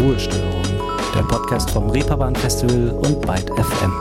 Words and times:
Ruhestörung, 0.00 0.62
der 1.12 1.22
Podcast 1.22 1.70
vom 1.70 1.90
Reeperbahn 1.90 2.36
Festival 2.36 2.90
und 2.90 3.20
Byte 3.20 3.50
FM. 3.50 3.92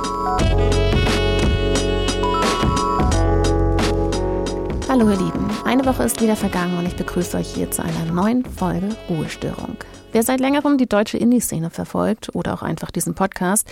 Hallo 4.87 5.09
ihr 5.09 5.17
Lieben, 5.17 5.49
eine 5.65 5.83
Woche 5.85 6.03
ist 6.03 6.21
wieder 6.21 6.35
vergangen 6.35 6.77
und 6.77 6.85
ich 6.85 6.95
begrüße 6.95 7.37
euch 7.37 7.47
hier 7.47 7.71
zu 7.71 7.81
einer 7.81 8.05
neuen 8.11 8.45
Folge 8.45 8.89
Ruhestörung. 9.09 9.75
Wer 10.17 10.23
seit 10.23 10.39
längerem 10.39 10.79
die 10.79 10.89
deutsche 10.89 11.19
Indie-Szene 11.19 11.69
verfolgt 11.69 12.33
oder 12.33 12.55
auch 12.55 12.63
einfach 12.63 12.89
diesen 12.89 13.13
Podcast, 13.13 13.67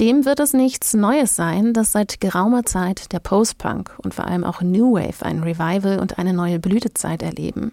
dem 0.00 0.24
wird 0.24 0.40
es 0.40 0.54
nichts 0.54 0.94
Neues 0.94 1.36
sein, 1.36 1.74
dass 1.74 1.92
seit 1.92 2.22
geraumer 2.22 2.64
Zeit 2.64 3.12
der 3.12 3.18
Post-Punk 3.18 3.92
und 4.02 4.14
vor 4.14 4.26
allem 4.26 4.42
auch 4.42 4.62
New 4.62 4.94
Wave 4.94 5.26
ein 5.26 5.42
Revival 5.42 5.98
und 5.98 6.18
eine 6.18 6.32
neue 6.32 6.58
Blütezeit 6.58 7.22
erleben. 7.22 7.72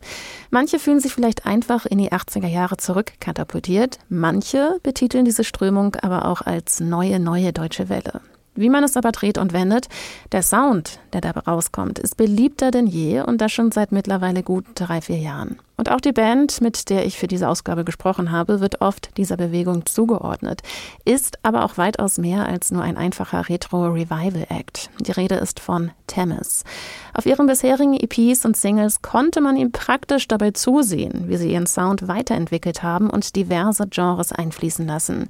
Manche 0.50 0.77
fühlen 0.77 1.00
sich 1.00 1.13
vielleicht 1.13 1.45
einfach 1.45 1.86
in 1.86 2.00
die 2.00 2.12
80er 2.12 2.48
Jahre 2.48 2.76
zurückkatapultiert, 2.76 3.98
manche 4.09 4.78
betiteln 4.84 5.23
diese 5.23 5.45
Strömung 5.45 5.95
aber 5.95 6.25
auch 6.25 6.41
als 6.41 6.81
neue, 6.81 7.22
neue 7.22 7.53
deutsche 7.53 7.88
Welle. 7.88 8.20
Wie 8.55 8.70
man 8.70 8.84
es 8.84 8.98
aber 8.98 9.14
dreht 9.14 9.38
und 9.38 9.53
wendet, 9.53 9.88
der 10.34 10.41
Sound, 10.41 11.00
der 11.14 11.22
dabei 11.22 11.50
rauskommt, 11.50 11.98
ist 11.98 12.17
beliebter 12.17 12.72
denn 12.72 12.88
je 12.88 13.22
und 13.22 13.39
das 13.39 13.53
schon 13.53 13.72
seit 13.72 13.94
mittlerweile 13.94 14.44
gut 14.44 14.66
drei, 14.75 15.00
vier 15.00 15.20
Jahren. 15.20 15.59
Und 15.77 15.91
auch 15.91 16.02
die 16.02 16.12
Band, 16.12 16.59
mit 16.59 16.90
der 16.90 17.05
ich 17.05 17.20
für 17.20 17.27
diese 17.27 17.48
Ausgabe 17.48 17.86
gesprochen 17.86 18.31
habe, 18.31 18.62
wird 18.62 18.81
oft 18.81 19.16
dieser 19.16 19.38
Bewegung 19.38 19.86
zugeordnet, 19.86 20.63
ist 21.05 21.38
aber 21.44 21.63
auch 21.63 21.77
weitaus 21.77 22.17
mehr 22.17 22.48
als 22.48 22.72
nur 22.72 22.81
ein 22.81 22.98
einfacher 22.98 23.48
Retro-Revival-Act. 23.48 24.90
Die 25.00 25.12
Rede 25.12 25.36
ist 25.36 25.59
von 25.59 25.91
Temis. 26.08 26.63
Auf 27.13 27.27
ihren 27.27 27.45
bisherigen 27.45 27.94
EPs 27.94 28.44
und 28.44 28.58
Singles 28.58 29.03
konnte 29.03 29.40
man 29.40 29.55
ihm 29.55 29.72
praktisch 29.72 30.27
dabei 30.27 30.50
zusehen, 30.50 31.26
wie 31.27 31.38
sie 31.38 31.52
ihren 31.52 31.67
Sound 31.67 32.08
weiterentwickelt 32.08 32.81
haben 32.81 33.12
und 33.12 33.36
diverse 33.36 33.88
Genres 33.88 34.31
einfließen 34.31 34.88
lassen. 34.88 35.30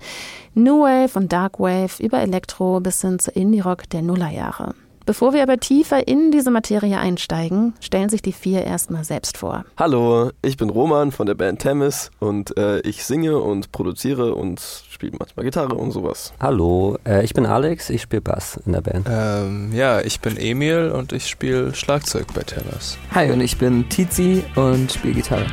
New 0.53 0.84
Wave 0.84 1.20
und 1.20 1.34
Dark 1.34 1.59
Wave 1.59 2.02
über 2.02 2.20
Elektro 2.20 2.80
bis 2.80 3.02
hin 3.02 3.20
zu 3.20 3.31
Indie-Rock 3.31 3.90
der 3.90 4.02
Nullerjahre. 4.02 4.75
Bevor 5.08 5.31
wir 5.31 5.41
aber 5.41 5.58
tiefer 5.58 6.05
in 6.05 6.31
diese 6.31 6.52
Materie 6.52 7.00
einsteigen, 7.00 7.73
stellen 7.80 8.09
sich 8.09 8.22
die 8.22 8.33
vier 8.33 8.66
erstmal 8.66 9.05
selbst 9.05 9.38
vor. 9.38 9.63
Hallo, 9.77 10.31
ich 10.41 10.58
bin 10.58 10.69
Roman 10.69 11.13
von 11.13 11.25
der 11.25 11.33
Band 11.33 11.61
Temis 11.61 12.11
und 12.19 12.58
äh, 12.58 12.81
ich 12.81 13.05
singe 13.05 13.38
und 13.38 13.72
produziere 13.72 14.35
und 14.35 14.59
spiele 14.91 15.13
manchmal 15.17 15.45
Gitarre 15.45 15.75
und 15.75 15.91
sowas. 15.91 16.33
Hallo, 16.41 16.97
äh, 17.08 17.23
ich 17.23 17.33
bin 17.33 17.45
Alex, 17.45 17.89
ich 17.89 18.02
spiele 18.02 18.22
Bass 18.22 18.59
in 18.66 18.73
der 18.73 18.81
Band. 18.81 19.08
Ähm, 19.09 19.72
ja, 19.72 20.02
ich 20.02 20.19
bin 20.19 20.35
Emil 20.35 20.91
und 20.91 21.13
ich 21.13 21.28
spiele 21.28 21.73
Schlagzeug 21.73 22.33
bei 22.33 22.41
Temis. 22.41 22.97
Hi, 23.16 23.31
und 23.31 23.39
ich 23.39 23.58
bin 23.58 23.88
Tizi 23.88 24.44
und 24.55 24.91
spiele 24.91 25.13
Gitarre. 25.13 25.45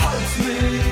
Halt 0.00 0.38
mich, 0.38 0.91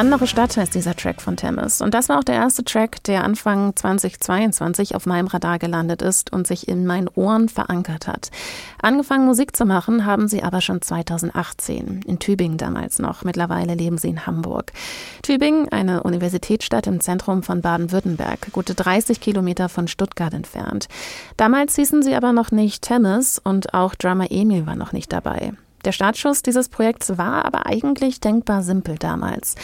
Andere 0.00 0.26
Stadt 0.26 0.56
heißt 0.56 0.74
dieser 0.74 0.96
Track 0.96 1.20
von 1.20 1.36
Temis. 1.36 1.82
Und 1.82 1.92
das 1.92 2.08
war 2.08 2.18
auch 2.18 2.24
der 2.24 2.36
erste 2.36 2.64
Track, 2.64 3.04
der 3.04 3.22
Anfang 3.22 3.76
2022 3.76 4.94
auf 4.94 5.04
meinem 5.04 5.26
Radar 5.26 5.58
gelandet 5.58 6.00
ist 6.00 6.32
und 6.32 6.46
sich 6.46 6.68
in 6.68 6.86
meinen 6.86 7.06
Ohren 7.06 7.50
verankert 7.50 8.06
hat. 8.06 8.30
Angefangen 8.80 9.26
Musik 9.26 9.54
zu 9.54 9.66
machen 9.66 10.06
haben 10.06 10.26
sie 10.26 10.42
aber 10.42 10.62
schon 10.62 10.80
2018, 10.80 12.00
in 12.06 12.18
Tübingen 12.18 12.56
damals 12.56 12.98
noch. 12.98 13.24
Mittlerweile 13.24 13.74
leben 13.74 13.98
sie 13.98 14.08
in 14.08 14.24
Hamburg. 14.24 14.72
Tübingen, 15.20 15.68
eine 15.68 16.02
Universitätsstadt 16.02 16.86
im 16.86 17.02
Zentrum 17.02 17.42
von 17.42 17.60
Baden-Württemberg, 17.60 18.52
gute 18.52 18.74
30 18.74 19.20
Kilometer 19.20 19.68
von 19.68 19.86
Stuttgart 19.86 20.32
entfernt. 20.32 20.88
Damals 21.36 21.76
hießen 21.76 22.02
sie 22.02 22.14
aber 22.14 22.32
noch 22.32 22.52
nicht 22.52 22.80
Temis 22.80 23.38
und 23.38 23.74
auch 23.74 23.94
Drummer 23.94 24.30
Emil 24.30 24.64
war 24.64 24.76
noch 24.76 24.92
nicht 24.94 25.12
dabei. 25.12 25.52
Der 25.84 25.92
Startschuss 25.92 26.42
dieses 26.42 26.68
Projekts 26.68 27.16
war 27.16 27.44
aber 27.44 27.66
eigentlich 27.66 28.20
denkbar 28.20 28.62
simpel 28.62 28.96
damals. 28.98 29.54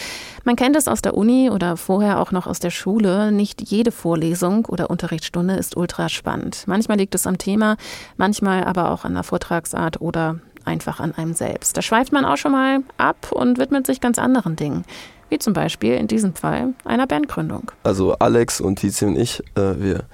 Man 0.45 0.57
kennt 0.57 0.77
es 0.77 0.89
aus 0.89 1.03
der 1.03 1.15
Uni 1.15 1.51
oder 1.51 1.77
vorher 1.77 2.21
auch 2.21 2.33
noch 2.33 2.47
aus 2.47 2.59
der 2.59 2.71
Schule. 2.71 3.33
Nicht 3.33 3.63
jede 3.63 3.93
Vorlesung 3.93 4.65
oder 4.67 4.89
Unterrichtsstunde 4.89 5.55
ist 5.57 5.77
ultra 5.77 6.09
spannend. 6.09 6.65
Manchmal 6.67 6.99
liegt 6.99 7.15
es 7.15 7.27
am 7.27 7.39
Thema, 7.39 7.77
manchmal 8.17 8.65
aber 8.65 8.91
auch 8.91 9.05
an 9.05 9.15
der 9.15 9.25
Vortragsart 9.25 10.01
oder 10.01 10.41
einfach 10.65 11.01
an 11.01 11.13
einem 11.13 11.35
selbst. 11.35 11.77
Da 11.77 11.83
schweift 11.83 12.13
man 12.13 12.25
auch 12.25 12.37
schon 12.37 12.53
mal 12.53 12.81
ab 12.97 13.31
und 13.33 13.59
widmet 13.59 13.87
sich 13.87 14.01
ganz 14.01 14.19
anderen 14.19 14.57
Dingen. 14.57 14.85
Wie 15.29 15.39
zum 15.39 15.53
Beispiel 15.53 15.95
in 15.95 16.07
diesem 16.07 16.35
Fall 16.35 16.75
einer 16.85 17.07
Bandgründung. 17.07 17.71
Also 17.83 18.15
Alex 18.15 18.61
und 18.61 18.79
Tizi 18.79 19.07
und 19.07 19.17
ich, 19.17 19.41
äh, 19.57 19.79
wir, 19.79 20.05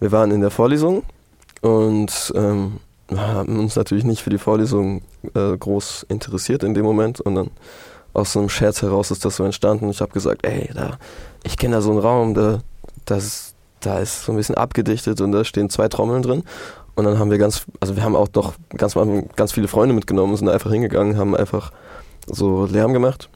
wir 0.00 0.12
waren 0.12 0.30
in 0.30 0.40
der 0.42 0.50
Vorlesung 0.50 1.02
und 1.62 2.32
ähm, 2.34 2.78
haben 3.16 3.58
uns 3.58 3.76
natürlich 3.76 4.04
nicht 4.04 4.22
für 4.22 4.30
die 4.30 4.38
Vorlesung 4.38 5.02
äh, 5.34 5.56
groß 5.56 6.06
interessiert 6.08 6.62
in 6.62 6.74
dem 6.74 6.84
Moment 6.84 7.20
und 7.20 7.34
dann 7.34 7.50
aus 8.12 8.32
so 8.32 8.40
einem 8.40 8.48
Scherz 8.48 8.82
heraus 8.82 9.10
ist 9.10 9.24
das 9.24 9.36
so 9.36 9.44
entstanden. 9.44 9.90
Ich 9.90 10.00
habe 10.00 10.12
gesagt, 10.12 10.44
ey, 10.44 10.70
da, 10.74 10.98
ich 11.44 11.56
kenne 11.56 11.76
da 11.76 11.82
so 11.82 11.90
einen 11.90 12.00
Raum, 12.00 12.34
da, 12.34 12.60
das, 13.04 13.54
da 13.80 13.98
ist 13.98 14.24
so 14.24 14.32
ein 14.32 14.36
bisschen 14.36 14.56
abgedichtet 14.56 15.20
und 15.20 15.32
da 15.32 15.44
stehen 15.44 15.70
zwei 15.70 15.88
Trommeln 15.88 16.22
drin. 16.22 16.44
Und 16.96 17.04
dann 17.04 17.18
haben 17.18 17.30
wir 17.30 17.38
ganz, 17.38 17.64
also 17.78 17.96
wir 17.96 18.02
haben 18.02 18.16
auch 18.16 18.28
doch 18.28 18.54
ganz, 18.76 18.94
ganz 19.36 19.52
viele 19.52 19.68
Freunde 19.68 19.94
mitgenommen, 19.94 20.36
sind 20.36 20.48
einfach 20.48 20.70
hingegangen, 20.70 21.16
haben 21.16 21.36
einfach 21.36 21.72
so 22.26 22.66
Lärm 22.66 22.92
gemacht, 22.92 23.30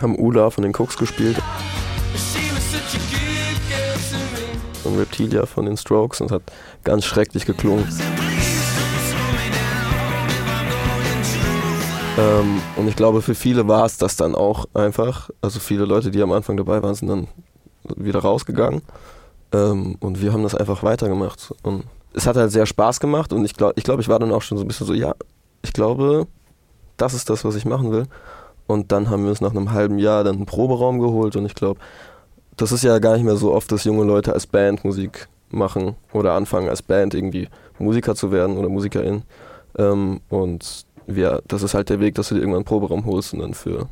haben 0.00 0.18
Ula 0.18 0.50
von 0.50 0.62
den 0.62 0.74
Cooks 0.74 0.98
gespielt 0.98 1.36
und 4.84 4.98
Reptilia 4.98 5.46
von 5.46 5.66
den 5.66 5.76
Strokes 5.76 6.20
und 6.20 6.30
hat 6.30 6.42
ganz 6.84 7.04
schrecklich 7.04 7.46
geklungen. 7.46 7.86
Ähm, 12.18 12.60
und 12.76 12.88
ich 12.88 12.96
glaube, 12.96 13.22
für 13.22 13.34
viele 13.34 13.68
war 13.68 13.84
es 13.84 13.98
das 13.98 14.16
dann 14.16 14.34
auch 14.34 14.66
einfach. 14.74 15.30
Also 15.42 15.60
viele 15.60 15.84
Leute, 15.84 16.10
die 16.10 16.22
am 16.22 16.32
Anfang 16.32 16.56
dabei 16.56 16.82
waren, 16.82 16.94
sind 16.94 17.08
dann 17.08 17.28
wieder 17.96 18.20
rausgegangen. 18.20 18.82
Ähm, 19.52 19.96
und 20.00 20.20
wir 20.20 20.32
haben 20.32 20.42
das 20.42 20.54
einfach 20.54 20.82
weitergemacht. 20.82 21.52
Und 21.62 21.84
es 22.16 22.26
hat 22.26 22.36
halt 22.36 22.50
sehr 22.50 22.66
Spaß 22.66 22.98
gemacht 22.98 23.32
und 23.32 23.44
ich 23.44 23.54
glaube, 23.54 23.74
ich, 23.76 23.84
glaub, 23.84 24.00
ich 24.00 24.08
war 24.08 24.18
dann 24.18 24.32
auch 24.32 24.42
schon 24.42 24.56
so 24.56 24.64
ein 24.64 24.68
bisschen 24.68 24.86
so, 24.86 24.94
ja, 24.94 25.14
ich 25.62 25.72
glaube, 25.72 26.26
das 26.96 27.12
ist 27.12 27.28
das, 27.28 27.44
was 27.44 27.54
ich 27.56 27.66
machen 27.66 27.92
will. 27.92 28.06
Und 28.66 28.90
dann 28.90 29.10
haben 29.10 29.22
wir 29.22 29.30
uns 29.30 29.42
nach 29.42 29.50
einem 29.50 29.72
halben 29.72 29.98
Jahr 29.98 30.24
dann 30.24 30.36
einen 30.36 30.46
Proberaum 30.46 30.98
geholt 30.98 31.36
und 31.36 31.44
ich 31.44 31.54
glaube, 31.54 31.78
das 32.56 32.72
ist 32.72 32.82
ja 32.82 32.98
gar 32.98 33.14
nicht 33.14 33.24
mehr 33.24 33.36
so 33.36 33.52
oft, 33.52 33.70
dass 33.70 33.84
junge 33.84 34.04
Leute 34.04 34.32
als 34.32 34.46
Band 34.46 34.82
Musik 34.82 35.28
machen 35.50 35.94
oder 36.12 36.32
anfangen 36.32 36.70
als 36.70 36.80
Band 36.80 37.12
irgendwie 37.12 37.48
Musiker 37.78 38.14
zu 38.14 38.32
werden 38.32 38.56
oder 38.56 38.70
Musikerin. 38.70 39.22
Ähm, 39.78 40.20
und 40.30 40.85
wir, 41.06 41.42
das 41.48 41.62
ist 41.62 41.74
halt 41.74 41.88
der 41.88 42.00
Weg, 42.00 42.14
dass 42.14 42.28
du 42.28 42.34
dir 42.34 42.40
irgendwann 42.40 42.58
einen 42.60 42.64
Proberaum 42.64 43.04
holst 43.06 43.32
und 43.34 43.40
dann 43.40 43.54
für, 43.54 43.88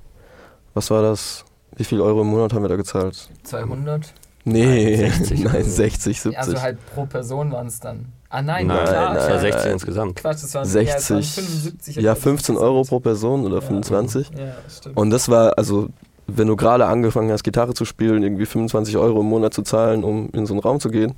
was 0.75 0.91
war 0.91 1.03
das? 1.03 1.45
Wie 1.77 1.85
viel 1.85 2.01
Euro 2.01 2.23
im 2.23 2.29
Monat 2.29 2.53
haben 2.53 2.63
wir 2.63 2.69
da 2.69 2.77
gezahlt? 2.77 3.29
200? 3.43 4.13
Nee, 4.45 4.97
Nein, 4.97 5.11
60 5.13 5.41
nein, 5.45 5.55
oder 5.55 5.65
so. 5.65 5.71
60, 5.71 6.21
70. 6.21 6.39
Also 6.39 6.61
halt 6.61 6.79
pro 6.95 7.07
Person 7.07 7.51
waren 7.53 7.67
es 7.67 7.81
dann. 7.81 8.07
Ah 8.29 8.43
nein, 8.43 8.67
Nein, 8.67 8.85
klar. 8.87 9.15
das 9.15 9.25
war 9.25 9.31
nein. 9.35 9.41
16 9.41 9.73
insgesamt. 9.73 10.17
Quatsch, 10.17 10.43
das 10.43 10.55
waren 10.55 10.67
60. 10.67 11.09
Ja, 11.09 11.15
waren 11.15 11.23
75 11.23 11.97
ja, 11.97 12.03
oder 12.13 12.17
15 12.17 12.57
Euro 12.57 12.83
pro 12.83 13.01
Person 13.01 13.47
oder 13.47 13.63
25. 13.63 14.31
Ja, 14.37 14.55
stimmt. 14.69 14.97
Und 14.97 15.11
das 15.11 15.29
war, 15.29 15.57
also, 15.57 15.89
wenn 16.27 16.49
du 16.49 16.57
gerade 16.57 16.87
angefangen 16.87 17.31
hast, 17.31 17.43
Gitarre 17.45 17.75
zu 17.75 17.85
spielen, 17.85 18.23
irgendwie 18.23 18.47
25 18.47 18.97
Euro 18.97 19.21
im 19.21 19.27
Monat 19.27 19.55
zu 19.55 19.63
zahlen, 19.63 20.05
um 20.05 20.29
in 20.33 20.47
so 20.47 20.55
einen 20.55 20.60
Raum 20.60 20.81
zu 20.81 20.91
gehen, 20.91 21.15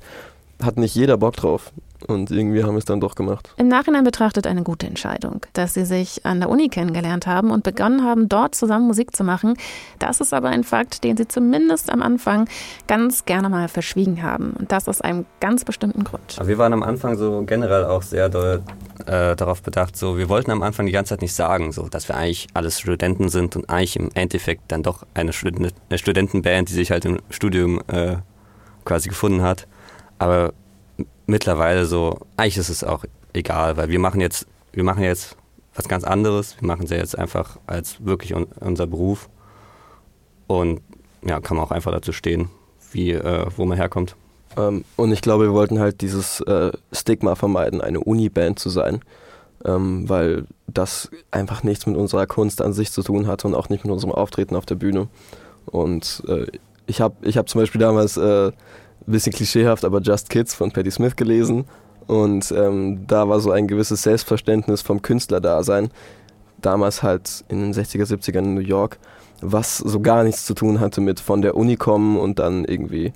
hat 0.61 0.77
nicht 0.77 0.95
jeder 0.95 1.17
Bock 1.17 1.35
drauf. 1.35 1.71
Und 2.07 2.31
irgendwie 2.31 2.63
haben 2.63 2.73
wir 2.73 2.79
es 2.79 2.85
dann 2.85 2.99
doch 2.99 3.15
gemacht. 3.15 3.53
Im 3.57 3.67
Nachhinein 3.67 4.03
betrachtet 4.03 4.47
eine 4.47 4.63
gute 4.63 4.87
Entscheidung, 4.87 5.41
dass 5.53 5.73
sie 5.73 5.85
sich 5.85 6.25
an 6.25 6.39
der 6.39 6.49
Uni 6.49 6.69
kennengelernt 6.69 7.27
haben 7.27 7.51
und 7.51 7.63
begonnen 7.63 8.03
haben, 8.03 8.29
dort 8.29 8.55
zusammen 8.55 8.87
Musik 8.87 9.15
zu 9.15 9.23
machen. 9.23 9.55
Das 9.99 10.21
ist 10.21 10.33
aber 10.33 10.49
ein 10.49 10.63
Fakt, 10.63 11.03
den 11.03 11.17
sie 11.17 11.27
zumindest 11.27 11.91
am 11.91 12.01
Anfang 12.01 12.47
ganz 12.87 13.25
gerne 13.25 13.49
mal 13.49 13.67
verschwiegen 13.67 14.23
haben. 14.23 14.53
Und 14.57 14.71
das 14.71 14.87
aus 14.87 15.01
einem 15.01 15.25
ganz 15.39 15.65
bestimmten 15.65 16.03
Grund. 16.03 16.35
Aber 16.37 16.47
wir 16.47 16.57
waren 16.57 16.73
am 16.73 16.83
Anfang 16.83 17.17
so 17.17 17.43
generell 17.45 17.85
auch 17.85 18.01
sehr 18.01 18.29
doll, 18.29 18.63
äh, 19.05 19.35
darauf 19.35 19.61
bedacht, 19.61 19.95
so 19.95 20.17
wir 20.17 20.29
wollten 20.29 20.51
am 20.51 20.63
Anfang 20.63 20.85
die 20.85 20.91
ganze 20.91 21.09
Zeit 21.09 21.21
nicht 21.21 21.33
sagen, 21.33 21.71
so 21.71 21.87
dass 21.87 22.07
wir 22.07 22.15
eigentlich 22.15 22.47
alles 22.53 22.79
Studenten 22.79 23.29
sind 23.29 23.55
und 23.55 23.69
eigentlich 23.69 23.95
im 23.95 24.09
Endeffekt 24.13 24.71
dann 24.71 24.83
doch 24.83 25.05
eine, 25.13 25.33
Stud 25.33 25.55
eine 25.57 25.97
Studentenband, 25.97 26.69
die 26.69 26.73
sich 26.73 26.91
halt 26.91 27.05
im 27.05 27.19
Studium 27.29 27.81
äh, 27.87 28.17
quasi 28.85 29.09
gefunden 29.09 29.41
hat. 29.41 29.67
Aber 30.19 30.53
mittlerweile 31.27 31.85
so, 31.85 32.17
eigentlich 32.35 32.57
ist 32.57 32.69
es 32.69 32.83
auch 32.83 33.05
egal, 33.33 33.77
weil 33.77 33.89
wir 33.89 33.99
machen 33.99 34.19
jetzt, 34.19 34.47
wir 34.73 34.83
machen 34.83 35.03
jetzt 35.03 35.37
was 35.75 35.87
ganz 35.87 36.03
anderes. 36.03 36.59
Wir 36.59 36.67
machen 36.67 36.85
es 36.85 36.89
ja 36.89 36.97
jetzt 36.97 37.17
einfach 37.17 37.57
als 37.67 38.03
wirklich 38.03 38.33
un 38.33 38.47
unser 38.59 38.87
Beruf. 38.87 39.29
Und 40.47 40.81
ja, 41.23 41.39
kann 41.39 41.57
man 41.57 41.65
auch 41.65 41.71
einfach 41.71 41.91
dazu 41.91 42.11
stehen, 42.11 42.49
wie, 42.91 43.11
äh, 43.11 43.45
wo 43.55 43.65
man 43.65 43.77
herkommt. 43.77 44.15
Ähm, 44.55 44.83
und 44.95 45.11
ich 45.11 45.21
glaube, 45.21 45.45
wir 45.45 45.53
wollten 45.53 45.79
halt 45.79 46.01
dieses 46.01 46.41
äh, 46.41 46.71
Stigma 46.91 47.35
vermeiden, 47.35 47.81
eine 47.81 47.99
Uni-Band 47.99 48.57
zu 48.59 48.69
sein, 48.69 49.01
ähm, 49.65 50.09
weil 50.09 50.45
das 50.67 51.11
einfach 51.31 51.63
nichts 51.63 51.85
mit 51.85 51.95
unserer 51.95 52.25
Kunst 52.27 52.61
an 52.61 52.73
sich 52.73 52.91
zu 52.91 53.03
tun 53.03 53.27
hatte 53.27 53.47
und 53.47 53.55
auch 53.55 53.69
nicht 53.69 53.83
mit 53.83 53.93
unserem 53.93 54.13
Auftreten 54.13 54.55
auf 54.55 54.65
der 54.65 54.75
Bühne. 54.75 55.07
Und 55.65 56.23
äh, 56.27 56.47
ich 56.87 57.01
habe 57.01 57.15
ich 57.21 57.37
hab 57.37 57.49
zum 57.49 57.61
Beispiel 57.61 57.81
damals 57.81 58.17
äh, 58.17 58.51
bisschen 59.11 59.33
klischeehaft, 59.33 59.85
aber 59.85 60.01
Just 60.01 60.29
Kids 60.29 60.53
von 60.53 60.71
Patti 60.71 60.91
Smith 60.91 61.15
gelesen 61.15 61.65
und 62.07 62.51
ähm, 62.53 63.05
da 63.05 63.27
war 63.27 63.39
so 63.39 63.51
ein 63.51 63.67
gewisses 63.67 64.03
Selbstverständnis 64.03 64.81
vom 64.81 65.01
Künstlerdasein, 65.01 65.89
damals 66.61 67.03
halt 67.03 67.43
in 67.49 67.59
den 67.59 67.73
60er, 67.73 68.05
70ern 68.05 68.39
in 68.39 68.53
New 68.55 68.61
York, 68.61 68.97
was 69.41 69.77
so 69.77 69.99
gar 69.99 70.23
nichts 70.23 70.45
zu 70.45 70.53
tun 70.53 70.79
hatte 70.79 71.01
mit 71.01 71.19
von 71.19 71.41
der 71.41 71.55
Uni 71.55 71.75
kommen 71.75 72.17
und 72.17 72.39
dann 72.39 72.65
irgendwie. 72.65 73.11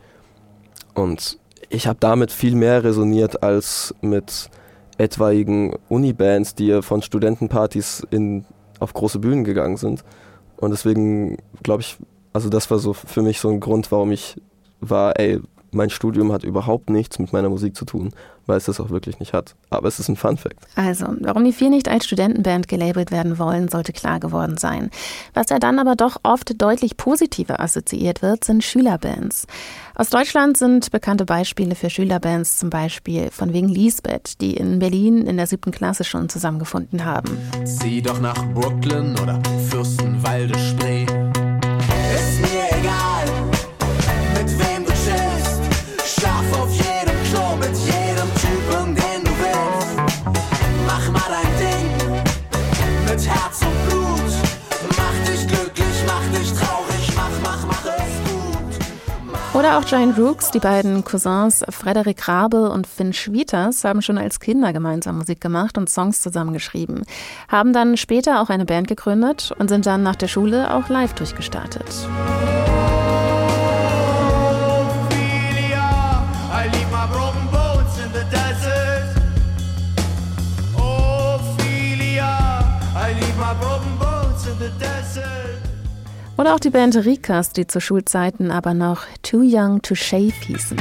Und 0.93 1.39
ich 1.69 1.87
habe 1.87 1.97
damit 1.99 2.31
viel 2.31 2.55
mehr 2.55 2.83
resoniert 2.83 3.41
als 3.43 3.95
mit 4.01 4.49
etwaigen 4.97 5.73
Unibands, 5.87 6.53
die 6.53 6.81
von 6.81 7.01
Studentenpartys 7.01 8.05
in, 8.11 8.45
auf 8.79 8.93
große 8.93 9.19
Bühnen 9.19 9.45
gegangen 9.45 9.77
sind. 9.77 10.03
Und 10.57 10.71
deswegen 10.71 11.37
glaube 11.63 11.81
ich, 11.81 11.97
also 12.33 12.49
das 12.49 12.69
war 12.69 12.77
so 12.77 12.93
für 12.93 13.21
mich 13.21 13.39
so 13.39 13.49
ein 13.49 13.61
Grund, 13.61 13.91
warum 13.91 14.11
ich 14.11 14.35
war, 14.81 15.17
ey, 15.17 15.39
mein 15.71 15.89
Studium 15.89 16.31
hat 16.31 16.43
überhaupt 16.43 16.89
nichts 16.89 17.19
mit 17.19 17.33
meiner 17.33 17.49
Musik 17.49 17.75
zu 17.75 17.85
tun, 17.85 18.11
weil 18.45 18.57
es 18.57 18.65
das 18.65 18.79
auch 18.79 18.89
wirklich 18.89 19.19
nicht 19.19 19.33
hat. 19.33 19.55
Aber 19.69 19.87
es 19.87 19.99
ist 19.99 20.09
ein 20.09 20.15
Fun 20.15 20.37
Fact. 20.37 20.57
Also, 20.75 21.07
warum 21.21 21.43
die 21.45 21.53
vier 21.53 21.69
nicht 21.69 21.87
als 21.87 22.05
Studentenband 22.05 22.67
gelabelt 22.67 23.11
werden 23.11 23.39
wollen, 23.39 23.69
sollte 23.69 23.93
klar 23.93 24.19
geworden 24.19 24.57
sein. 24.57 24.89
Was 25.33 25.49
ja 25.49 25.59
dann 25.59 25.79
aber 25.79 25.95
doch 25.95 26.17
oft 26.23 26.61
deutlich 26.61 26.97
positiver 26.97 27.59
assoziiert 27.59 28.21
wird, 28.21 28.43
sind 28.43 28.63
Schülerbands. 28.63 29.47
Aus 29.95 30.09
Deutschland 30.09 30.57
sind 30.57 30.91
bekannte 30.91 31.25
Beispiele 31.25 31.75
für 31.75 31.89
Schülerbands 31.89 32.57
zum 32.57 32.69
Beispiel 32.69 33.29
von 33.31 33.53
wegen 33.53 33.69
Lisbeth, 33.69 34.41
die 34.41 34.55
in 34.55 34.79
Berlin 34.79 35.25
in 35.27 35.37
der 35.37 35.47
siebten 35.47 35.71
Klasse 35.71 36.03
schon 36.03 36.29
zusammengefunden 36.29 37.05
haben. 37.05 37.37
Zieh 37.65 38.01
doch 38.01 38.19
nach 38.19 38.45
Brooklyn 38.53 39.17
oder 39.19 39.39
Fürstenwalde 39.69 40.57
Spree. 40.57 41.05
Oder 59.53 59.77
auch 59.77 59.85
Giant 59.85 60.17
Rooks, 60.17 60.51
die 60.51 60.59
beiden 60.59 61.03
Cousins 61.03 61.61
Frederik 61.69 62.25
Rabe 62.27 62.69
und 62.69 62.87
Finn 62.87 63.11
Schwieters 63.11 63.83
haben 63.83 64.01
schon 64.01 64.17
als 64.17 64.39
Kinder 64.39 64.71
gemeinsam 64.71 65.17
Musik 65.17 65.41
gemacht 65.41 65.77
und 65.77 65.89
Songs 65.89 66.21
zusammengeschrieben, 66.21 67.03
haben 67.49 67.73
dann 67.73 67.97
später 67.97 68.41
auch 68.41 68.49
eine 68.49 68.65
Band 68.65 68.87
gegründet 68.87 69.53
und 69.59 69.67
sind 69.67 69.85
dann 69.85 70.03
nach 70.03 70.15
der 70.15 70.29
Schule 70.29 70.73
auch 70.73 70.87
live 70.87 71.13
durchgestartet. 71.15 71.85
Oder 86.41 86.55
auch 86.55 86.59
die 86.59 86.71
Band 86.71 86.95
Rikas, 86.95 87.53
die 87.53 87.67
zu 87.67 87.79
Schulzeiten 87.79 88.49
aber 88.49 88.73
noch 88.73 89.03
Too 89.21 89.43
Young 89.43 89.83
to 89.83 89.93
Shave 89.93 90.33
hießen. 90.47 90.75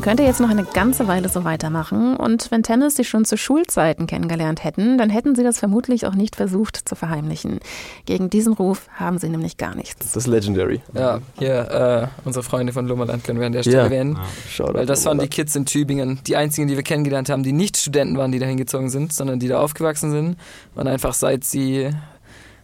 Man 0.00 0.08
könnte 0.08 0.22
jetzt 0.22 0.40
noch 0.40 0.48
eine 0.48 0.64
ganze 0.64 1.08
Weile 1.08 1.28
so 1.28 1.44
weitermachen 1.44 2.16
und 2.16 2.50
wenn 2.50 2.62
Tennis 2.62 2.96
sie 2.96 3.04
schon 3.04 3.26
zu 3.26 3.36
Schulzeiten 3.36 4.06
kennengelernt 4.06 4.64
hätten, 4.64 4.96
dann 4.96 5.10
hätten 5.10 5.34
sie 5.36 5.42
das 5.42 5.58
vermutlich 5.58 6.06
auch 6.06 6.14
nicht 6.14 6.36
versucht 6.36 6.88
zu 6.88 6.94
verheimlichen. 6.94 7.60
Gegen 8.06 8.30
diesen 8.30 8.54
Ruf 8.54 8.88
haben 8.94 9.18
sie 9.18 9.28
nämlich 9.28 9.58
gar 9.58 9.74
nichts. 9.74 9.98
Das 9.98 10.16
ist 10.16 10.26
legendary. 10.26 10.80
Ja, 10.94 11.20
hier, 11.38 12.10
äh, 12.24 12.26
unsere 12.26 12.42
Freunde 12.42 12.72
von 12.72 12.88
Lummerland 12.88 13.24
können 13.24 13.40
wir 13.40 13.46
an 13.46 13.52
der 13.52 13.60
Stelle 13.60 13.76
Ja. 13.76 13.82
erwähnen. 13.84 14.18
Shoutout 14.48 14.72
Weil 14.78 14.86
das 14.86 15.04
waren 15.04 15.18
die. 15.18 15.28
Kids 15.28 15.54
in 15.54 15.66
Tübingen, 15.66 16.18
die 16.26 16.34
einzigen, 16.34 16.66
die 16.66 16.76
wir 16.76 16.82
kennengelernt 16.82 17.28
haben, 17.28 17.42
die 17.42 17.52
nicht 17.52 17.76
Studenten 17.76 18.16
waren, 18.16 18.32
die 18.32 18.38
da 18.38 18.46
hingezogen 18.46 18.88
sind, 18.88 19.12
sondern 19.12 19.38
die 19.38 19.48
da 19.48 19.60
aufgewachsen 19.60 20.10
sind 20.12 20.36
und 20.76 20.86
einfach 20.88 21.12
seit 21.12 21.44
sie, 21.44 21.90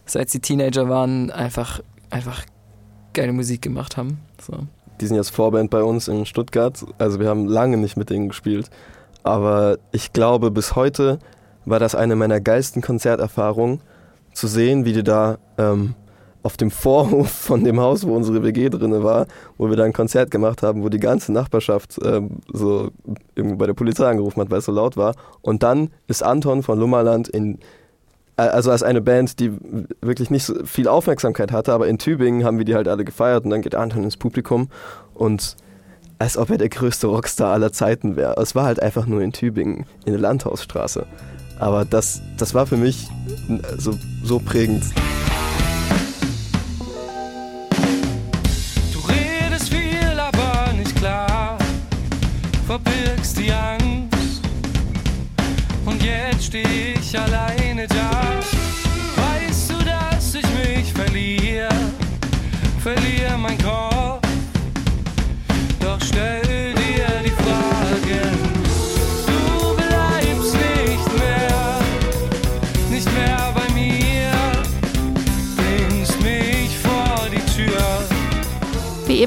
seit 0.07 0.31
sie 0.31 0.39
Teenager 0.39 0.89
waren, 0.89 1.29
einfach, 1.29 1.81
einfach 2.09 2.41
geile 3.13 3.31
Musik 3.31 3.61
gemacht 3.61 3.95
haben. 3.95 4.21
So. 4.41 4.65
Die 4.99 5.07
sind 5.07 5.15
jetzt 5.15 5.29
Vorband 5.29 5.69
bei 5.69 5.83
uns 5.83 6.07
in 6.07 6.25
Stuttgart. 6.25 6.85
Also 6.97 7.19
wir 7.19 7.27
haben 7.27 7.45
lange 7.47 7.77
nicht 7.77 7.97
mit 7.97 8.09
denen 8.09 8.29
gespielt. 8.29 8.69
Aber 9.23 9.77
ich 9.91 10.13
glaube, 10.13 10.51
bis 10.51 10.75
heute 10.75 11.19
war 11.65 11.79
das 11.79 11.95
eine 11.95 12.15
meiner 12.15 12.39
geilsten 12.39 12.81
Konzerterfahrungen, 12.81 13.81
zu 14.37 14.47
sehen, 14.47 14.85
wie 14.85 14.93
die 14.93 15.03
da 15.03 15.39
ähm, 15.57 15.95
auf 16.43 16.55
dem 16.55 16.71
Vorhof 16.71 17.29
von 17.29 17.63
dem 17.63 17.79
Haus, 17.81 18.07
wo 18.07 18.15
unsere 18.15 18.43
WG 18.43 18.69
drinne 18.69 19.03
war, 19.03 19.25
wo 19.57 19.69
wir 19.69 19.75
da 19.75 19.83
ein 19.83 19.93
Konzert 19.93 20.31
gemacht 20.31 20.63
haben, 20.63 20.83
wo 20.83 20.89
die 20.89 20.99
ganze 20.99 21.33
Nachbarschaft 21.33 21.99
ähm, 22.05 22.37
so 22.53 22.91
bei 23.35 23.65
der 23.65 23.73
Polizei 23.73 24.07
angerufen 24.07 24.39
hat, 24.41 24.51
weil 24.51 24.59
es 24.59 24.65
so 24.65 24.71
laut 24.71 24.95
war. 24.95 25.15
Und 25.41 25.63
dann 25.63 25.89
ist 26.07 26.23
Anton 26.23 26.63
von 26.63 26.79
Lummerland 26.79 27.27
in 27.27 27.59
also 28.37 28.71
als 28.71 28.83
eine 28.83 29.01
Band, 29.01 29.39
die 29.39 29.51
wirklich 30.01 30.29
nicht 30.29 30.45
so 30.45 30.63
viel 30.63 30.87
Aufmerksamkeit 30.87 31.51
hatte, 31.51 31.73
aber 31.73 31.87
in 31.87 31.97
Tübingen 31.97 32.45
haben 32.45 32.59
wir 32.59 32.65
die 32.65 32.75
halt 32.75 32.87
alle 32.87 33.03
gefeiert 33.03 33.43
und 33.43 33.49
dann 33.49 33.63
geht 33.63 33.73
Anton 33.75 34.03
ins 34.03 34.15
Publikum 34.15 34.69
und 35.15 35.57
als 36.19 36.37
ob 36.37 36.49
er 36.49 36.57
der 36.57 36.69
größte 36.69 37.07
Rockstar 37.07 37.53
aller 37.53 37.71
Zeiten 37.71 38.15
wäre. 38.15 38.39
Es 38.41 38.55
war 38.55 38.65
halt 38.65 38.81
einfach 38.81 39.05
nur 39.05 39.21
in 39.21 39.33
Tübingen, 39.33 39.85
in 40.05 40.13
der 40.13 40.21
Landhausstraße. 40.21 41.05
Aber 41.59 41.85
das, 41.85 42.21
das 42.37 42.53
war 42.53 42.67
für 42.67 42.77
mich 42.77 43.07
so, 43.77 43.93
so 44.23 44.39
prägend. 44.39 44.83
Du 48.93 48.99
redest 49.07 49.69
viel, 49.69 50.19
aber 50.19 50.73
nicht 50.73 50.95
klar, 50.95 51.57
verbirgst 52.65 53.37
die 53.37 53.51
Angst. 53.51 54.41
Und 55.85 56.03
jetzt 56.03 56.45
steh 56.45 56.93
ich 56.99 57.19
alleine 57.19 57.66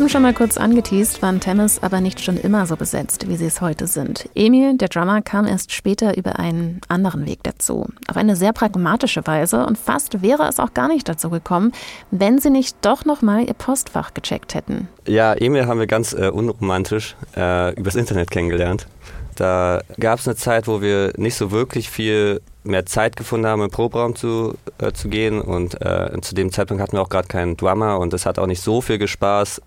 eben 0.01 0.09
schon 0.09 0.23
mal 0.23 0.33
kurz 0.33 0.57
angeteased, 0.57 1.21
waren 1.21 1.41
Tennis 1.41 1.83
aber 1.83 2.01
nicht 2.01 2.21
schon 2.21 2.39
immer 2.39 2.65
so 2.65 2.75
besetzt, 2.75 3.29
wie 3.29 3.37
sie 3.37 3.45
es 3.45 3.61
heute 3.61 3.87
sind. 3.87 4.31
Emil, 4.35 4.79
der 4.79 4.89
Drummer, 4.89 5.21
kam 5.21 5.47
erst 5.47 5.73
später 5.73 6.17
über 6.17 6.39
einen 6.39 6.81
anderen 6.89 7.27
Weg 7.27 7.41
dazu. 7.43 7.87
Auf 8.09 8.17
eine 8.17 8.35
sehr 8.35 8.55
pragmatische 8.55 9.27
Weise 9.27 9.67
und 9.67 9.77
fast 9.77 10.23
wäre 10.23 10.49
es 10.49 10.59
auch 10.59 10.73
gar 10.73 10.89
nicht 10.89 11.07
dazu 11.07 11.29
gekommen, 11.29 11.73
wenn 12.11 12.39
sie 12.39 12.49
nicht 12.49 12.77
doch 12.81 13.05
nochmal 13.05 13.47
ihr 13.47 13.53
Postfach 13.53 14.15
gecheckt 14.15 14.55
hätten. 14.55 14.89
Ja, 15.07 15.35
Emil 15.35 15.67
haben 15.67 15.81
wir 15.81 15.87
ganz 15.87 16.15
äh, 16.15 16.31
unromantisch 16.31 17.15
äh, 17.37 17.75
übers 17.75 17.95
Internet 17.95 18.31
kennengelernt. 18.31 18.87
Da 19.37 19.83
gab 19.99 20.19
es 20.19 20.27
eine 20.27 20.37
Zeit, 20.37 20.67
wo 20.67 20.81
wir 20.81 21.13
nicht 21.19 21.35
so 21.35 21.51
wirklich 21.51 21.91
viel 21.91 22.41
mehr 22.65 22.87
Zeit 22.87 23.17
gefunden 23.17 23.47
haben, 23.47 23.63
im 23.63 23.71
Proberaum 23.71 24.15
zu, 24.15 24.55
äh, 24.79 24.93
zu 24.93 25.09
gehen. 25.09 25.41
Und 25.41 25.81
äh, 25.83 26.11
zu 26.21 26.35
dem 26.35 26.53
Zeitpunkt 26.53 26.83
hatten 26.83 26.93
wir 26.93 27.03
auch 27.03 27.09
gerade 27.09 27.29
keinen 27.29 27.57
Drummer 27.57 27.99
und 27.99 28.15
es 28.15 28.27
hat 28.27 28.39
auch 28.39 28.47
nicht 28.47 28.63
so 28.63 28.81
viel 28.81 29.07
Spaß, 29.07 29.61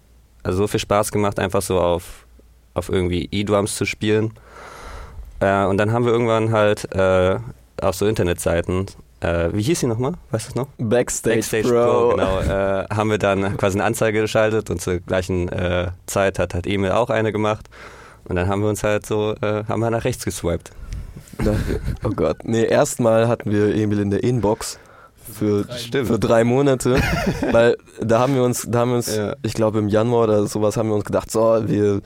also 0.43 0.59
so 0.59 0.67
viel 0.67 0.79
Spaß 0.79 1.12
gemacht, 1.12 1.39
einfach 1.39 1.62
so 1.62 1.79
auf, 1.79 2.25
auf 2.73 2.89
irgendwie 2.89 3.27
E-Drums 3.31 3.75
zu 3.75 3.85
spielen. 3.85 4.33
Äh, 5.39 5.65
und 5.65 5.77
dann 5.77 5.91
haben 5.91 6.05
wir 6.05 6.12
irgendwann 6.12 6.51
halt 6.51 6.93
äh, 6.93 7.39
auf 7.81 7.95
so 7.95 8.05
Internetseiten, 8.05 8.85
äh, 9.21 9.50
wie 9.53 9.62
hieß 9.62 9.79
sie 9.79 9.88
nochmal? 9.88 10.13
Weißt 10.31 10.47
du 10.47 10.50
es 10.50 10.55
noch? 10.55 10.67
Backstage, 10.77 11.38
Backstage 11.38 11.69
Pro. 11.69 12.09
Pro, 12.09 12.09
genau, 12.09 12.39
äh, 12.41 12.85
haben 12.93 13.09
wir 13.09 13.17
dann 13.17 13.57
quasi 13.57 13.77
eine 13.77 13.85
Anzeige 13.85 14.21
geschaltet 14.21 14.69
und 14.69 14.81
zur 14.81 15.00
gleichen 15.00 15.50
äh, 15.50 15.91
Zeit 16.05 16.39
hat, 16.39 16.53
hat 16.53 16.67
Emil 16.67 16.91
auch 16.91 17.09
eine 17.09 17.31
gemacht. 17.31 17.69
Und 18.25 18.35
dann 18.35 18.47
haben 18.47 18.62
wir 18.62 18.69
uns 18.69 18.83
halt 18.83 19.05
so, 19.05 19.33
äh, 19.41 19.63
haben 19.67 19.79
wir 19.79 19.89
nach 19.89 20.03
rechts 20.03 20.25
geswiped. 20.25 20.71
Oh 22.03 22.09
Gott. 22.09 22.38
Nee, 22.43 22.65
erstmal 22.65 23.27
hatten 23.27 23.51
wir 23.51 23.73
Emil 23.73 24.00
in 24.00 24.12
der 24.12 24.23
Inbox 24.23 24.77
für, 25.33 25.65
Stimmt. 25.77 26.07
für 26.07 26.19
drei 26.19 26.43
Monate, 26.43 26.95
weil 27.51 27.77
da 27.99 28.19
haben 28.19 28.35
wir 28.35 28.43
uns, 28.43 28.65
da 28.69 28.79
haben 28.79 28.91
wir 28.91 28.97
uns, 28.97 29.15
Ja. 29.15 29.35
ich 29.43 29.53
glaube 29.53 29.79
im 29.79 29.87
Januar 29.87 30.23
oder 30.25 30.47
sowas 30.47 30.77
haben 30.77 30.89
wir 30.89 30.95
uns 30.95 31.05
gedacht, 31.05 31.29
so, 31.31 31.63
wir, 31.67 32.01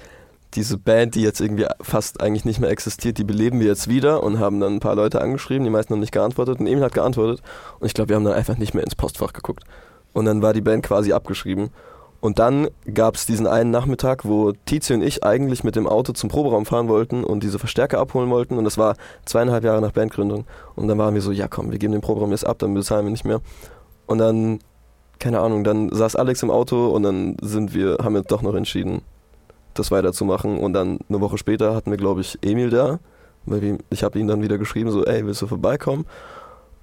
diese 0.53 0.77
Band, 0.77 1.15
die 1.15 1.21
jetzt 1.21 1.41
irgendwie 1.41 1.65
fast 1.81 2.21
eigentlich 2.21 2.45
nicht 2.45 2.59
mehr 2.59 2.69
existiert, 2.69 3.17
die 3.17 3.23
beleben 3.23 3.59
wir 3.59 3.67
jetzt 3.67 3.87
wieder 3.89 4.23
und 4.23 4.39
haben 4.39 4.59
dann 4.59 4.75
ein 4.75 4.79
paar 4.79 4.95
Leute 4.95 5.21
angeschrieben, 5.21 5.63
die 5.65 5.69
meisten 5.69 5.93
haben 5.93 5.99
nicht 5.99 6.13
geantwortet 6.13 6.59
und 6.59 6.67
Emil 6.67 6.83
hat 6.83 6.93
geantwortet 6.93 7.41
und 7.79 7.85
ich 7.85 7.93
glaube, 7.93 8.09
wir 8.09 8.15
haben 8.15 8.23
dann 8.23 8.33
einfach 8.33 8.57
nicht 8.57 8.73
mehr 8.73 8.83
ins 8.83 8.95
Postfach 8.95 9.33
geguckt. 9.33 9.63
Und 10.13 10.25
dann 10.25 10.41
war 10.41 10.53
die 10.53 10.61
Band 10.61 10.83
quasi 10.83 11.13
abgeschrieben. 11.13 11.69
Und 12.19 12.39
dann 12.39 12.67
gab 12.93 13.15
es 13.15 13.25
diesen 13.25 13.45
einen 13.45 13.69
Nachmittag, 13.69 14.25
wo 14.25 14.51
Tizi 14.65 14.93
und 14.93 15.01
ich 15.01 15.23
eigentlich 15.23 15.63
mit 15.63 15.75
dem 15.75 15.87
Auto 15.87 16.13
zum 16.13 16.29
Proberaum 16.29 16.65
fahren 16.65 16.87
wollten 16.87 17.23
und 17.23 17.43
diese 17.43 17.59
Verstärker 17.59 17.99
abholen 17.99 18.29
wollten. 18.29 18.57
Und 18.57 18.63
das 18.63 18.77
war 18.77 18.95
zweieinhalb 19.25 19.63
Jahre 19.63 19.81
nach 19.81 19.91
Bandgründung. 19.91 20.45
Und 20.75 20.87
dann 20.87 20.97
waren 20.97 21.13
wir 21.13 21.21
so, 21.21 21.31
ja 21.31 21.47
komm, 21.47 21.71
wir 21.71 21.77
geben 21.77 21.93
den 21.93 22.01
Proberaum 22.01 22.31
jetzt 22.31 22.45
ab, 22.45 22.57
dann 22.59 22.73
bezahlen 22.73 23.05
wir 23.05 23.11
nicht 23.11 23.25
mehr. 23.25 23.41
Und 24.07 24.17
dann, 24.17 24.59
keine 25.19 25.39
Ahnung, 25.41 25.63
dann 25.63 25.89
saß 25.89 26.15
Alex 26.15 26.41
im 26.41 26.49
Auto 26.49 26.87
und 26.87 27.03
dann 27.03 27.37
sind 27.41 27.73
wir, 27.75 27.97
haben 28.01 28.15
wir 28.15 28.23
doch 28.23 28.41
noch 28.41 28.55
entschieden, 28.55 29.01
das 29.75 29.91
weiterzumachen. 29.91 30.57
Und 30.57 30.73
dann 30.73 30.99
eine 31.09 31.21
Woche 31.21 31.37
später 31.37 31.75
hatten 31.75 31.91
wir, 31.91 31.97
glaube 31.97 32.21
ich, 32.21 32.39
Emil 32.41 32.71
da. 32.71 32.99
Weil 33.45 33.77
ich 33.89 34.03
habe 34.03 34.19
ihn 34.19 34.27
dann 34.27 34.41
wieder 34.41 34.57
geschrieben, 34.57 34.91
so, 34.91 35.05
ey, 35.05 35.25
willst 35.25 35.41
du 35.41 35.47
vorbeikommen? 35.47 36.05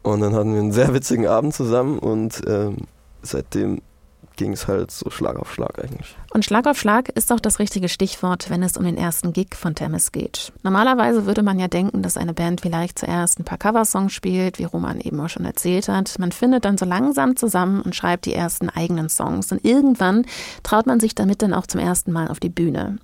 Und 0.02 0.20
dann 0.20 0.34
hatten 0.34 0.52
wir 0.52 0.60
einen 0.60 0.72
sehr 0.72 0.94
witzigen 0.94 1.26
Abend 1.26 1.54
zusammen 1.54 1.98
und 1.98 2.42
ähm, 2.46 2.76
seitdem 3.22 3.80
ging 4.36 4.52
es 4.52 4.66
halt 4.66 4.90
so 4.90 5.10
Schlag 5.10 5.36
auf 5.36 5.52
Schlag 5.52 5.82
eigentlich. 5.82 6.16
Und 6.32 6.44
Schlag 6.44 6.66
auf 6.66 6.78
Schlag 6.78 7.08
ist 7.10 7.32
auch 7.32 7.40
das 7.40 7.58
richtige 7.58 7.88
Stichwort, 7.88 8.50
wenn 8.50 8.62
es 8.62 8.76
um 8.76 8.84
den 8.84 8.96
ersten 8.96 9.32
Gig 9.32 9.54
von 9.54 9.74
Temis 9.74 10.12
geht. 10.12 10.52
Normalerweise 10.62 11.26
würde 11.26 11.42
man 11.42 11.58
ja 11.58 11.68
denken, 11.68 12.02
dass 12.02 12.16
eine 12.16 12.34
Band 12.34 12.60
vielleicht 12.60 12.98
zuerst 12.98 13.38
ein 13.38 13.44
paar 13.44 13.58
Coversongs 13.58 14.12
spielt, 14.12 14.58
wie 14.58 14.64
Roman 14.64 15.00
eben 15.00 15.20
auch 15.20 15.28
schon 15.28 15.44
erzählt 15.44 15.88
hat. 15.88 16.18
Man 16.18 16.32
findet 16.32 16.64
dann 16.64 16.78
so 16.78 16.84
langsam 16.84 17.36
zusammen 17.36 17.82
und 17.82 17.94
schreibt 17.94 18.26
die 18.26 18.34
ersten 18.34 18.68
eigenen 18.68 19.08
Songs. 19.08 19.52
Und 19.52 19.64
irgendwann 19.64 20.26
traut 20.62 20.86
man 20.86 21.00
sich 21.00 21.14
damit 21.14 21.42
dann 21.42 21.54
auch 21.54 21.66
zum 21.66 21.80
ersten 21.80 22.12
Mal 22.12 22.28
auf 22.28 22.40
die 22.40 22.48
Bühne. 22.48 22.98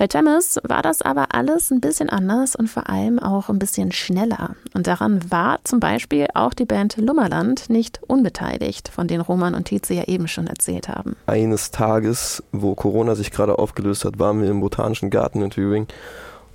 Bei 0.00 0.06
Temis 0.06 0.58
war 0.66 0.80
das 0.80 1.02
aber 1.02 1.34
alles 1.34 1.70
ein 1.70 1.82
bisschen 1.82 2.08
anders 2.08 2.56
und 2.56 2.70
vor 2.70 2.88
allem 2.88 3.18
auch 3.18 3.50
ein 3.50 3.58
bisschen 3.58 3.92
schneller. 3.92 4.56
Und 4.72 4.86
daran 4.86 5.20
war 5.30 5.58
zum 5.64 5.78
Beispiel 5.78 6.26
auch 6.32 6.54
die 6.54 6.64
Band 6.64 6.96
Lummerland 6.96 7.68
nicht 7.68 8.00
unbeteiligt, 8.06 8.88
von 8.88 9.08
denen 9.08 9.20
Roman 9.20 9.54
und 9.54 9.64
Tietze 9.64 9.92
ja 9.92 10.04
eben 10.04 10.26
schon 10.26 10.46
erzählt 10.46 10.88
haben. 10.88 11.16
Eines 11.26 11.70
Tages, 11.70 12.42
wo 12.50 12.74
Corona 12.74 13.14
sich 13.14 13.30
gerade 13.30 13.58
aufgelöst 13.58 14.06
hat, 14.06 14.18
waren 14.18 14.40
wir 14.40 14.48
im 14.48 14.62
Botanischen 14.62 15.10
Garten 15.10 15.42
in 15.42 15.50
Tübingen 15.50 15.86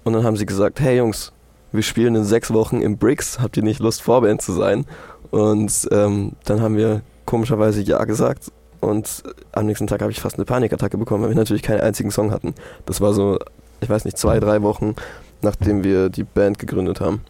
und 0.04 0.14
dann 0.14 0.24
haben 0.24 0.38
sie 0.38 0.48
gesagt, 0.48 0.80
hey 0.80 0.98
Jungs, 0.98 1.32
wir 1.72 1.84
spielen 1.84 2.16
in 2.16 2.24
sechs 2.24 2.52
Wochen 2.52 2.82
im 2.82 2.98
Bricks, 2.98 3.40
habt 3.40 3.58
ihr 3.58 3.64
nicht 3.64 3.80
Lust, 3.80 4.02
Vorband 4.02 4.42
zu 4.42 4.54
sein? 4.54 4.86
Und 5.30 5.88
ähm, 5.92 6.32
dann 6.46 6.62
haben 6.62 6.78
wir 6.78 7.04
komischerweise 7.28 7.82
Ja 7.82 8.06
gesagt 8.06 8.52
und 8.82 9.24
am 9.52 9.66
nächsten 9.66 9.88
Tag 9.88 10.02
habe 10.02 10.12
ich 10.12 10.22
fast 10.22 10.36
eine 10.36 10.46
Panikattacke 10.46 10.98
bekommen, 10.98 11.24
weil 11.24 11.30
wir 11.30 11.36
natürlich 11.36 11.64
keinen 11.64 11.82
einzigen 11.82 12.12
Song 12.12 12.32
hatten. 12.32 12.54
Das 12.86 13.02
war 13.02 13.14
so, 13.14 13.40
ich 13.82 13.90
weiß 13.90 14.06
nicht, 14.06 14.18
zwei, 14.18 14.40
drei 14.40 14.62
Wochen, 14.62 14.96
nachdem 15.42 15.84
wir 15.84 16.10
die 16.10 16.24
Band 16.24 16.60
gegründet 16.60 17.02
haben. 17.02 17.22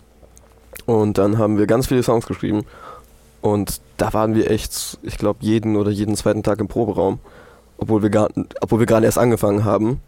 Und 0.86 1.18
dann 1.18 1.38
haben 1.38 1.58
wir 1.58 1.68
ganz 1.68 1.88
viele 1.88 2.04
Songs 2.04 2.26
geschrieben. 2.26 2.66
Und 3.42 3.82
da 3.98 4.14
waren 4.14 4.36
wir 4.36 4.50
echt, 4.50 5.00
ich 5.04 5.18
glaube, 5.18 5.40
jeden 5.42 5.76
oder 5.76 5.92
jeden 5.92 6.16
zweiten 6.16 6.44
Tag 6.44 6.60
im 6.60 6.68
Proberaum, 6.68 7.20
obwohl 7.78 8.02
wir, 8.02 8.10
gar, 8.10 8.30
obwohl 8.62 8.80
wir 8.80 8.88
gerade 8.88 9.06
erst 9.06 9.18
angefangen 9.18 9.64
haben. 9.64 10.02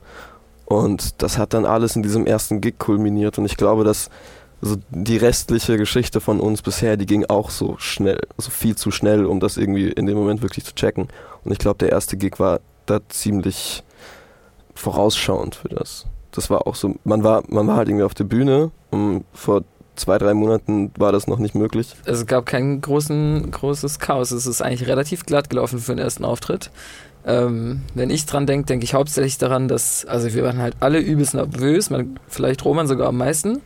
Und 0.66 1.22
das 1.22 1.38
hat 1.38 1.54
dann 1.54 1.66
alles 1.66 1.96
in 1.96 2.04
diesem 2.04 2.26
ersten 2.26 2.62
Gig 2.62 2.78
kulminiert. 2.78 3.38
Und 3.38 3.46
ich 3.46 3.58
glaube, 3.58 3.84
dass 3.84 4.10
so 4.62 4.78
die 4.90 5.18
restliche 5.18 5.78
Geschichte 5.78 6.20
von 6.20 6.40
uns 6.40 6.62
bisher, 6.62 6.98
die 6.98 7.06
ging 7.06 7.26
auch 7.26 7.50
so 7.50 7.76
schnell, 7.78 8.20
also 8.38 8.50
viel 8.50 8.76
zu 8.76 8.92
schnell, 8.92 9.26
um 9.26 9.40
das 9.40 9.58
irgendwie 9.58 9.90
in 9.90 10.06
dem 10.06 10.18
Moment 10.18 10.42
wirklich 10.42 10.66
zu 10.66 10.74
checken. 10.74 11.08
Und 11.44 11.52
ich 11.52 11.60
glaube, 11.60 11.78
der 11.80 11.90
erste 11.90 12.18
Gig 12.18 12.40
war 12.40 12.60
da 12.86 13.00
ziemlich 13.10 13.84
vorausschauend 14.74 15.56
für 15.56 15.70
das. 15.70 16.06
Das 16.32 16.50
war 16.50 16.68
auch 16.68 16.76
so, 16.76 16.96
man 17.04 17.24
war, 17.24 17.44
man 17.48 17.68
war 17.68 17.78
halt 17.78 17.90
irgendwie 17.90 18.06
auf 18.06 18.14
der 18.14 18.24
Bühne 18.24 18.72
und 18.92 19.26
vor 19.34 19.64
zwei, 19.96 20.18
drei 20.18 20.34
Monaten 20.34 20.92
war 20.98 21.12
das 21.12 21.28
noch 21.28 21.40
nicht 21.40 21.56
möglich. 21.56 21.96
Es 22.06 22.26
gab 22.26 22.46
kein 22.46 22.82
großen, 22.82 23.50
großes 23.52 24.00
Chaos. 24.00 24.32
Es 24.32 24.46
ist 24.46 24.62
eigentlich 24.62 24.88
relativ 24.88 25.26
glatt 25.26 25.50
gelaufen 25.50 25.80
für 25.80 25.94
den 25.94 26.04
ersten 26.04 26.26
Auftritt. 26.26 26.72
Ähm, 27.26 27.82
wenn 27.94 28.10
ich 28.10 28.26
dran 28.26 28.46
denke, 28.46 28.68
denke 28.68 28.86
ich 28.86 28.94
hauptsächlich 28.94 29.38
daran, 29.38 29.68
dass, 29.68 30.06
also 30.06 30.34
wir 30.34 30.44
waren 30.44 30.60
halt 30.60 30.76
alle 30.80 31.00
übelst 31.00 31.34
nervös, 31.34 31.90
man, 31.90 32.20
vielleicht 32.28 32.64
Roman 32.64 32.88
sogar 32.88 33.10
am 33.10 33.18
meisten. 33.18 33.62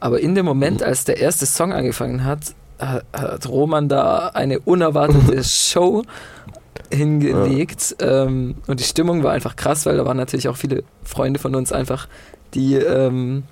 Aber 0.00 0.20
in 0.20 0.34
dem 0.34 0.44
Moment, 0.44 0.82
als 0.82 1.04
der 1.04 1.18
erste 1.18 1.46
Song 1.46 1.72
angefangen 1.72 2.24
hat, 2.24 2.54
hat, 2.78 3.48
Roman 3.48 3.88
da 3.88 4.28
eine 4.34 4.60
unerwartete 4.60 5.42
Show 5.44 6.02
hingelegt. 6.92 7.96
Ähm, 8.00 8.56
und 8.66 8.80
die 8.80 8.84
Stimmung 8.84 9.22
war 9.22 9.32
einfach 9.32 9.56
krass, 9.56 9.86
weil 9.86 9.96
da 9.96 10.04
waren 10.04 10.16
natürlich 10.16 10.48
auch 10.48 10.56
viele 10.56 10.84
Freunde 11.04 11.38
von 11.40 11.54
uns 11.54 11.72
einfach, 11.72 12.08
die 12.54 12.74
ähm, 12.74 13.44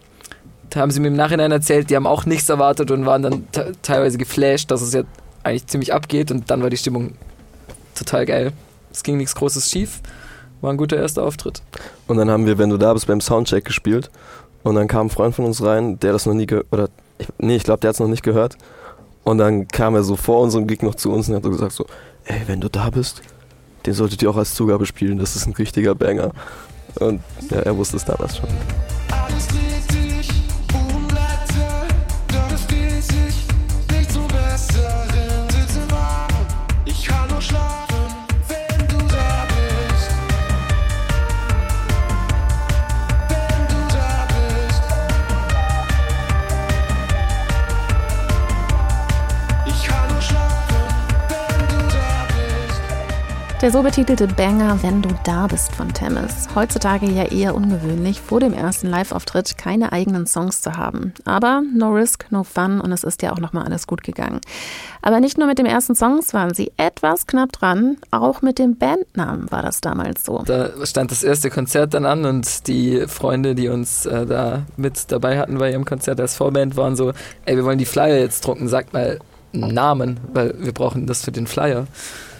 haben 0.75 0.91
sie 0.91 1.01
mir 1.01 1.09
im 1.09 1.17
Nachhinein 1.17 1.53
erzählt, 1.53 1.91
die 1.91 1.97
haben 1.97 2.07
auch 2.07 2.25
nichts 2.27 2.49
erwartet 2.49 2.91
und 2.91 3.05
waren 3.07 3.23
dann 3.23 3.51
te- 3.53 3.73
teilweise 3.83 4.19
geflasht, 4.19 4.71
dass 4.71 4.81
es 4.83 4.93
ja 4.95 5.03
eigentlich 5.43 5.67
ziemlich 5.67 5.93
abgeht 5.93 6.31
und 6.31 6.51
dann 6.51 6.63
war 6.63 6.71
die 6.71 6.77
Stimmung 6.77 7.15
total 7.95 8.27
geil. 8.27 8.53
Es 8.91 9.03
ging 9.03 9.17
nichts 9.17 9.35
Großes 9.35 9.71
schief, 9.71 10.01
war 10.61 10.73
ein 10.73 10.77
guter 10.77 10.97
erster 10.97 11.25
Auftritt. 11.25 11.63
Und 12.07 12.17
dann 12.17 12.31
haben 12.31 12.47
wir, 12.47 12.59
wenn 12.59 12.71
du 12.71 12.77
da 12.77 12.93
bist, 12.95 13.07
beim 13.07 13.21
Soundcheck 13.21 13.65
gespielt. 13.65 14.11
Und 14.63 14.75
dann 14.75 14.89
kam 14.89 15.07
ein 15.07 15.11
Freund 15.11 15.35
von 15.35 15.45
uns 15.45 15.63
rein, 15.63 15.99
der 16.01 16.13
das 16.13 16.27
noch 16.27 16.35
nie 16.35 16.47
gehört, 16.47 16.67
oder, 16.71 16.89
ich, 17.19 17.29
nee, 17.39 17.57
ich 17.57 17.65
glaube, 17.65 17.81
der 17.81 17.89
hat 17.89 17.95
es 17.95 18.01
noch 18.01 18.09
nicht 18.09 18.23
gehört. 18.23 18.57
Und 19.25 19.39
dann 19.39 19.69
kam 19.69 19.95
er 19.95 20.03
so 20.03 20.17
vor 20.17 20.41
unserem 20.41 20.67
Gig 20.67 20.83
noch 20.83 20.95
zu 20.95 21.13
uns 21.13 21.29
und 21.29 21.37
hat 21.37 21.45
so 21.45 21.51
gesagt 21.51 21.73
so, 21.73 21.87
ey, 22.25 22.43
wenn 22.47 22.61
du 22.61 22.69
da 22.69 22.91
bist, 22.91 23.23
den 23.87 23.95
solltet 23.95 24.23
ihr 24.23 24.31
auch 24.31 24.37
als 24.37 24.55
Zugabe 24.55 24.87
spielen, 24.87 25.19
das 25.19 25.37
ist 25.37 25.47
ein 25.47 25.55
richtiger 25.55 25.95
Banger. 25.95 26.33
Und 27.01 27.21
ja, 27.51 27.59
er 27.59 27.77
wusste 27.77 27.97
es 27.97 28.05
damals 28.05 28.37
schon. 28.37 28.49
Der 53.63 53.71
so 53.71 53.81
betitelte 53.81 54.27
Banger 54.27 54.83
Wenn 54.83 55.03
du 55.03 55.11
da 55.23 55.47
bist 55.47 55.73
von 55.77 55.95
Temis. 55.95 56.49
Heutzutage 56.57 57.07
ja 57.07 57.27
eher 57.27 57.55
ungewöhnlich, 57.55 58.21
vor 58.21 58.41
dem 58.41 58.53
ersten 58.53 58.89
Live-Auftritt 58.89 59.57
keine 59.57 59.93
eigenen 59.93 60.27
Songs 60.27 60.63
zu 60.63 60.77
haben. 60.77 61.15
Aber 61.25 61.63
no 61.73 61.91
risk, 61.91 62.27
no 62.31 62.43
fun 62.43 62.81
und 62.81 62.91
es 62.91 63.05
ist 63.05 63.23
ja 63.23 63.33
auch 63.33 63.39
nochmal 63.39 63.63
alles 63.63 63.87
gut 63.87 64.03
gegangen. 64.03 64.41
Aber 65.01 65.21
nicht 65.21 65.39
nur 65.39 65.47
mit 65.47 65.61
dem 65.61 65.67
ersten 65.67 65.95
Songs 65.95 66.35
waren 66.35 66.53
sie 66.53 66.73
etwas 66.77 67.29
knapp 67.29 67.53
dran, 67.53 67.99
auch 68.11 68.43
mit 68.43 68.59
dem 68.59 68.79
Bandnamen 68.79 69.49
war 69.53 69.63
das 69.63 69.81
damals 69.81 70.25
so. 70.25 70.43
Da 70.45 70.71
stand 70.85 71.13
das 71.13 71.23
erste 71.23 71.49
Konzert 71.49 71.95
dann 71.95 72.05
an 72.05 72.25
und 72.25 72.67
die 72.67 73.05
Freunde, 73.07 73.55
die 73.55 73.69
uns 73.69 74.07
äh, 74.07 74.27
da 74.27 74.65
mit 74.77 75.13
dabei 75.13 75.39
hatten 75.39 75.59
bei 75.59 75.71
ihrem 75.71 75.85
Konzert 75.85 76.21
als 76.21 76.35
Vorband, 76.35 76.77
waren 76.77 76.97
so, 76.97 77.13
ey, 77.45 77.55
wir 77.55 77.65
wollen 77.65 77.79
die 77.79 77.85
Flyer 77.85 78.19
jetzt 78.19 78.45
drucken, 78.45 78.67
sagt 78.67 78.93
mal 78.93 79.21
einen 79.55 79.73
Namen, 79.73 80.19
weil 80.33 80.53
wir 80.59 80.73
brauchen 80.73 81.07
das 81.07 81.23
für 81.23 81.31
den 81.31 81.47
Flyer. 81.47 81.87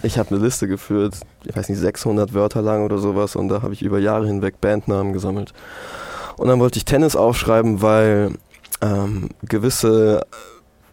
Ich 0.03 0.17
habe 0.17 0.35
eine 0.35 0.43
Liste 0.43 0.67
geführt, 0.67 1.15
ich 1.45 1.55
weiß 1.55 1.69
nicht, 1.69 1.79
600 1.79 2.33
Wörter 2.33 2.61
lang 2.61 2.83
oder 2.83 2.97
sowas 2.97 3.35
und 3.35 3.47
da 3.47 3.61
habe 3.61 3.73
ich 3.73 3.81
über 3.81 3.99
Jahre 3.99 4.27
hinweg 4.27 4.59
Bandnamen 4.59 5.13
gesammelt. 5.13 5.53
Und 6.35 6.49
dann 6.49 6.59
wollte 6.59 6.77
ich 6.77 6.85
Tennis 6.85 7.15
aufschreiben, 7.15 7.81
weil 7.81 8.31
ähm, 8.81 9.29
gewisse 9.43 10.25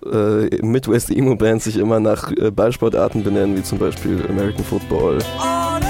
äh, 0.05 0.65
Midwest-Emo-Bands 0.65 1.65
sich 1.65 1.77
immer 1.77 1.99
nach 1.99 2.31
äh, 2.33 2.51
Ballsportarten 2.51 3.25
benennen, 3.25 3.57
wie 3.57 3.63
zum 3.63 3.79
Beispiel 3.79 4.25
American 4.29 4.65
Football. 4.65 5.19
Autumn 5.39 5.90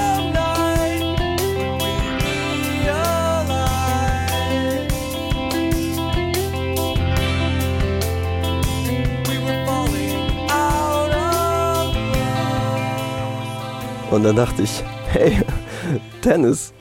Und 14.11 14.23
dann 14.23 14.35
dachte 14.35 14.61
ich, 14.61 14.83
hey, 15.07 15.41
Tennis. 16.21 16.73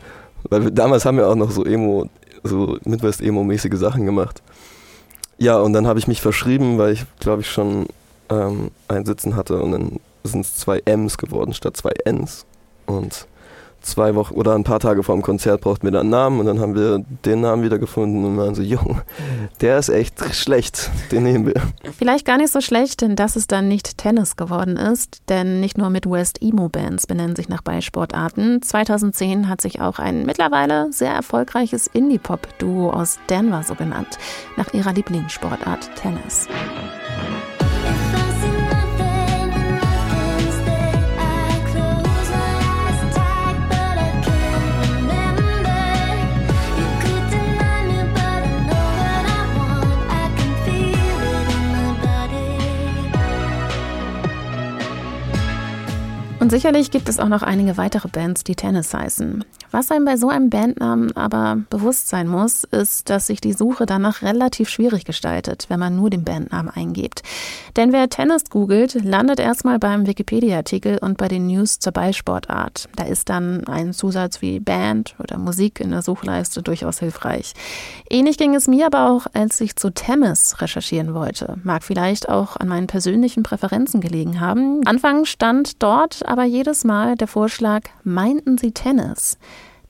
Weil 0.48 0.70
damals 0.70 1.04
haben 1.04 1.16
wir 1.16 1.28
auch 1.28 1.36
noch 1.36 1.50
so 1.50 1.64
Emo, 1.64 2.08
so 2.42 2.76
Midwest-Emo-mäßige 2.84 3.76
Sachen 3.76 4.04
gemacht. 4.04 4.42
Ja, 5.38 5.58
und 5.60 5.72
dann 5.72 5.86
habe 5.86 5.98
ich 5.98 6.08
mich 6.08 6.20
verschrieben, 6.20 6.76
weil 6.76 6.92
ich, 6.92 7.04
glaube 7.20 7.42
ich, 7.42 7.50
schon 7.50 7.86
ähm, 8.30 8.70
ein 8.88 9.06
Sitzen 9.06 9.36
hatte 9.36 9.62
und 9.62 9.72
dann 9.72 10.00
sind 10.24 10.42
es 10.42 10.56
zwei 10.56 10.82
M's 10.84 11.18
geworden 11.18 11.54
statt 11.54 11.76
zwei 11.76 11.92
N's. 12.04 12.44
Und 12.86 13.26
zwei 13.80 14.14
Wochen 14.14 14.34
oder 14.34 14.54
ein 14.54 14.64
paar 14.64 14.80
Tage 14.80 15.02
vor 15.02 15.14
dem 15.14 15.22
Konzert 15.22 15.60
brauchten 15.60 15.84
wir 15.84 15.90
dann 15.90 16.02
einen 16.02 16.10
Namen 16.10 16.40
und 16.40 16.46
dann 16.46 16.60
haben 16.60 16.74
wir 16.74 17.04
den 17.24 17.40
Namen 17.40 17.62
wieder 17.62 17.78
gefunden 17.78 18.24
und 18.24 18.36
waren 18.36 18.54
so, 18.54 18.62
Jung, 18.62 19.00
der 19.60 19.78
ist 19.78 19.88
echt 19.88 20.34
schlecht, 20.34 20.90
den 21.10 21.22
nehmen 21.22 21.46
wir. 21.46 21.60
Vielleicht 21.96 22.26
gar 22.26 22.36
nicht 22.36 22.52
so 22.52 22.60
schlecht, 22.60 23.02
denn 23.02 23.16
dass 23.16 23.36
es 23.36 23.46
dann 23.46 23.68
nicht 23.68 23.98
Tennis 23.98 24.36
geworden 24.36 24.76
ist, 24.76 25.22
denn 25.28 25.60
nicht 25.60 25.78
nur 25.78 25.90
Midwest-Emo-Bands 25.90 27.06
benennen 27.06 27.36
sich 27.36 27.48
nach 27.48 27.62
Ballsportarten. 27.62 28.62
2010 28.62 29.48
hat 29.48 29.60
sich 29.60 29.80
auch 29.80 29.98
ein 29.98 30.24
mittlerweile 30.26 30.92
sehr 30.92 31.12
erfolgreiches 31.12 31.86
Indie-Pop-Duo 31.86 32.90
aus 32.90 33.18
Denver 33.28 33.62
so 33.62 33.74
genannt, 33.74 34.18
nach 34.56 34.72
ihrer 34.72 34.92
Lieblingssportart 34.92 35.90
Tennis. 35.96 36.48
Und 56.40 56.48
sicherlich 56.48 56.90
gibt 56.90 57.10
es 57.10 57.20
auch 57.20 57.28
noch 57.28 57.42
einige 57.42 57.76
weitere 57.76 58.08
Bands, 58.08 58.44
die 58.44 58.54
Tennis 58.54 58.94
heißen. 58.94 59.44
Was 59.72 59.90
einem 59.90 60.06
bei 60.06 60.16
so 60.16 60.30
einem 60.30 60.48
Bandnamen 60.48 61.14
aber 61.14 61.58
bewusst 61.68 62.08
sein 62.08 62.26
muss, 62.26 62.64
ist, 62.64 63.10
dass 63.10 63.26
sich 63.26 63.42
die 63.42 63.52
Suche 63.52 63.84
danach 63.84 64.22
relativ 64.22 64.70
schwierig 64.70 65.04
gestaltet, 65.04 65.66
wenn 65.68 65.78
man 65.78 65.94
nur 65.94 66.08
den 66.08 66.24
Bandnamen 66.24 66.70
eingibt. 66.70 67.22
Denn 67.76 67.92
wer 67.92 68.08
Tennis 68.08 68.44
googelt, 68.48 68.94
landet 69.04 69.38
erstmal 69.38 69.78
beim 69.78 70.06
Wikipedia-Artikel 70.06 70.98
und 70.98 71.18
bei 71.18 71.28
den 71.28 71.46
News 71.46 71.78
zur 71.78 71.92
Ballsportart. 71.92 72.88
Da 72.96 73.04
ist 73.04 73.28
dann 73.28 73.66
ein 73.66 73.92
Zusatz 73.92 74.40
wie 74.40 74.60
Band 74.60 75.14
oder 75.18 75.36
Musik 75.36 75.78
in 75.78 75.90
der 75.90 76.00
Suchleiste 76.00 76.62
durchaus 76.62 77.00
hilfreich. 77.00 77.52
Ähnlich 78.08 78.38
ging 78.38 78.54
es 78.54 78.66
mir 78.66 78.86
aber 78.86 79.10
auch, 79.10 79.26
als 79.34 79.60
ich 79.60 79.76
zu 79.76 79.90
Tennis 79.90 80.60
recherchieren 80.62 81.12
wollte. 81.12 81.58
Mag 81.64 81.84
vielleicht 81.84 82.30
auch 82.30 82.56
an 82.56 82.66
meinen 82.66 82.86
persönlichen 82.86 83.42
Präferenzen 83.42 84.00
gelegen 84.00 84.40
haben. 84.40 84.80
Anfangs 84.86 85.28
stand 85.28 85.82
dort 85.82 86.26
aber 86.30 86.44
jedes 86.44 86.84
Mal 86.84 87.16
der 87.16 87.26
Vorschlag, 87.26 87.82
meinten 88.04 88.56
Sie 88.56 88.70
Tennis? 88.70 89.36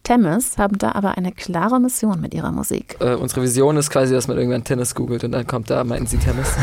Tennis 0.03 0.57
haben 0.57 0.79
da 0.79 0.93
aber 0.93 1.19
eine 1.19 1.33
klare 1.33 1.79
Mission 1.79 2.19
mit 2.19 2.33
ihrer 2.33 2.51
Musik. 2.51 2.97
Äh, 3.01 3.15
unsere 3.15 3.43
Vision 3.43 3.77
ist 3.77 3.91
quasi, 3.91 4.15
dass 4.15 4.27
man 4.27 4.39
irgendwann 4.39 4.65
Tennis 4.65 4.95
googelt 4.95 5.23
und 5.23 5.33
dann 5.33 5.47
kommt 5.47 5.69
da, 5.69 5.85
meinten 5.85 6.07
sie 6.07 6.17
Tennis. 6.17 6.49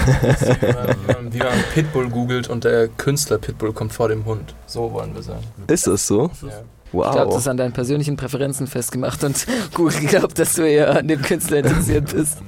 Wie 1.30 1.38
man 1.38 1.54
Pitbull 1.76 2.10
googelt 2.10 2.50
und 2.50 2.64
der 2.64 2.88
Künstler 2.88 3.38
Pitbull 3.38 3.72
kommt 3.72 3.94
vor 3.94 4.10
dem 4.10 4.26
Hund. 4.26 4.56
So 4.66 4.92
wollen 4.92 5.14
wir 5.14 5.22
sein. 5.22 5.40
Ist 5.68 5.86
das 5.86 6.08
so? 6.08 6.32
Ja. 6.42 6.50
Wow. 6.94 7.06
Ich 7.06 7.12
glaube, 7.12 7.32
das 7.34 7.42
ist 7.42 7.48
an 7.48 7.58
deinen 7.58 7.74
persönlichen 7.74 8.18
Präferenzen 8.18 8.66
festgemacht 8.66 9.24
und 9.24 9.46
Google 9.76 10.08
glaubt, 10.08 10.40
dass 10.40 10.54
du 10.54 10.64
eher 10.64 10.98
an 10.98 11.08
dem 11.08 11.22
Künstler 11.22 11.58
interessiert 11.58 12.12
bist. 12.14 12.40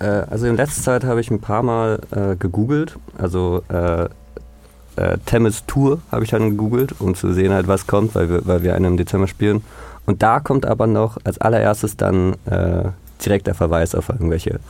Äh, 0.00 0.04
also 0.04 0.46
in 0.46 0.56
letzter 0.56 0.82
Zeit 0.82 1.04
habe 1.04 1.20
ich 1.20 1.30
ein 1.30 1.40
paar 1.40 1.62
Mal 1.62 2.00
äh, 2.10 2.36
gegoogelt. 2.36 2.98
Also 3.16 3.62
äh, 4.96 5.18
Thames 5.26 5.64
Tour 5.66 6.00
habe 6.10 6.24
ich 6.24 6.30
dann 6.30 6.50
gegoogelt, 6.50 6.94
um 6.98 7.14
zu 7.14 7.32
sehen 7.32 7.52
halt, 7.52 7.68
was 7.68 7.86
kommt, 7.86 8.14
weil 8.14 8.28
wir, 8.28 8.46
weil 8.46 8.62
wir 8.62 8.74
einen 8.74 8.84
im 8.86 8.96
Dezember 8.96 9.28
spielen. 9.28 9.62
Und 10.06 10.22
da 10.22 10.40
kommt 10.40 10.66
aber 10.66 10.86
noch 10.86 11.18
als 11.24 11.38
allererstes 11.38 11.96
dann 11.96 12.34
äh, 12.46 12.84
direkt 13.24 13.46
der 13.46 13.54
Verweis 13.54 13.94
auf 13.94 14.08
irgendwelche 14.08 14.60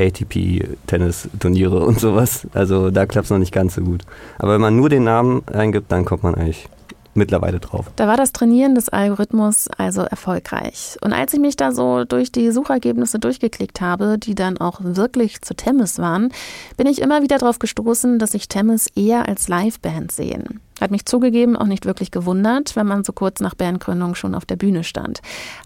ATP-Tennis-Turniere 0.00 1.80
und 1.80 2.00
sowas. 2.00 2.46
Also 2.54 2.90
da 2.90 3.06
klappt 3.06 3.26
es 3.26 3.30
noch 3.30 3.38
nicht 3.38 3.52
ganz 3.52 3.74
so 3.74 3.82
gut. 3.82 4.04
Aber 4.38 4.54
wenn 4.54 4.60
man 4.60 4.76
nur 4.76 4.88
den 4.88 5.04
Namen 5.04 5.42
eingibt, 5.52 5.90
dann 5.90 6.04
kommt 6.04 6.22
man 6.22 6.34
eigentlich 6.34 6.68
mittlerweile 7.16 7.60
drauf. 7.60 7.86
Da 7.96 8.06
war 8.06 8.16
das 8.16 8.32
Trainieren 8.32 8.74
des 8.74 8.88
Algorithmus 8.88 9.68
also 9.76 10.02
erfolgreich. 10.02 10.96
Und 11.00 11.12
als 11.12 11.32
ich 11.32 11.40
mich 11.40 11.56
da 11.56 11.72
so 11.72 12.04
durch 12.04 12.32
die 12.32 12.50
Suchergebnisse 12.50 13.18
durchgeklickt 13.18 13.80
habe, 13.80 14.18
die 14.18 14.34
dann 14.34 14.58
auch 14.58 14.80
wirklich 14.82 15.42
zu 15.42 15.54
Temmis 15.54 15.98
waren, 15.98 16.32
bin 16.76 16.86
ich 16.86 17.00
immer 17.00 17.22
wieder 17.22 17.38
darauf 17.38 17.58
gestoßen, 17.58 18.18
dass 18.18 18.32
sich 18.32 18.48
Temmis 18.48 18.88
eher 18.94 19.28
als 19.28 19.48
Liveband 19.48 20.12
sehen. 20.12 20.60
Hat 20.80 20.90
mich 20.90 21.06
zugegeben 21.06 21.56
auch 21.56 21.66
nicht 21.66 21.86
wirklich 21.86 22.10
gewundert, 22.10 22.74
wenn 22.76 22.86
man 22.86 23.04
so 23.04 23.12
kurz 23.12 23.40
nach 23.40 23.54
Bandgründung 23.54 24.14
schon 24.14 24.34
auf 24.34 24.44
der 24.44 24.56
Bühne 24.56 24.82
stand. 24.84 25.20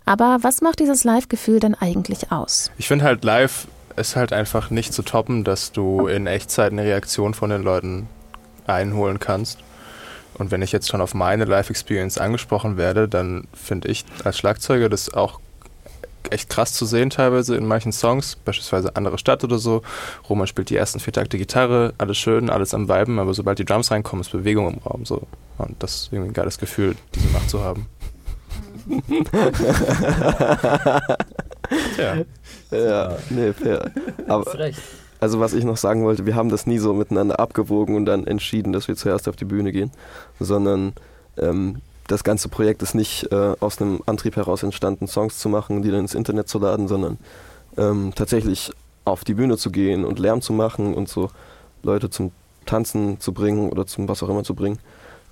Aber 0.05 0.39
was 0.43 0.61
macht 0.61 0.81
dieses 0.81 1.05
Live-Gefühl 1.05 1.61
denn 1.61 1.75
eigentlich 1.75 2.31
aus? 2.31 2.71
Ich 2.77 2.89
finde 2.89 3.05
halt 3.05 3.25
live 3.25 3.67
ist 3.99 4.17
halt 4.17 4.33
einfach 4.33 4.71
nicht 4.71 4.93
zu 4.93 5.03
toppen, 5.03 5.45
dass 5.45 5.73
du 5.73 6.07
in 6.07 6.27
Echtzeit 6.27 6.73
eine 6.73 6.85
Reaktion 6.85 7.35
von 7.35 7.51
den 7.51 7.63
Leuten 7.63 8.09
einholen 8.67 9.19
kannst. 9.19 9.59
Und 10.39 10.51
wenn 10.51 10.63
ich 10.63 10.73
jetzt 10.73 10.89
schon 10.89 11.01
auf 11.01 11.15
meine 11.15 11.45
Live-Experience 11.45 12.19
angesprochen 12.19 12.77
werde, 12.77 13.09
dann 13.09 13.47
finde 13.53 13.89
ich 13.89 14.05
als 14.25 14.39
Schlagzeuger 14.39 14.89
das 14.89 15.13
auch 15.13 15.41
echt 16.31 16.49
krass 16.51 16.73
zu 16.73 16.85
sehen 16.85 17.11
teilweise 17.11 17.57
in 17.57 17.67
manchen 17.67 17.93
Songs, 17.93 18.37
beispielsweise 18.37 18.97
Andere 18.97 19.19
Stadt 19.19 19.45
oder 19.45 19.59
so. 19.59 19.83
Roman 20.29 20.47
spielt 20.47 20.71
die 20.71 20.77
ersten 20.77 21.01
vier 21.01 21.13
Takte 21.13 21.39
Gitarre, 21.39 21.95
alles 21.99 22.19
schön, 22.19 22.51
alles 22.51 22.75
am 22.75 22.89
Viben, 22.89 23.19
aber 23.19 23.35
sobald 23.35 23.59
die 23.59 23.65
Drums 23.65 23.91
reinkommen, 23.91 24.21
ist 24.21 24.31
Bewegung 24.33 24.75
im 24.75 24.79
Raum 24.79 25.05
so. 25.05 25.23
Und 25.59 25.83
das 25.83 25.95
ist 25.95 26.13
irgendwie 26.13 26.31
ein 26.31 26.35
geiles 26.35 26.59
Gefühl, 26.59 26.97
diese 27.15 27.29
Macht 27.29 27.49
zu 27.51 27.63
haben. 27.63 27.87
Tja. 31.95 32.25
Ja, 32.71 33.17
nee, 33.31 33.53
fair. 33.53 33.91
Aber, 34.27 34.45
also 35.21 35.41
was 35.41 35.53
ich 35.53 35.65
noch 35.65 35.77
sagen 35.77 36.05
wollte, 36.05 36.27
wir 36.27 36.35
haben 36.35 36.49
das 36.49 36.67
nie 36.67 36.79
so 36.79 36.95
miteinander 36.95 37.41
abgewogen 37.41 37.97
und 37.97 38.07
dann 38.07 38.27
entschieden, 38.27 38.73
dass 38.73 38.89
wir 38.89 38.97
zuerst 38.97 39.29
auf 39.29 39.37
die 39.37 39.45
Bühne 39.45 39.73
gehen, 39.73 39.91
sondern 40.39 40.93
ähm, 41.37 41.81
das 42.07 42.25
ganze 42.25 42.49
Projekt 42.49 42.83
ist 42.83 42.95
nicht 42.95 43.31
äh, 43.33 43.55
aus 43.61 43.81
einem 43.81 44.01
Antrieb 44.07 44.37
heraus 44.37 44.63
entstanden, 44.63 45.07
Songs 45.07 45.39
zu 45.39 45.49
machen, 45.49 45.83
die 45.83 45.91
dann 45.91 46.01
ins 46.01 46.15
Internet 46.15 46.49
zu 46.49 46.59
laden, 46.59 46.89
sondern 46.89 47.19
ähm, 47.77 48.13
tatsächlich 48.15 48.73
auf 49.05 49.25
die 49.25 49.35
Bühne 49.35 49.57
zu 49.57 49.71
gehen 49.71 50.05
und 50.05 50.19
Lärm 50.19 50.41
zu 50.41 50.53
machen 50.53 50.95
und 50.95 51.09
so 51.09 51.31
Leute 51.83 52.11
zum 52.11 52.33
Tanzen 52.67 53.21
zu 53.21 53.33
bringen 53.33 53.71
oder 53.71 53.87
zum 53.87 54.09
was 54.09 54.23
auch 54.23 54.29
immer 54.29 54.45
zu 54.45 54.55
bringen. 54.55 54.79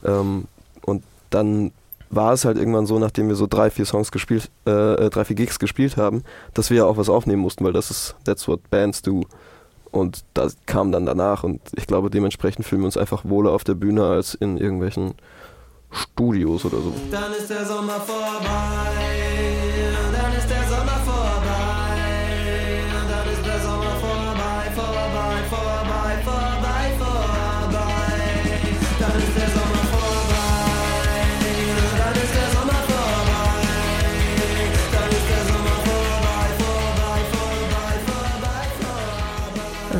Ähm, 0.04 0.44
und 0.84 1.02
dann 1.30 1.72
war 2.10 2.32
es 2.32 2.44
halt 2.44 2.56
irgendwann 2.56 2.86
so, 2.86 2.98
nachdem 2.98 3.28
wir 3.28 3.34
so 3.34 3.46
drei, 3.46 3.70
vier 3.70 3.84
Songs 3.84 4.12
gespielt, 4.12 4.50
äh, 4.64 5.10
drei, 5.10 5.24
vier 5.24 5.36
Gigs 5.36 5.58
gespielt 5.58 5.96
haben, 5.96 6.22
dass 6.54 6.70
wir 6.70 6.78
ja 6.78 6.84
auch 6.84 6.96
was 6.96 7.08
aufnehmen 7.08 7.42
mussten, 7.42 7.64
weil 7.64 7.72
das 7.72 7.90
ist 7.90 8.14
That's 8.24 8.46
what 8.46 8.70
bands 8.70 9.02
do. 9.02 9.22
Und 9.96 10.24
das 10.34 10.56
kam 10.66 10.92
dann 10.92 11.06
danach 11.06 11.42
und 11.42 11.60
ich 11.74 11.86
glaube, 11.86 12.10
dementsprechend 12.10 12.66
fühlen 12.66 12.82
wir 12.82 12.86
uns 12.86 12.98
einfach 12.98 13.24
wohler 13.24 13.52
auf 13.52 13.64
der 13.64 13.74
Bühne 13.74 14.04
als 14.04 14.34
in 14.34 14.58
irgendwelchen 14.58 15.14
Studios 15.90 16.66
oder 16.66 16.78
so. 16.78 16.92
Dann 17.10 17.32
ist 17.32 17.48
der 17.48 17.64
Sommer 17.64 17.98
vorbei. 18.00 19.35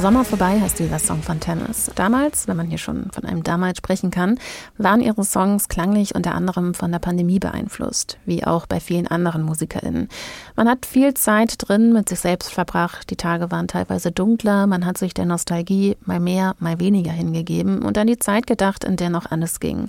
Sommer 0.01 0.25
vorbei 0.25 0.61
heißt 0.61 0.79
dieser 0.79 0.99
Song 0.99 1.23
von 1.23 1.41
Tennis. 1.41 1.91
Damals, 1.95 2.49
wenn 2.49 2.57
man 2.57 2.67
hier 2.67 2.79
schon 2.79 3.11
von 3.13 3.25
einem 3.25 3.43
damals 3.43 3.79
sprechen 3.79 4.11
kann, 4.11 4.39
waren 4.77 5.01
ihre 5.01 5.25
Songs 5.25 5.69
klanglich 5.69 6.15
unter 6.15 6.35
anderem 6.35 6.75
von 6.75 6.93
der 6.93 6.99
Pandemie 6.99 7.39
beeinflusst, 7.39 8.19
wie 8.27 8.45
auch 8.45 8.67
bei 8.67 8.79
vielen 8.79 9.07
anderen 9.07 9.43
MusikerInnen. 9.43 10.09
Man 10.55 10.69
hat 10.69 10.87
viel 10.87 11.15
Zeit 11.15 11.55
drin 11.59 11.93
mit 11.93 12.09
sich 12.09 12.21
selbst 12.21 12.53
verbracht, 12.53 13.11
die 13.11 13.17
Tage 13.17 13.51
waren 13.51 13.69
teilweise 13.69 14.13
dunkler, 14.13 14.67
man 14.67 14.85
hat 14.85 14.99
sich 14.99 15.15
der 15.15 15.25
Nostalgie 15.25 15.97
mal 16.05 16.21
mehr, 16.21 16.57
mal 16.59 16.79
weniger 16.79 17.13
hingegeben 17.13 17.83
und 17.83 17.97
an 17.97 18.07
die 18.07 18.19
Zeit 18.19 18.47
gedacht, 18.47 18.85
in 18.85 18.97
der 18.97 19.11
noch 19.11 19.31
alles 19.31 19.61
ging. 19.61 19.89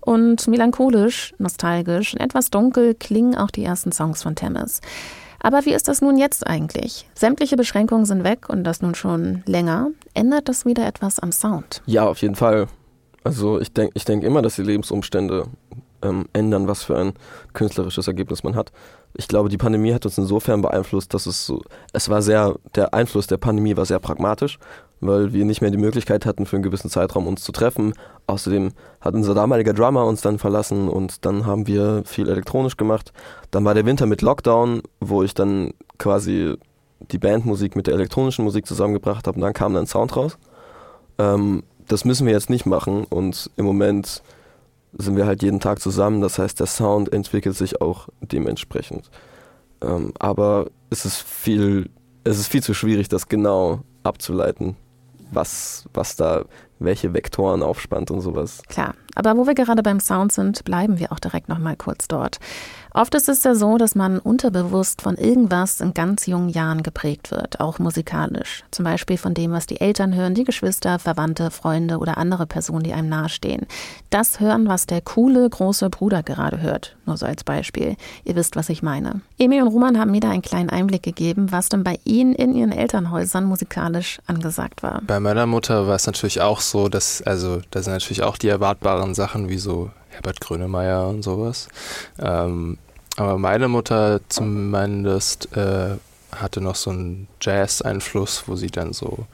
Und 0.00 0.46
melancholisch, 0.46 1.34
nostalgisch 1.38 2.14
und 2.14 2.20
etwas 2.20 2.50
dunkel 2.50 2.94
klingen 2.94 3.34
auch 3.34 3.50
die 3.50 3.64
ersten 3.64 3.92
Songs 3.92 4.22
von 4.22 4.36
Temmes. 4.36 4.80
Aber 5.40 5.64
wie 5.64 5.72
ist 5.72 5.88
das 5.88 6.00
nun 6.00 6.18
jetzt 6.18 6.46
eigentlich? 6.46 7.08
Sämtliche 7.14 7.56
Beschränkungen 7.56 8.04
sind 8.04 8.24
weg 8.24 8.48
und 8.48 8.64
das 8.64 8.82
nun 8.82 8.94
schon 8.94 9.42
länger. 9.46 9.88
Ändert 10.14 10.48
das 10.48 10.64
wieder 10.64 10.86
etwas 10.86 11.20
am 11.20 11.32
Sound? 11.32 11.82
Ja, 11.86 12.06
auf 12.08 12.20
jeden 12.22 12.34
Fall. 12.34 12.66
Also 13.24 13.60
ich 13.60 13.72
denke 13.72 13.92
ich 13.94 14.04
denk 14.04 14.24
immer, 14.24 14.42
dass 14.42 14.56
die 14.56 14.62
Lebensumstände 14.62 15.44
ähm, 16.02 16.26
ändern, 16.32 16.68
was 16.68 16.84
für 16.84 16.96
ein 16.96 17.12
künstlerisches 17.52 18.06
Ergebnis 18.06 18.42
man 18.44 18.54
hat. 18.54 18.72
Ich 19.14 19.28
glaube, 19.28 19.48
die 19.48 19.56
Pandemie 19.56 19.94
hat 19.94 20.04
uns 20.04 20.18
insofern 20.18 20.62
beeinflusst, 20.62 21.14
dass 21.14 21.26
es 21.26 21.46
so, 21.46 21.62
es 21.92 22.08
war 22.08 22.22
sehr, 22.22 22.56
der 22.74 22.94
Einfluss 22.94 23.26
der 23.26 23.38
Pandemie 23.38 23.76
war 23.76 23.86
sehr 23.86 23.98
pragmatisch, 23.98 24.58
weil 25.00 25.32
wir 25.32 25.44
nicht 25.44 25.60
mehr 25.60 25.70
die 25.70 25.78
Möglichkeit 25.78 26.26
hatten, 26.26 26.46
für 26.46 26.56
einen 26.56 26.62
gewissen 26.62 26.90
Zeitraum 26.90 27.26
uns 27.26 27.42
zu 27.42 27.52
treffen. 27.52 27.94
Außerdem 28.26 28.72
hat 29.00 29.14
unser 29.14 29.34
damaliger 29.34 29.72
Drummer 29.72 30.04
uns 30.04 30.20
dann 30.20 30.38
verlassen 30.38 30.88
und 30.88 31.24
dann 31.24 31.46
haben 31.46 31.66
wir 31.66 32.02
viel 32.04 32.28
elektronisch 32.28 32.76
gemacht. 32.76 33.12
Dann 33.50 33.64
war 33.64 33.74
der 33.74 33.86
Winter 33.86 34.06
mit 34.06 34.22
Lockdown, 34.22 34.82
wo 35.00 35.22
ich 35.22 35.34
dann 35.34 35.72
quasi 35.98 36.56
die 37.00 37.18
Bandmusik 37.18 37.76
mit 37.76 37.86
der 37.86 37.94
elektronischen 37.94 38.44
Musik 38.44 38.66
zusammengebracht 38.66 39.26
habe 39.26 39.36
und 39.36 39.42
dann 39.42 39.52
kam 39.52 39.74
dann 39.74 39.86
Sound 39.86 40.16
raus. 40.16 40.36
Ähm, 41.18 41.62
das 41.86 42.04
müssen 42.04 42.26
wir 42.26 42.34
jetzt 42.34 42.50
nicht 42.50 42.66
machen 42.66 43.04
und 43.04 43.50
im 43.56 43.64
Moment 43.64 44.22
sind 44.96 45.16
wir 45.16 45.26
halt 45.26 45.42
jeden 45.42 45.60
Tag 45.60 45.80
zusammen. 45.80 46.20
Das 46.20 46.38
heißt, 46.38 46.58
der 46.60 46.66
Sound 46.66 47.12
entwickelt 47.12 47.56
sich 47.56 47.80
auch 47.80 48.08
dementsprechend. 48.20 49.10
Ähm, 49.82 50.12
aber 50.18 50.66
es 50.90 51.04
ist 51.04 51.22
viel, 51.22 51.90
es 52.24 52.38
ist 52.38 52.48
viel 52.48 52.62
zu 52.62 52.74
schwierig, 52.74 53.08
das 53.08 53.28
genau 53.28 53.80
abzuleiten, 54.02 54.76
was, 55.30 55.84
was 55.92 56.16
da, 56.16 56.44
welche 56.78 57.12
Vektoren 57.12 57.62
aufspannt 57.62 58.10
und 58.10 58.20
sowas. 58.20 58.62
Klar, 58.68 58.94
aber 59.14 59.36
wo 59.36 59.46
wir 59.46 59.54
gerade 59.54 59.82
beim 59.82 60.00
Sound 60.00 60.32
sind, 60.32 60.64
bleiben 60.64 60.98
wir 60.98 61.12
auch 61.12 61.20
direkt 61.20 61.48
noch 61.48 61.58
mal 61.58 61.76
kurz 61.76 62.08
dort. 62.08 62.38
Oft 62.94 63.14
ist 63.14 63.28
es 63.28 63.44
ja 63.44 63.54
so, 63.54 63.76
dass 63.76 63.94
man 63.94 64.18
unterbewusst 64.18 65.02
von 65.02 65.16
irgendwas 65.16 65.80
in 65.80 65.94
ganz 65.94 66.26
jungen 66.26 66.48
Jahren 66.48 66.82
geprägt 66.82 67.30
wird, 67.30 67.60
auch 67.60 67.78
musikalisch. 67.78 68.64
Zum 68.70 68.84
Beispiel 68.84 69.18
von 69.18 69.34
dem, 69.34 69.52
was 69.52 69.66
die 69.66 69.80
Eltern 69.80 70.14
hören, 70.14 70.34
die 70.34 70.44
Geschwister, 70.44 70.98
Verwandte, 70.98 71.50
Freunde 71.50 71.98
oder 71.98 72.18
andere 72.18 72.46
Personen, 72.46 72.82
die 72.82 72.92
einem 72.92 73.08
nahestehen. 73.08 73.66
Das 74.10 74.40
hören, 74.40 74.68
was 74.68 74.86
der 74.86 75.00
coole 75.00 75.48
große 75.48 75.90
Bruder 75.90 76.22
gerade 76.22 76.60
hört. 76.60 76.96
Nur 77.04 77.16
so 77.16 77.26
als 77.26 77.44
Beispiel. 77.44 77.96
Ihr 78.24 78.36
wisst, 78.36 78.56
was 78.56 78.68
ich 78.68 78.82
meine. 78.82 79.20
Emil 79.38 79.62
und 79.62 79.68
Roman 79.68 79.98
haben 79.98 80.10
mir 80.10 80.20
da 80.20 80.30
einen 80.30 80.42
kleinen 80.42 80.70
Einblick 80.70 81.02
gegeben, 81.02 81.52
was 81.52 81.68
denn 81.68 81.84
bei 81.84 81.98
ihnen 82.04 82.34
in 82.34 82.54
ihren 82.54 82.72
Elternhäusern 82.72 83.44
musikalisch 83.44 84.18
angesagt 84.26 84.82
war. 84.82 85.02
Bei 85.06 85.20
meiner 85.20 85.46
Mutter 85.46 85.86
war 85.86 85.96
es 85.96 86.06
natürlich 86.06 86.40
auch 86.40 86.60
so, 86.60 86.88
dass, 86.88 87.22
also 87.22 87.60
da 87.70 87.82
sind 87.82 87.92
natürlich 87.92 88.22
auch 88.22 88.36
die 88.36 88.48
erwartbaren 88.48 89.14
Sachen 89.14 89.48
wie 89.48 89.58
so 89.58 89.90
Herbert 90.18 90.40
Grönemeyer 90.40 91.06
und 91.06 91.22
sowas. 91.22 91.68
Ähm, 92.18 92.76
aber 93.16 93.38
meine 93.38 93.68
Mutter 93.68 94.20
zumindest 94.28 95.56
äh, 95.56 95.96
hatte 96.34 96.60
noch 96.60 96.74
so 96.74 96.90
einen 96.90 97.28
Jazz-Einfluss, 97.40 98.44
wo 98.46 98.56
sie 98.56 98.66
dann 98.68 98.92
so 98.92 99.26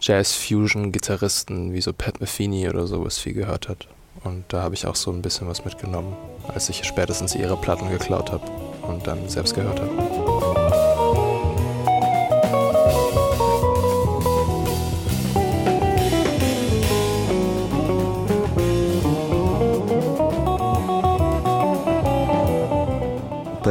Jazz-Fusion-Gitarristen 0.00 1.72
wie 1.72 1.80
so 1.80 1.92
Pat 1.92 2.20
Metheny 2.20 2.68
oder 2.68 2.86
sowas 2.86 3.18
viel 3.18 3.34
gehört 3.34 3.68
hat. 3.68 3.88
Und 4.22 4.44
da 4.48 4.62
habe 4.62 4.76
ich 4.76 4.86
auch 4.86 4.96
so 4.96 5.10
ein 5.10 5.22
bisschen 5.22 5.48
was 5.48 5.64
mitgenommen, 5.64 6.16
als 6.48 6.68
ich 6.68 6.84
spätestens 6.84 7.34
ihre 7.34 7.56
Platten 7.56 7.90
geklaut 7.90 8.30
habe 8.30 8.48
und 8.82 9.06
dann 9.06 9.28
selbst 9.28 9.54
gehört 9.54 9.80
habe. 9.80 10.81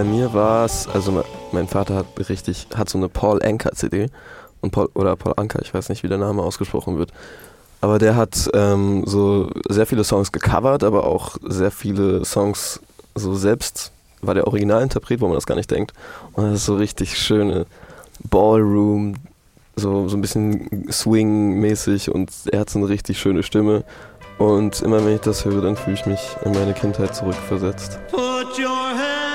Bei 0.01 0.07
mir 0.07 0.33
war 0.33 0.65
es, 0.65 0.87
also 0.87 1.11
me- 1.11 1.23
mein 1.51 1.67
Vater 1.67 1.93
hat 1.93 2.07
richtig, 2.27 2.65
hat 2.73 2.89
so 2.89 2.97
eine 2.97 3.07
Paul 3.07 3.39
Anka 3.43 3.71
CD 3.73 4.07
und 4.61 4.71
Paul, 4.71 4.89
oder 4.95 5.15
Paul 5.15 5.33
Anka, 5.37 5.59
ich 5.61 5.75
weiß 5.75 5.89
nicht, 5.89 6.01
wie 6.01 6.07
der 6.07 6.17
Name 6.17 6.41
ausgesprochen 6.41 6.97
wird. 6.97 7.11
Aber 7.81 7.99
der 7.99 8.15
hat 8.15 8.49
ähm, 8.55 9.03
so 9.05 9.51
sehr 9.69 9.85
viele 9.85 10.03
Songs 10.03 10.31
gecovert, 10.31 10.83
aber 10.83 11.05
auch 11.05 11.37
sehr 11.43 11.69
viele 11.69 12.25
Songs 12.25 12.79
so 13.13 13.35
selbst, 13.35 13.91
war 14.23 14.33
der 14.33 14.47
Originalinterpret, 14.47 15.21
wo 15.21 15.27
man 15.27 15.35
das 15.35 15.45
gar 15.45 15.53
nicht 15.53 15.69
denkt. 15.69 15.93
Und 16.33 16.45
das 16.45 16.53
ist 16.61 16.65
so 16.65 16.77
richtig 16.77 17.15
schöne 17.15 17.67
Ballroom, 18.27 19.17
so, 19.75 20.07
so 20.09 20.17
ein 20.17 20.21
bisschen 20.21 20.87
Swing-mäßig 20.91 22.09
und 22.09 22.31
er 22.51 22.61
hat 22.61 22.71
so 22.71 22.79
eine 22.79 22.89
richtig 22.89 23.19
schöne 23.19 23.43
Stimme. 23.43 23.83
Und 24.39 24.81
immer 24.81 25.05
wenn 25.05 25.13
ich 25.13 25.21
das 25.21 25.45
höre, 25.45 25.61
dann 25.61 25.75
fühle 25.77 25.93
ich 25.93 26.07
mich 26.07 26.21
in 26.43 26.53
meine 26.53 26.73
Kindheit 26.73 27.13
zurückversetzt. 27.15 27.99
Put 28.09 28.57
your 28.57 28.95
head 28.95 29.30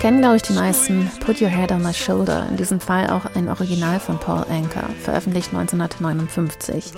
Kennen, 0.00 0.20
glaube 0.20 0.36
ich, 0.36 0.42
die 0.42 0.54
meisten 0.54 1.10
Put 1.20 1.42
Your 1.42 1.48
Head 1.48 1.70
on 1.70 1.82
My 1.82 1.92
Shoulder, 1.92 2.46
in 2.48 2.56
diesem 2.56 2.80
Fall 2.80 3.10
auch 3.10 3.26
ein 3.34 3.48
Original 3.48 4.00
von 4.00 4.18
Paul 4.18 4.46
Anka, 4.48 4.88
veröffentlicht 5.02 5.48
1959. 5.52 6.92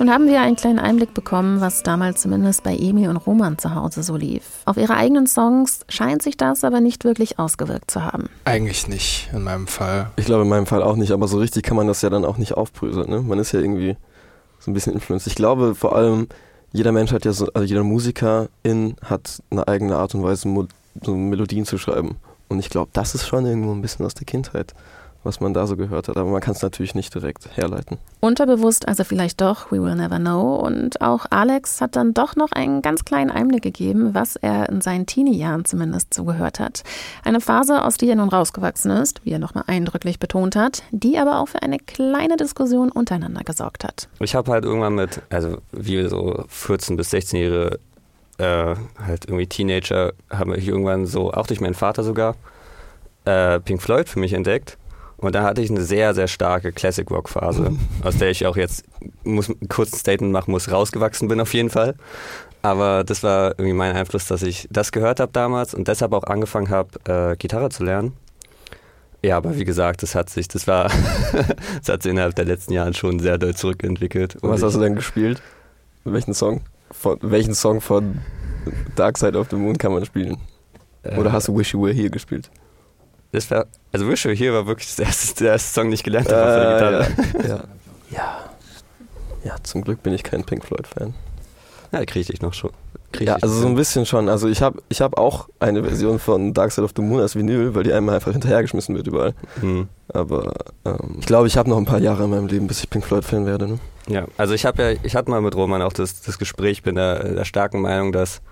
Nun 0.00 0.10
haben 0.10 0.26
wir 0.26 0.40
einen 0.40 0.56
kleinen 0.56 0.80
Einblick 0.80 1.14
bekommen, 1.14 1.60
was 1.60 1.84
damals 1.84 2.20
zumindest 2.20 2.64
bei 2.64 2.76
Emi 2.76 3.06
und 3.06 3.16
Roman 3.16 3.58
zu 3.58 3.76
Hause 3.76 4.02
so 4.02 4.16
lief. 4.16 4.42
Auf 4.64 4.76
ihre 4.76 4.96
eigenen 4.96 5.28
Songs 5.28 5.80
scheint 5.88 6.20
sich 6.20 6.36
das 6.36 6.64
aber 6.64 6.80
nicht 6.80 7.04
wirklich 7.04 7.38
ausgewirkt 7.38 7.92
zu 7.92 8.04
haben. 8.04 8.28
Eigentlich 8.44 8.88
nicht 8.88 9.30
in 9.32 9.44
meinem 9.44 9.68
Fall. 9.68 10.10
Ich 10.16 10.24
glaube 10.24 10.42
in 10.42 10.48
meinem 10.48 10.66
Fall 10.66 10.82
auch 10.82 10.96
nicht, 10.96 11.12
aber 11.12 11.28
so 11.28 11.38
richtig 11.38 11.62
kann 11.62 11.76
man 11.76 11.86
das 11.86 12.02
ja 12.02 12.10
dann 12.10 12.24
auch 12.24 12.38
nicht 12.38 12.54
aufbröseln. 12.54 13.08
Ne? 13.08 13.22
Man 13.22 13.38
ist 13.38 13.52
ja 13.52 13.60
irgendwie 13.60 13.96
so 14.58 14.70
ein 14.70 14.74
bisschen 14.74 14.94
influenced. 14.94 15.28
Ich 15.28 15.36
glaube 15.36 15.76
vor 15.76 15.94
allem, 15.94 16.26
jeder 16.72 16.90
Mensch 16.90 17.12
hat 17.12 17.24
ja 17.24 17.32
so, 17.32 17.46
also 17.54 17.66
jeder 17.66 17.84
Musikerin 17.84 18.96
hat 19.00 19.42
eine 19.50 19.68
eigene 19.68 19.94
Art 19.94 20.12
und 20.16 20.24
Weise, 20.24 20.48
so 21.02 21.14
Melodien 21.14 21.66
zu 21.66 21.78
schreiben. 21.78 22.16
Und 22.48 22.58
ich 22.58 22.68
glaube, 22.68 22.90
das 22.92 23.14
ist 23.14 23.26
schon 23.26 23.46
irgendwo 23.46 23.72
ein 23.72 23.80
bisschen 23.80 24.04
aus 24.04 24.14
der 24.14 24.26
Kindheit, 24.26 24.74
was 25.24 25.40
man 25.40 25.54
da 25.54 25.66
so 25.66 25.76
gehört 25.76 26.08
hat. 26.08 26.16
Aber 26.16 26.30
man 26.30 26.40
kann 26.40 26.54
es 26.54 26.62
natürlich 26.62 26.94
nicht 26.94 27.14
direkt 27.14 27.56
herleiten. 27.56 27.98
Unterbewusst 28.20 28.86
also 28.86 29.04
vielleicht 29.04 29.40
doch, 29.40 29.70
we 29.72 29.82
will 29.82 29.94
never 29.94 30.18
know. 30.18 30.56
Und 30.56 31.00
auch 31.00 31.26
Alex 31.30 31.80
hat 31.80 31.96
dann 31.96 32.14
doch 32.14 32.36
noch 32.36 32.52
einen 32.52 32.82
ganz 32.82 33.04
kleinen 33.04 33.30
Einblick 33.30 33.62
gegeben, 33.62 34.14
was 34.14 34.36
er 34.36 34.68
in 34.68 34.80
seinen 34.80 35.06
Teenie-Jahren 35.06 35.64
zumindest 35.64 36.14
so 36.14 36.24
gehört 36.24 36.60
hat. 36.60 36.82
Eine 37.24 37.40
Phase, 37.40 37.82
aus 37.82 37.96
der 37.96 38.10
er 38.10 38.16
nun 38.16 38.28
rausgewachsen 38.28 38.90
ist, 38.90 39.24
wie 39.24 39.32
er 39.32 39.38
nochmal 39.38 39.64
eindrücklich 39.66 40.18
betont 40.18 40.56
hat, 40.56 40.82
die 40.90 41.18
aber 41.18 41.40
auch 41.40 41.48
für 41.48 41.62
eine 41.62 41.78
kleine 41.78 42.36
Diskussion 42.36 42.90
untereinander 42.90 43.42
gesorgt 43.44 43.84
hat. 43.84 44.08
Ich 44.20 44.34
habe 44.34 44.52
halt 44.52 44.64
irgendwann 44.64 44.94
mit, 44.94 45.22
also 45.30 45.58
wie 45.72 46.06
so 46.08 46.44
14- 46.50 46.96
bis 46.96 47.12
16-Jährige, 47.12 47.78
äh, 48.38 48.74
halt 49.06 49.26
irgendwie 49.26 49.46
Teenager, 49.46 50.12
habe 50.30 50.56
ich 50.56 50.68
irgendwann 50.68 51.06
so, 51.06 51.32
auch 51.32 51.46
durch 51.46 51.60
meinen 51.60 51.74
Vater 51.74 52.02
sogar, 52.02 52.34
äh, 53.24 53.60
Pink 53.60 53.80
Floyd 53.80 54.08
für 54.08 54.18
mich 54.18 54.32
entdeckt. 54.32 54.76
Und 55.24 55.34
da 55.34 55.42
hatte 55.42 55.62
ich 55.62 55.70
eine 55.70 55.80
sehr, 55.80 56.12
sehr 56.14 56.28
starke 56.28 56.70
Classic 56.70 57.10
Rock 57.10 57.30
Phase, 57.30 57.72
aus 58.04 58.18
der 58.18 58.30
ich 58.30 58.44
auch 58.46 58.58
jetzt, 58.58 58.84
muss 59.24 59.50
kurz 59.70 59.94
ein 59.94 59.98
Statement 59.98 60.32
machen 60.32 60.50
muss, 60.50 60.70
rausgewachsen 60.70 61.28
bin 61.28 61.40
auf 61.40 61.54
jeden 61.54 61.70
Fall. 61.70 61.94
Aber 62.60 63.04
das 63.04 63.22
war 63.22 63.52
irgendwie 63.52 63.72
mein 63.72 63.96
Einfluss, 63.96 64.26
dass 64.26 64.42
ich 64.42 64.68
das 64.70 64.92
gehört 64.92 65.20
habe 65.20 65.32
damals 65.32 65.72
und 65.72 65.88
deshalb 65.88 66.12
auch 66.12 66.24
angefangen 66.24 66.68
habe, 66.68 66.90
äh, 67.32 67.36
Gitarre 67.36 67.70
zu 67.70 67.84
lernen. 67.84 68.12
Ja, 69.22 69.38
aber 69.38 69.56
wie 69.56 69.64
gesagt, 69.64 70.02
das 70.02 70.14
hat 70.14 70.28
sich, 70.28 70.46
das 70.48 70.66
war, 70.66 70.90
das 71.78 71.88
hat 71.88 72.02
sich 72.02 72.12
innerhalb 72.12 72.34
der 72.34 72.44
letzten 72.44 72.74
Jahre 72.74 72.92
schon 72.92 73.18
sehr 73.18 73.38
doll 73.38 73.54
zurückentwickelt. 73.54 74.36
Und 74.36 74.50
Was 74.50 74.62
hast 74.62 74.76
du 74.76 74.80
denn 74.80 74.94
gespielt? 74.94 75.40
Welchen 76.04 76.34
Song? 76.34 76.60
Von, 76.90 77.18
welchen 77.22 77.54
Song 77.54 77.80
von 77.80 78.18
Dark 78.94 79.16
Side 79.16 79.38
of 79.38 79.46
the 79.48 79.56
Moon 79.56 79.78
kann 79.78 79.92
man 79.92 80.04
spielen? 80.04 80.36
äh, 81.02 81.16
Oder 81.16 81.32
hast 81.32 81.48
du 81.48 81.56
Wish 81.56 81.72
You 81.72 81.82
Were 81.82 81.94
Here 81.94 82.10
gespielt? 82.10 82.50
Das 83.34 83.50
war, 83.50 83.66
also 83.90 84.08
Wish 84.08 84.26
You 84.26 84.30
Here 84.30 84.54
war 84.54 84.66
wirklich 84.66 84.94
das 84.94 84.98
erste, 85.00 85.42
der 85.42 85.52
erste 85.54 85.74
Song, 85.74 85.86
den 85.86 85.94
ich 85.94 86.04
gelernt 86.04 86.30
habe 86.30 86.40
auf 86.40 86.54
der 86.54 86.74
Gitarre. 86.74 87.44
Äh, 87.44 87.48
ja. 87.48 87.64
ja. 88.10 88.38
Ja, 89.42 89.56
zum 89.64 89.82
Glück 89.82 90.04
bin 90.04 90.14
ich 90.14 90.22
kein 90.22 90.44
Pink 90.44 90.64
Floyd-Fan. 90.64 91.14
Ja, 91.90 92.04
kriege 92.04 92.32
ich 92.32 92.40
noch 92.42 92.54
schon. 92.54 92.70
Krieg 93.10 93.26
Ja, 93.26 93.34
also 93.34 93.54
so 93.54 93.66
ein 93.66 93.74
bisschen 93.74 94.06
schon. 94.06 94.28
Also 94.28 94.48
ich 94.48 94.62
habe 94.62 94.80
ich 94.88 95.00
hab 95.00 95.18
auch 95.18 95.48
eine 95.58 95.82
Version 95.82 96.20
von 96.20 96.54
Dark 96.54 96.70
Side 96.70 96.84
of 96.84 96.92
the 96.94 97.02
Moon 97.02 97.20
als 97.20 97.34
Vinyl, 97.34 97.74
weil 97.74 97.82
die 97.82 97.92
einem 97.92 98.08
einfach 98.08 98.30
hinterhergeschmissen 98.30 98.94
wird 98.94 99.08
überall. 99.08 99.34
Hm. 99.60 99.88
Aber 100.12 100.54
ähm, 100.84 101.16
ich 101.18 101.26
glaube, 101.26 101.48
ich 101.48 101.56
habe 101.56 101.68
noch 101.68 101.76
ein 101.76 101.86
paar 101.86 101.98
Jahre 101.98 102.24
in 102.24 102.30
meinem 102.30 102.46
Leben, 102.46 102.68
bis 102.68 102.84
ich 102.84 102.88
Pink 102.88 103.04
Floyd-Fan 103.04 103.46
werde. 103.46 103.66
Ne? 103.66 103.78
Ja, 104.06 104.26
also 104.36 104.54
ich 104.54 104.64
habe 104.64 104.80
ja, 104.80 104.98
ich 105.02 105.16
hatte 105.16 105.28
mal 105.28 105.40
mit 105.40 105.56
Roman 105.56 105.82
auch 105.82 105.92
das, 105.92 106.22
das 106.22 106.38
Gespräch, 106.38 106.84
bin 106.84 106.94
der, 106.94 107.34
der 107.34 107.44
starken 107.44 107.80
Meinung, 107.80 108.12
dass 108.12 108.42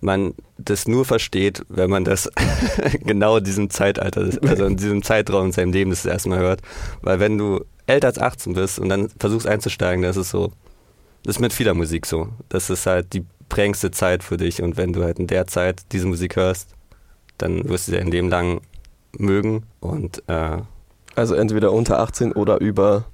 man 0.00 0.34
das 0.58 0.88
nur 0.88 1.04
versteht, 1.04 1.64
wenn 1.68 1.90
man 1.90 2.04
das 2.04 2.30
genau 3.04 3.36
in 3.36 3.44
diesem 3.44 3.70
Zeitalter, 3.70 4.28
also 4.42 4.64
in 4.66 4.76
diesem 4.76 5.02
Zeitraum 5.02 5.46
in 5.46 5.52
seinem 5.52 5.72
Leben 5.72 5.90
das 5.90 6.04
erstmal 6.04 6.38
hört. 6.38 6.60
Weil 7.02 7.20
wenn 7.20 7.38
du 7.38 7.64
älter 7.86 8.08
als 8.08 8.18
18 8.18 8.54
bist 8.54 8.78
und 8.78 8.88
dann 8.88 9.08
versuchst 9.18 9.46
einzusteigen, 9.46 10.02
das 10.02 10.16
ist 10.16 10.30
so, 10.30 10.52
das 11.24 11.36
ist 11.36 11.40
mit 11.40 11.52
vieler 11.52 11.74
Musik 11.74 12.06
so. 12.06 12.28
Das 12.48 12.70
ist 12.70 12.86
halt 12.86 13.12
die 13.12 13.24
prägendste 13.48 13.90
Zeit 13.90 14.22
für 14.22 14.36
dich 14.36 14.62
und 14.62 14.76
wenn 14.76 14.92
du 14.92 15.02
halt 15.04 15.18
in 15.18 15.26
der 15.26 15.46
Zeit 15.46 15.82
diese 15.92 16.06
Musik 16.06 16.36
hörst, 16.36 16.70
dann 17.38 17.68
wirst 17.68 17.86
du 17.86 17.92
sie 17.92 17.98
dein 17.98 18.10
Leben 18.10 18.28
lang 18.28 18.60
mögen 19.18 19.64
und 19.80 20.22
äh, 20.28 20.58
Also 21.14 21.34
entweder 21.34 21.72
unter 21.72 21.98
18 21.98 22.32
oder 22.32 22.60
über, 22.60 23.04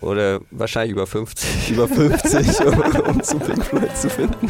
oder 0.00 0.40
wahrscheinlich 0.50 0.92
über 0.92 1.06
50. 1.06 1.70
über 1.70 1.88
50, 1.88 2.66
um, 2.66 2.80
um 3.08 3.22
zu 3.22 3.38
Pink 3.38 3.64
Floyd 3.64 3.96
zu 3.96 4.10
finden. 4.10 4.48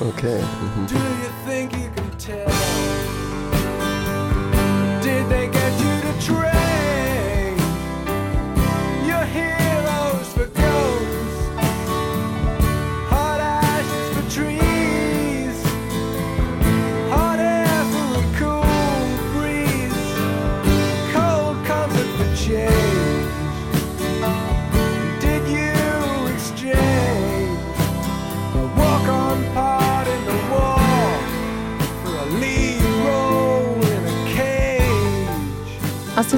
Okay. 0.00 0.40
Mhm. 0.40 0.86
Do 0.86 0.94
you 0.94 1.30
think 1.46 1.72
you 1.72 1.90
can 1.94 2.18
tell? 2.18 2.46
Did 5.02 5.28
they 5.28 5.46
get 5.48 5.72
you 5.80 6.00
to 6.00 6.26
train 6.26 6.61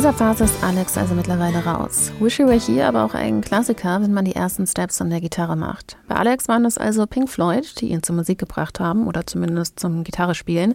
dieser 0.04 0.18
Phase 0.18 0.44
ist 0.44 0.62
Alex 0.62 0.98
also 0.98 1.14
mittlerweile 1.14 1.64
raus. 1.64 2.12
Wish 2.20 2.38
You 2.38 2.46
Were 2.46 2.60
Here 2.60 2.86
aber 2.86 3.06
auch 3.06 3.14
ein 3.14 3.40
Klassiker, 3.40 4.02
wenn 4.02 4.12
man 4.12 4.26
die 4.26 4.34
ersten 4.34 4.66
Steps 4.66 5.00
an 5.00 5.08
der 5.08 5.22
Gitarre 5.22 5.56
macht. 5.56 5.96
Bei 6.08 6.16
Alex 6.16 6.46
waren 6.46 6.66
es 6.66 6.76
also 6.76 7.06
Pink 7.06 7.30
Floyd, 7.30 7.80
die 7.80 7.88
ihn 7.88 8.02
zur 8.02 8.14
Musik 8.14 8.36
gebracht 8.36 8.80
haben 8.80 9.06
oder 9.06 9.26
zumindest 9.26 9.80
zum 9.80 10.04
Gitarrespielen. 10.04 10.74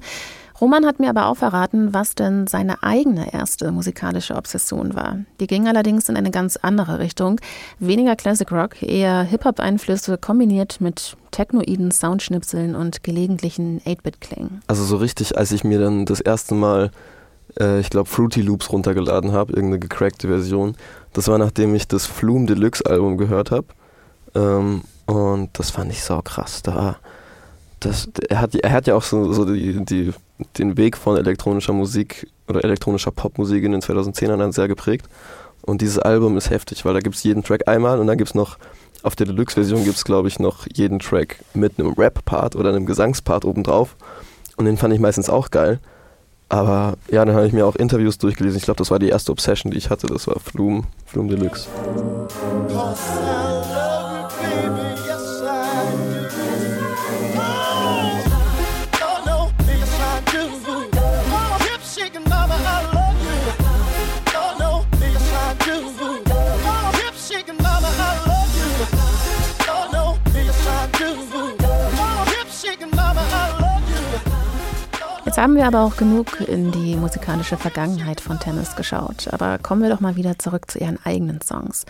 Roman 0.59 0.83
hat 0.83 0.99
mir 0.99 1.11
aber 1.11 1.27
auch 1.27 1.37
verraten, 1.37 1.93
was 1.93 2.15
denn 2.15 2.47
seine 2.47 2.81
eigene 2.81 3.31
erste 3.31 3.71
musikalische 3.71 4.35
Obsession 4.35 4.95
war. 4.95 5.19
Die 5.39 5.45
ging 5.45 5.67
allerdings 5.67 6.09
in 6.09 6.17
eine 6.17 6.31
ganz 6.31 6.57
andere 6.57 6.97
Richtung. 6.97 7.39
Weniger 7.77 8.15
Classic 8.15 8.51
Rock, 8.51 8.81
eher 8.81 9.21
Hip-Hop-Einflüsse 9.21 10.17
kombiniert 10.17 10.81
mit 10.81 11.15
technoiden 11.29 11.91
Soundschnipseln 11.91 12.73
und 12.73 13.03
gelegentlichen 13.03 13.79
8-Bit-Klängen. 13.81 14.61
Also 14.65 14.83
so 14.85 14.97
richtig, 14.97 15.37
als 15.37 15.51
ich 15.51 15.63
mir 15.63 15.79
dann 15.79 16.05
das 16.05 16.19
erste 16.19 16.55
Mal, 16.55 16.89
äh, 17.59 17.79
ich 17.79 17.89
glaube, 17.89 18.09
Fruity 18.09 18.41
Loops 18.41 18.71
runtergeladen 18.71 19.31
habe, 19.31 19.53
irgendeine 19.53 19.79
gecrackte 19.79 20.27
Version, 20.27 20.75
das 21.13 21.27
war 21.27 21.37
nachdem 21.37 21.75
ich 21.75 21.87
das 21.87 22.05
Flume 22.05 22.45
Deluxe 22.45 22.85
Album 22.85 23.17
gehört 23.17 23.51
habe. 23.51 23.67
Ähm, 24.35 24.81
und 25.05 25.49
das 25.53 25.71
fand 25.71 25.91
ich 25.91 26.03
sau 26.03 26.21
krass. 26.21 26.61
Da 26.61 26.97
das, 27.79 28.09
er, 28.27 28.41
hat, 28.41 28.55
er 28.55 28.71
hat 28.71 28.87
ja 28.87 28.95
auch 28.95 29.03
so, 29.03 29.31
so 29.31 29.45
die, 29.45 29.83
die, 29.85 30.13
den 30.57 30.77
Weg 30.77 30.97
von 30.97 31.17
elektronischer 31.17 31.73
Musik 31.73 32.27
oder 32.47 32.63
elektronischer 32.63 33.11
Popmusik 33.11 33.63
in 33.63 33.71
den 33.71 33.81
2010ern 33.81 34.37
dann 34.37 34.51
sehr 34.51 34.67
geprägt. 34.67 35.07
Und 35.61 35.81
dieses 35.81 35.99
Album 35.99 36.37
ist 36.37 36.49
heftig, 36.49 36.85
weil 36.85 36.93
da 36.93 36.99
gibt 36.99 37.15
es 37.15 37.23
jeden 37.23 37.43
Track 37.43 37.67
einmal 37.67 37.99
und 37.99 38.07
dann 38.07 38.17
gibt 38.17 38.29
es 38.29 38.35
noch, 38.35 38.57
auf 39.03 39.15
der 39.15 39.27
Deluxe-Version 39.27 39.83
gibt 39.83 39.95
es, 39.95 40.03
glaube 40.03 40.27
ich, 40.27 40.39
noch 40.39 40.67
jeden 40.73 40.99
Track 40.99 41.37
mit 41.53 41.79
einem 41.79 41.93
Rap-Part 41.93 42.55
oder 42.55 42.69
einem 42.69 42.85
Gesangspart 42.85 43.45
obendrauf. 43.45 43.95
Und 44.57 44.65
den 44.65 44.77
fand 44.77 44.93
ich 44.93 44.99
meistens 44.99 45.29
auch 45.29 45.51
geil. 45.51 45.79
Aber 46.49 46.97
ja, 47.11 47.23
dann 47.23 47.35
habe 47.35 47.45
ich 47.45 47.53
mir 47.53 47.65
auch 47.65 47.75
Interviews 47.75 48.17
durchgelesen. 48.17 48.57
Ich 48.57 48.63
glaube, 48.63 48.79
das 48.79 48.89
war 48.89 48.97
die 48.97 49.09
erste 49.09 49.31
Obsession, 49.31 49.71
die 49.71 49.77
ich 49.77 49.91
hatte. 49.91 50.07
Das 50.07 50.27
war 50.27 50.39
Flume, 50.39 50.83
Flume 51.05 51.29
Deluxe. 51.29 51.67
Jetzt 52.67 52.79
haben 75.39 75.55
wir 75.55 75.65
aber 75.65 75.83
auch 75.83 75.95
genug 75.95 76.41
in 76.41 76.71
die 76.73 76.97
musikalische 76.97 77.55
Vergangenheit 77.55 78.19
von 78.19 78.39
Tennis 78.39 78.75
geschaut. 78.75 79.29
Aber 79.31 79.57
kommen 79.57 79.81
wir 79.81 79.89
doch 79.89 80.01
mal 80.01 80.17
wieder 80.17 80.37
zurück 80.37 80.69
zu 80.69 80.79
ihren 80.79 80.99
eigenen 81.05 81.39
Songs. 81.39 81.85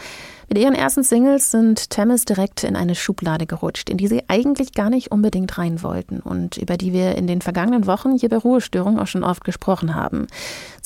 Mit 0.50 0.60
ihren 0.60 0.76
ersten 0.76 1.02
Singles 1.02 1.50
sind 1.50 1.90
Thames 1.90 2.26
direkt 2.26 2.64
in 2.64 2.76
eine 2.76 2.94
Schublade 2.94 3.48
gerutscht, 3.48 3.90
in 3.90 3.98
die 3.98 4.08
sie 4.08 4.24
eigentlich 4.28 4.74
gar 4.74 4.92
nicht 4.92 5.12
unbedingt 5.12 5.58
rein 5.58 5.82
wollten 5.82 6.20
und 6.20 6.58
über 6.58 6.78
die 6.78 6.94
wir 6.94 7.16
in 7.16 7.26
den 7.26 7.42
vergangenen 7.42 7.88
Wochen 7.88 8.18
hier 8.18 8.30
bei 8.30 8.38
Ruhestörung 8.38 9.00
auch 9.00 9.08
schon 9.08 9.24
oft 9.24 9.44
gesprochen 9.44 9.96
haben. 9.96 10.28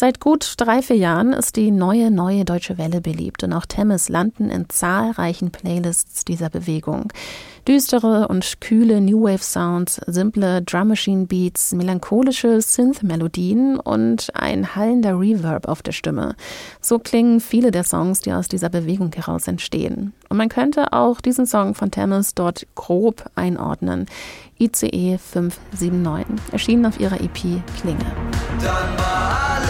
Seit 0.03 0.19
gut 0.19 0.55
drei, 0.57 0.81
vier 0.81 0.97
Jahren 0.97 1.31
ist 1.31 1.55
die 1.55 1.71
neue, 1.71 2.11
neue 2.11 2.43
Deutsche 2.43 2.77
Welle 2.77 2.99
beliebt 2.99 3.41
und 3.45 3.53
auch 3.53 3.65
Thames 3.65 4.09
landen 4.09 4.49
in 4.49 4.67
zahlreichen 4.67 5.49
Playlists 5.49 6.25
dieser 6.25 6.49
Bewegung. 6.49 7.07
Düstere 7.65 8.27
und 8.27 8.59
kühle 8.59 8.99
New 8.99 9.23
Wave 9.23 9.41
Sounds, 9.41 10.01
simple 10.05 10.61
Drum 10.61 10.89
Machine 10.89 11.27
Beats, 11.27 11.71
melancholische 11.71 12.59
Synth-Melodien 12.59 13.79
und 13.79 14.27
ein 14.33 14.75
hallender 14.75 15.17
Reverb 15.17 15.69
auf 15.69 15.81
der 15.81 15.93
Stimme. 15.93 16.35
So 16.81 16.99
klingen 16.99 17.39
viele 17.39 17.71
der 17.71 17.85
Songs, 17.85 18.19
die 18.19 18.33
aus 18.33 18.49
dieser 18.49 18.67
Bewegung 18.67 19.13
heraus 19.15 19.47
entstehen. 19.47 20.11
Und 20.27 20.35
man 20.35 20.49
könnte 20.49 20.91
auch 20.91 21.21
diesen 21.21 21.45
Song 21.45 21.75
von 21.75 21.91
Thames 21.91 22.35
dort 22.35 22.67
grob 22.75 23.23
einordnen. 23.35 24.07
ICE 24.59 25.17
579, 25.17 26.51
erschienen 26.51 26.85
auf 26.87 26.99
ihrer 26.99 27.21
EP 27.21 27.61
Klinge. 27.79 28.05
Dann 28.61 28.97
war 28.97 29.62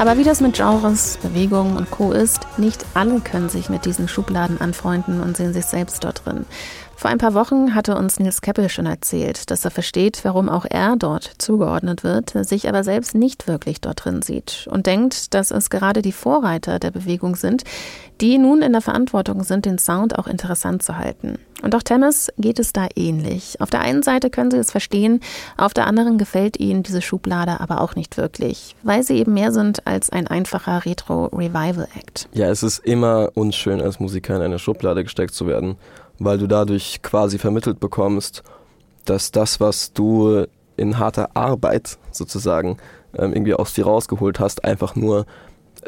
Aber 0.00 0.16
wie 0.16 0.24
das 0.24 0.40
mit 0.40 0.54
Genres, 0.54 1.18
Bewegungen 1.18 1.76
und 1.76 1.90
Co. 1.90 2.12
ist, 2.12 2.46
nicht 2.56 2.86
alle 2.94 3.20
können 3.20 3.50
sich 3.50 3.68
mit 3.68 3.84
diesen 3.84 4.08
Schubladen 4.08 4.58
anfreunden 4.58 5.20
und 5.20 5.36
sehen 5.36 5.52
sich 5.52 5.66
selbst 5.66 6.02
dort 6.04 6.24
drin. 6.24 6.46
Vor 7.00 7.08
ein 7.08 7.16
paar 7.16 7.32
Wochen 7.32 7.74
hatte 7.74 7.96
uns 7.96 8.20
Nils 8.20 8.42
Keppel 8.42 8.68
schon 8.68 8.84
erzählt, 8.84 9.50
dass 9.50 9.64
er 9.64 9.70
versteht, 9.70 10.20
warum 10.22 10.50
auch 10.50 10.66
er 10.68 10.96
dort 10.96 11.32
zugeordnet 11.38 12.04
wird, 12.04 12.34
sich 12.46 12.68
aber 12.68 12.84
selbst 12.84 13.14
nicht 13.14 13.48
wirklich 13.48 13.80
dort 13.80 14.04
drin 14.04 14.20
sieht 14.20 14.68
und 14.70 14.84
denkt, 14.84 15.32
dass 15.32 15.50
es 15.50 15.70
gerade 15.70 16.02
die 16.02 16.12
Vorreiter 16.12 16.78
der 16.78 16.90
Bewegung 16.90 17.36
sind, 17.36 17.64
die 18.20 18.36
nun 18.36 18.60
in 18.60 18.72
der 18.72 18.82
Verantwortung 18.82 19.44
sind, 19.44 19.64
den 19.64 19.78
Sound 19.78 20.18
auch 20.18 20.26
interessant 20.26 20.82
zu 20.82 20.98
halten. 20.98 21.38
Und 21.62 21.74
auch 21.74 21.82
Thames 21.82 22.30
geht 22.36 22.58
es 22.58 22.74
da 22.74 22.86
ähnlich. 22.94 23.62
Auf 23.62 23.70
der 23.70 23.80
einen 23.80 24.02
Seite 24.02 24.28
können 24.28 24.50
sie 24.50 24.58
es 24.58 24.70
verstehen, 24.70 25.20
auf 25.56 25.72
der 25.72 25.86
anderen 25.86 26.18
gefällt 26.18 26.60
ihnen 26.60 26.82
diese 26.82 27.00
Schublade 27.00 27.60
aber 27.60 27.80
auch 27.80 27.96
nicht 27.96 28.18
wirklich, 28.18 28.76
weil 28.82 29.02
sie 29.04 29.16
eben 29.16 29.32
mehr 29.32 29.52
sind 29.52 29.86
als 29.86 30.10
ein 30.10 30.26
einfacher 30.26 30.84
Retro-Revival-Act. 30.84 32.28
Ja, 32.34 32.50
es 32.50 32.62
ist 32.62 32.78
immer 32.80 33.30
unschön, 33.34 33.80
als 33.80 34.00
Musiker 34.00 34.36
in 34.36 34.42
eine 34.42 34.58
Schublade 34.58 35.02
gesteckt 35.02 35.32
zu 35.32 35.46
werden, 35.46 35.76
weil 36.20 36.38
du 36.38 36.46
dadurch 36.46 37.02
quasi 37.02 37.38
vermittelt 37.38 37.80
bekommst, 37.80 38.44
dass 39.06 39.32
das, 39.32 39.58
was 39.58 39.92
du 39.92 40.44
in 40.76 40.98
harter 40.98 41.34
Arbeit 41.34 41.98
sozusagen 42.12 42.76
ähm, 43.14 43.32
irgendwie 43.32 43.54
aus 43.54 43.74
dir 43.74 43.86
rausgeholt 43.86 44.38
hast, 44.38 44.64
einfach 44.64 44.94
nur 44.94 45.26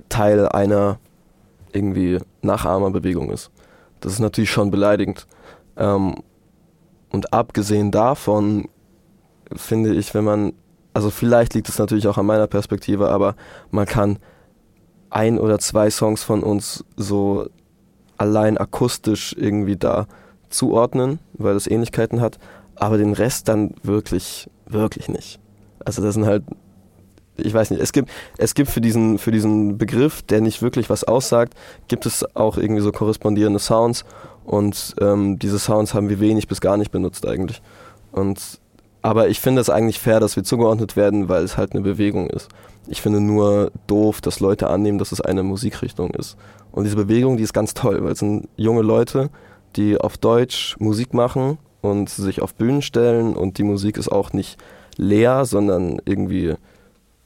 Teil 0.09 0.49
einer 0.49 0.99
irgendwie 1.73 2.18
Nachahmerbewegung 2.40 3.31
ist. 3.31 3.51
Das 4.01 4.14
ist 4.14 4.18
natürlich 4.18 4.51
schon 4.51 4.71
beleidigend. 4.71 5.27
Ähm, 5.77 6.16
und 7.11 7.33
abgesehen 7.33 7.90
davon 7.90 8.68
finde 9.55 9.95
ich, 9.95 10.14
wenn 10.14 10.25
man, 10.25 10.55
also 10.95 11.11
vielleicht 11.11 11.53
liegt 11.55 11.68
es 11.68 11.79
natürlich 11.79 12.09
auch 12.09 12.16
an 12.16 12.27
meiner 12.27 12.47
Perspektive, 12.47 13.11
aber 13.11 13.37
man 13.71 13.87
kann 13.87 14.18
ein 15.11 15.38
oder 15.38 15.59
zwei 15.59 15.90
Songs 15.90 16.23
von 16.23 16.42
uns 16.42 16.85
so 16.97 17.49
allein 18.16 18.57
akustisch 18.57 19.35
irgendwie 19.38 19.77
da 19.77 20.07
zuordnen, 20.52 21.18
weil 21.34 21.56
es 21.56 21.66
Ähnlichkeiten 21.66 22.20
hat, 22.20 22.38
aber 22.76 22.98
den 22.98 23.12
Rest 23.12 23.48
dann 23.48 23.74
wirklich, 23.82 24.48
wirklich 24.66 25.08
nicht. 25.08 25.38
Also 25.84 26.02
das 26.02 26.14
sind 26.14 26.26
halt, 26.26 26.44
ich 27.36 27.52
weiß 27.52 27.70
nicht, 27.70 27.82
es 27.82 27.92
gibt, 27.92 28.10
es 28.38 28.54
gibt 28.54 28.70
für 28.70 28.80
diesen, 28.80 29.18
für 29.18 29.32
diesen 29.32 29.78
Begriff, 29.78 30.22
der 30.22 30.40
nicht 30.40 30.62
wirklich 30.62 30.90
was 30.90 31.04
aussagt, 31.04 31.54
gibt 31.88 32.06
es 32.06 32.24
auch 32.36 32.56
irgendwie 32.56 32.82
so 32.82 32.92
korrespondierende 32.92 33.58
Sounds 33.58 34.04
und 34.44 34.94
ähm, 35.00 35.38
diese 35.38 35.58
Sounds 35.58 35.94
haben 35.94 36.08
wir 36.08 36.20
wenig 36.20 36.48
bis 36.48 36.60
gar 36.60 36.76
nicht 36.76 36.90
benutzt 36.90 37.26
eigentlich. 37.26 37.62
Und 38.12 38.60
aber 39.02 39.28
ich 39.28 39.40
finde 39.40 39.60
es 39.60 39.68
eigentlich 39.68 39.98
fair, 39.98 40.20
dass 40.20 40.36
wir 40.36 40.44
zugeordnet 40.44 40.94
werden, 40.94 41.28
weil 41.28 41.42
es 41.42 41.56
halt 41.56 41.72
eine 41.72 41.80
Bewegung 41.80 42.30
ist. 42.30 42.48
Ich 42.86 43.02
finde 43.02 43.20
nur 43.20 43.72
doof, 43.88 44.20
dass 44.20 44.38
Leute 44.38 44.68
annehmen, 44.68 44.98
dass 44.98 45.10
es 45.10 45.20
eine 45.20 45.42
Musikrichtung 45.42 46.10
ist. 46.10 46.36
Und 46.70 46.84
diese 46.84 46.96
Bewegung, 46.96 47.36
die 47.36 47.42
ist 47.42 47.52
ganz 47.52 47.74
toll, 47.74 48.02
weil 48.02 48.12
es 48.12 48.20
sind 48.20 48.48
junge 48.56 48.82
Leute, 48.82 49.30
die 49.76 49.98
auf 49.98 50.18
Deutsch 50.18 50.76
Musik 50.78 51.14
machen 51.14 51.58
und 51.80 52.08
sich 52.08 52.40
auf 52.40 52.54
Bühnen 52.54 52.82
stellen 52.82 53.35
und 53.35 53.58
die 53.58 53.64
Musik 53.64 53.98
ist 53.98 54.11
auch 54.11 54.32
nicht 54.32 54.58
leer, 54.96 55.44
sondern 55.44 56.00
irgendwie 56.04 56.54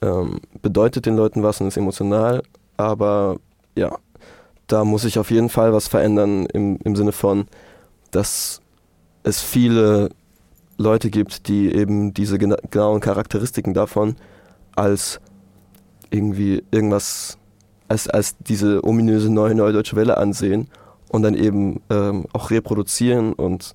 ähm, 0.03 0.41
bedeutet 0.63 1.07
den 1.07 1.17
Leuten 1.17 1.43
was 1.43 1.61
und 1.61 1.69
ist 1.69 1.77
emotional. 1.77 2.43
Aber 2.77 3.37
ja, 3.77 3.97
da 4.67 4.85
muss 4.85 5.03
sich 5.03 5.19
auf 5.19 5.31
jeden 5.31 5.49
Fall 5.49 5.73
was 5.73 5.89
verändern 5.89 6.47
im, 6.47 6.79
im 6.83 6.97
Sinne 6.97 7.13
von, 7.13 7.47
dass 8.11 8.61
es 9.23 9.43
viele 9.43 10.11
Leute 10.79 11.11
gibt, 11.11 11.49
die 11.49 11.73
eben 11.73 12.13
diese 12.15 12.39
gena 12.39 12.57
genauen 12.71 13.01
Charakteristiken 13.01 13.75
davon 13.75 14.17
als 14.75 15.21
irgendwie 16.11 16.63
irgendwas, 16.71 17.39
als, 17.89 18.09
als 18.09 18.37
diese 18.39 18.85
ominöse 18.85 19.31
neue 19.31 19.55
neue 19.55 19.73
deutsche 19.73 19.97
Welle 19.97 20.17
ansehen 20.19 20.69
und 21.17 21.23
dann 21.23 21.35
eben 21.35 21.81
ähm, 21.89 22.27
auch 22.35 22.51
reproduzieren 22.51 23.33
und 23.33 23.75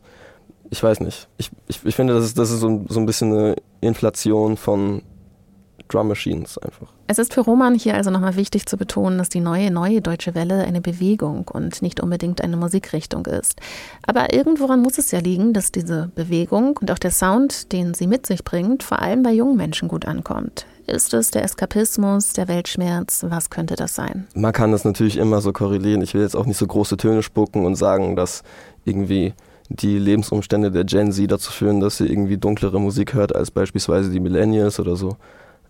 ich 0.69 0.81
weiß 0.81 0.99
nicht. 1.01 1.27
Ich, 1.37 1.49
ich, 1.67 1.83
ich 1.83 1.95
finde, 1.95 2.13
das 2.13 2.23
ist, 2.23 2.37
das 2.37 2.51
ist 2.51 2.59
so, 2.59 2.85
so 2.87 2.99
ein 2.99 3.05
bisschen 3.07 3.33
eine 3.33 3.55
Inflation 3.81 4.55
von 4.57 5.01
Drum 5.87 6.07
Machines 6.07 6.59
einfach. 6.59 6.87
Es 7.07 7.17
ist 7.17 7.33
für 7.33 7.41
Roman 7.41 7.73
hier 7.73 7.95
also 7.95 8.11
nochmal 8.11 8.35
wichtig 8.35 8.67
zu 8.67 8.77
betonen, 8.77 9.17
dass 9.17 9.27
die 9.27 9.41
neue, 9.41 9.71
neue 9.71 10.01
Deutsche 10.01 10.35
Welle 10.35 10.63
eine 10.63 10.81
Bewegung 10.81 11.47
und 11.51 11.81
nicht 11.81 11.99
unbedingt 11.99 12.41
eine 12.41 12.57
Musikrichtung 12.57 13.25
ist. 13.25 13.59
Aber 14.03 14.33
irgendworan 14.33 14.81
muss 14.81 14.99
es 14.99 15.09
ja 15.09 15.19
liegen, 15.19 15.51
dass 15.51 15.71
diese 15.71 16.11
Bewegung 16.13 16.77
und 16.79 16.91
auch 16.91 16.99
der 16.99 17.11
Sound, 17.11 17.73
den 17.73 17.95
sie 17.95 18.05
mit 18.05 18.27
sich 18.27 18.43
bringt, 18.43 18.83
vor 18.83 18.99
allem 18.99 19.23
bei 19.23 19.31
jungen 19.31 19.57
Menschen 19.57 19.89
gut 19.89 20.05
ankommt. 20.05 20.67
Ist 20.87 21.13
es 21.13 21.31
der 21.31 21.43
Eskapismus, 21.43 22.33
der 22.33 22.47
Weltschmerz? 22.47 23.25
Was 23.27 23.49
könnte 23.49 23.75
das 23.75 23.95
sein? 23.95 24.27
Man 24.33 24.51
kann 24.51 24.71
das 24.71 24.83
natürlich 24.83 25.17
immer 25.17 25.41
so 25.41 25.53
korrelieren. 25.53 26.01
Ich 26.01 26.13
will 26.13 26.21
jetzt 26.21 26.35
auch 26.35 26.45
nicht 26.45 26.57
so 26.57 26.67
große 26.67 26.97
Töne 26.97 27.23
spucken 27.23 27.65
und 27.65 27.75
sagen, 27.75 28.15
dass 28.15 28.43
irgendwie 28.85 29.33
die 29.69 29.97
Lebensumstände 29.97 30.71
der 30.71 30.83
Gen 30.83 31.11
Z 31.11 31.31
dazu 31.31 31.51
führen, 31.51 31.79
dass 31.79 31.97
sie 31.97 32.07
irgendwie 32.07 32.37
dunklere 32.37 32.79
Musik 32.79 33.13
hört 33.13 33.35
als 33.35 33.51
beispielsweise 33.51 34.09
die 34.09 34.19
Millennials 34.19 34.79
oder 34.79 34.95
so. 34.95 35.17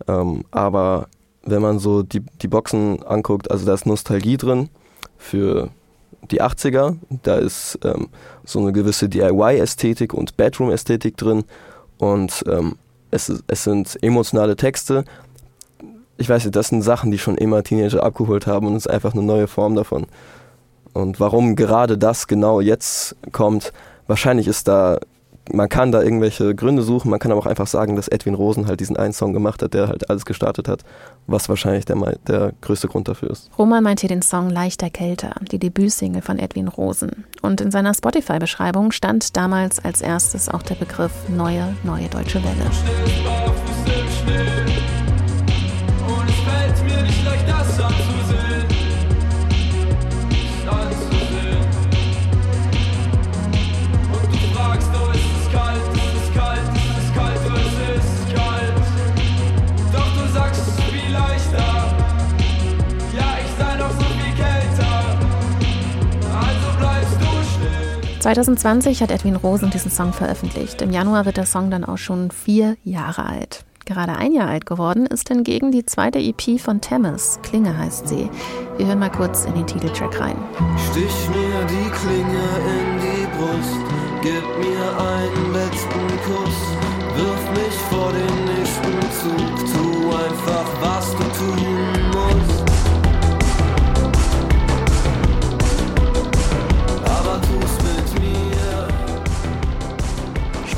Ähm, 0.08 0.44
aber 0.50 1.08
wenn 1.44 1.62
man 1.62 1.78
so 1.78 2.02
die, 2.02 2.20
die 2.40 2.48
Boxen 2.48 3.02
anguckt, 3.02 3.50
also 3.50 3.66
da 3.66 3.74
ist 3.74 3.86
Nostalgie 3.86 4.36
drin 4.36 4.70
für 5.18 5.70
die 6.30 6.42
80er, 6.42 6.96
da 7.22 7.36
ist 7.36 7.78
ähm, 7.84 8.08
so 8.44 8.60
eine 8.60 8.72
gewisse 8.72 9.08
DIY-Ästhetik 9.08 10.14
und 10.14 10.36
Bedroom-Ästhetik 10.36 11.16
drin 11.16 11.44
und 11.98 12.44
ähm, 12.48 12.76
es, 13.12 13.32
es 13.46 13.64
sind 13.64 14.02
emotionale 14.02 14.56
Texte. 14.56 15.04
Ich 16.16 16.28
weiß 16.28 16.44
nicht, 16.44 16.56
das 16.56 16.68
sind 16.68 16.82
Sachen, 16.82 17.10
die 17.10 17.18
schon 17.18 17.36
immer 17.36 17.62
Teenager 17.62 18.02
abgeholt 18.02 18.46
haben 18.46 18.66
und 18.66 18.74
es 18.74 18.86
ist 18.86 18.92
einfach 18.92 19.12
eine 19.12 19.22
neue 19.22 19.46
Form 19.46 19.76
davon. 19.76 20.06
Und 20.92 21.20
warum 21.20 21.54
gerade 21.54 21.96
das 21.96 22.26
genau 22.26 22.60
jetzt 22.60 23.16
kommt, 23.30 23.72
wahrscheinlich 24.06 24.48
ist 24.48 24.66
da, 24.68 24.98
man 25.50 25.68
kann 25.68 25.92
da 25.92 26.02
irgendwelche 26.02 26.54
Gründe 26.54 26.82
suchen, 26.82 27.10
man 27.10 27.18
kann 27.18 27.32
aber 27.32 27.40
auch 27.40 27.46
einfach 27.46 27.66
sagen, 27.66 27.96
dass 27.96 28.08
Edwin 28.08 28.34
Rosen 28.34 28.66
halt 28.66 28.80
diesen 28.80 28.96
einen 28.96 29.12
Song 29.12 29.32
gemacht 29.32 29.62
hat, 29.62 29.74
der 29.74 29.88
halt 29.88 30.08
alles 30.08 30.24
gestartet 30.24 30.68
hat, 30.68 30.82
was 31.26 31.48
wahrscheinlich 31.48 31.84
der, 31.84 31.96
der 32.26 32.52
größte 32.60 32.88
Grund 32.88 33.08
dafür 33.08 33.30
ist. 33.30 33.50
Roman 33.58 33.82
meint 33.82 34.00
hier 34.00 34.08
den 34.08 34.22
Song 34.22 34.50
Leichter 34.50 34.90
Kälter, 34.90 35.34
die 35.50 35.58
Debütsingle 35.58 36.22
von 36.22 36.38
Edwin 36.38 36.68
Rosen. 36.68 37.24
Und 37.42 37.60
in 37.60 37.70
seiner 37.70 37.94
Spotify-Beschreibung 37.94 38.92
stand 38.92 39.36
damals 39.36 39.84
als 39.84 40.00
erstes 40.00 40.48
auch 40.48 40.62
der 40.62 40.76
Begriff 40.76 41.12
neue, 41.28 41.74
neue 41.84 42.08
deutsche 42.08 42.42
Welle. 42.42 43.61
2020 68.22 69.02
hat 69.02 69.10
Edwin 69.10 69.34
Rosen 69.34 69.70
diesen 69.70 69.90
Song 69.90 70.12
veröffentlicht. 70.12 70.80
Im 70.80 70.92
Januar 70.92 71.24
wird 71.24 71.38
der 71.38 71.44
Song 71.44 71.72
dann 71.72 71.84
auch 71.84 71.98
schon 71.98 72.30
vier 72.30 72.76
Jahre 72.84 73.26
alt. 73.26 73.64
Gerade 73.84 74.14
ein 74.14 74.32
Jahr 74.32 74.46
alt 74.48 74.64
geworden 74.64 75.06
ist 75.06 75.26
hingegen 75.26 75.72
die 75.72 75.84
zweite 75.84 76.20
EP 76.20 76.60
von 76.60 76.80
Temis. 76.80 77.40
Klinge 77.42 77.76
heißt 77.76 78.06
sie. 78.06 78.30
Wir 78.76 78.86
hören 78.86 79.00
mal 79.00 79.10
kurz 79.10 79.44
in 79.44 79.54
den 79.54 79.66
Titeltrack 79.66 80.20
rein. 80.20 80.36
Stich 80.92 81.28
mir 81.30 81.66
die 81.66 81.90
Klinge 81.90 82.46
in 82.76 83.00
die 83.00 83.26
Brust, 83.36 83.80
gib 84.22 84.44
mir 84.56 84.86
einen 85.02 85.52
letzten 85.52 86.06
Kuss, 86.22 86.58
wirf 87.16 87.50
mich 87.50 87.74
vor 87.90 88.12
den 88.12 88.44
nächsten 88.54 89.00
Zug, 89.18 89.56
tu 89.74 90.10
einfach, 90.10 90.66
was 90.80 91.10
du 91.10 91.24
tun 91.38 91.71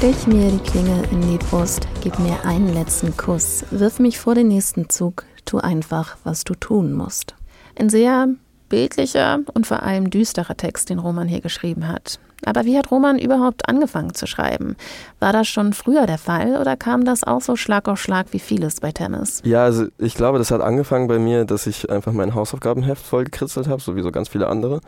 Stich 0.04 0.26
mir 0.26 0.50
die 0.50 0.58
Klinge 0.58 1.02
in 1.12 1.22
die 1.22 1.38
Brust, 1.38 1.88
gib 2.02 2.18
mir 2.18 2.44
einen 2.44 2.74
letzten 2.74 3.16
Kuss, 3.16 3.64
wirf 3.70 3.98
mich 3.98 4.18
vor 4.18 4.34
den 4.34 4.48
nächsten 4.48 4.90
Zug, 4.90 5.24
tu 5.46 5.56
einfach, 5.56 6.18
was 6.24 6.44
du 6.44 6.52
tun 6.52 6.92
musst. 6.92 7.34
Ein 7.74 7.88
sehr 7.88 8.28
bildlicher 8.68 9.38
und 9.54 9.66
vor 9.66 9.82
allem 9.82 10.10
düsterer 10.10 10.58
Text, 10.58 10.90
den 10.90 10.98
Roman 10.98 11.26
hier 11.26 11.40
geschrieben 11.40 11.88
hat. 11.88 12.20
Aber 12.44 12.66
wie 12.66 12.76
hat 12.76 12.90
Roman 12.90 13.18
überhaupt 13.18 13.66
angefangen 13.66 14.12
zu 14.12 14.26
schreiben? 14.26 14.76
War 15.20 15.32
das 15.32 15.48
schon 15.48 15.72
früher 15.72 16.04
der 16.04 16.18
Fall 16.18 16.58
oder 16.60 16.76
kam 16.76 17.06
das 17.06 17.24
auch 17.24 17.40
so 17.40 17.56
Schlag 17.56 17.88
auf 17.88 17.98
Schlag 17.98 18.26
wie 18.32 18.40
vieles 18.40 18.80
bei 18.80 18.92
Tennis? 18.92 19.40
Ja, 19.42 19.64
also 19.64 19.86
ich 19.96 20.16
glaube, 20.16 20.36
das 20.36 20.50
hat 20.50 20.60
angefangen 20.60 21.08
bei 21.08 21.18
mir, 21.18 21.46
dass 21.46 21.66
ich 21.66 21.88
einfach 21.88 22.12
mein 22.12 22.34
Hausaufgabenheft 22.34 23.02
voll 23.02 23.24
gekritzelt 23.24 23.68
habe, 23.68 23.80
so 23.80 23.96
wie 23.96 24.02
so 24.02 24.12
ganz 24.12 24.28
viele 24.28 24.48
andere. 24.48 24.82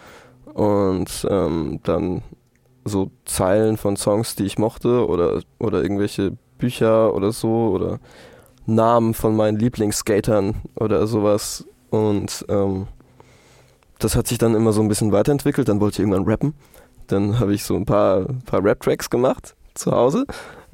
Und 0.52 1.26
ähm, 1.30 1.80
dann 1.84 2.22
so 2.86 3.10
Zeilen 3.24 3.76
von 3.76 3.96
Songs, 3.96 4.36
die 4.36 4.44
ich 4.44 4.58
mochte 4.58 5.06
oder, 5.06 5.40
oder 5.58 5.82
irgendwelche 5.82 6.32
Bücher 6.58 7.14
oder 7.14 7.32
so 7.32 7.68
oder 7.68 7.98
Namen 8.66 9.14
von 9.14 9.36
meinen 9.36 9.58
Lieblingsskatern 9.58 10.56
oder 10.74 11.06
sowas. 11.06 11.66
Und 11.90 12.44
ähm, 12.48 12.86
das 13.98 14.16
hat 14.16 14.26
sich 14.26 14.38
dann 14.38 14.54
immer 14.54 14.72
so 14.72 14.82
ein 14.82 14.88
bisschen 14.88 15.12
weiterentwickelt. 15.12 15.68
Dann 15.68 15.80
wollte 15.80 15.94
ich 15.94 15.98
irgendwann 16.00 16.24
rappen. 16.24 16.54
Dann 17.06 17.38
habe 17.38 17.54
ich 17.54 17.64
so 17.64 17.76
ein 17.76 17.84
paar, 17.84 18.26
paar 18.44 18.64
Rap-Tracks 18.64 19.10
gemacht 19.10 19.54
zu 19.74 19.92
Hause, 19.92 20.26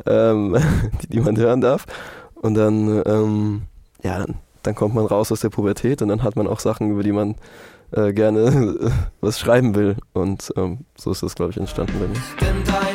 ähm, 0.07 0.57
die, 1.09 1.21
man 1.21 1.37
hören 1.37 1.61
darf. 1.61 1.87
Und 2.35 2.55
dann, 2.55 3.03
ähm, 3.07 3.63
ja, 4.03 4.25
dann 4.63 4.75
kommt 4.75 4.95
man 4.95 5.07
raus 5.07 5.31
aus 5.33 5.41
der 5.41 5.51
Pubertät 5.51 6.03
und 6.03 6.09
dann 6.09 6.23
hat 6.23 6.37
man 6.37 6.47
auch 6.47 6.61
Sachen, 6.61 6.91
über 6.91 7.03
die 7.03 7.13
man 7.13 7.37
äh, 7.93 8.13
gerne 8.13 8.77
was 9.21 9.39
schreiben 9.39 9.75
will. 9.75 9.97
Und 10.13 10.53
ähm, 10.57 10.85
so 10.97 11.11
ist 11.11 11.23
das, 11.23 11.35
glaube 11.35 11.53
ich, 11.53 11.57
entstanden 11.57 11.95
bei 11.99 12.09
mir. 12.09 12.92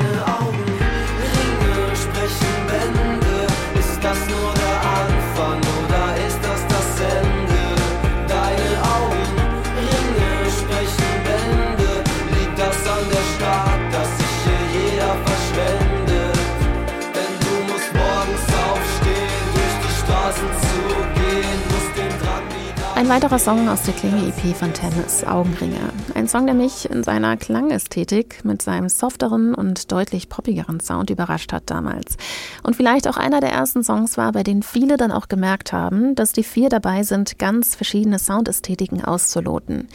Ein 23.08 23.24
weiterer 23.24 23.40
Song 23.40 23.70
aus 23.70 23.84
der 23.84 23.94
Klinge-EP 23.94 24.54
von 24.54 24.74
Tennis, 24.74 25.24
Augenringe. 25.24 25.80
Ein 26.14 26.28
Song, 26.28 26.46
der 26.46 26.54
mich 26.54 26.90
in 26.90 27.04
seiner 27.04 27.38
Klangästhetik 27.38 28.44
mit 28.44 28.62
seinem 28.62 28.90
softeren 28.90 29.56
und 29.56 29.94
deutlich 29.94 30.28
poppigeren 30.28 30.82
Sound 30.82 31.10
überrascht 31.10 31.54
hat 31.54 31.64
damals. 31.68 32.18
Und 32.64 32.76
vielleicht 32.76 33.08
auch 33.08 33.16
einer 33.16 33.40
der 33.40 33.54
ersten 33.54 33.82
Songs 33.82 34.18
war, 34.18 34.34
bei 34.34 34.44
denen 34.44 34.62
viele 34.62 34.98
dann 34.98 35.14
auch 35.14 35.30
gemerkt 35.30 35.72
haben, 35.72 36.16
dass 36.16 36.34
die 36.34 36.44
vier 36.44 36.68
dabei 36.68 37.04
sind, 37.04 37.40
ganz 37.40 37.76
verschiedene 37.76 38.20
Soundästhetiken 38.20 39.06
auszuloten. 39.06 39.88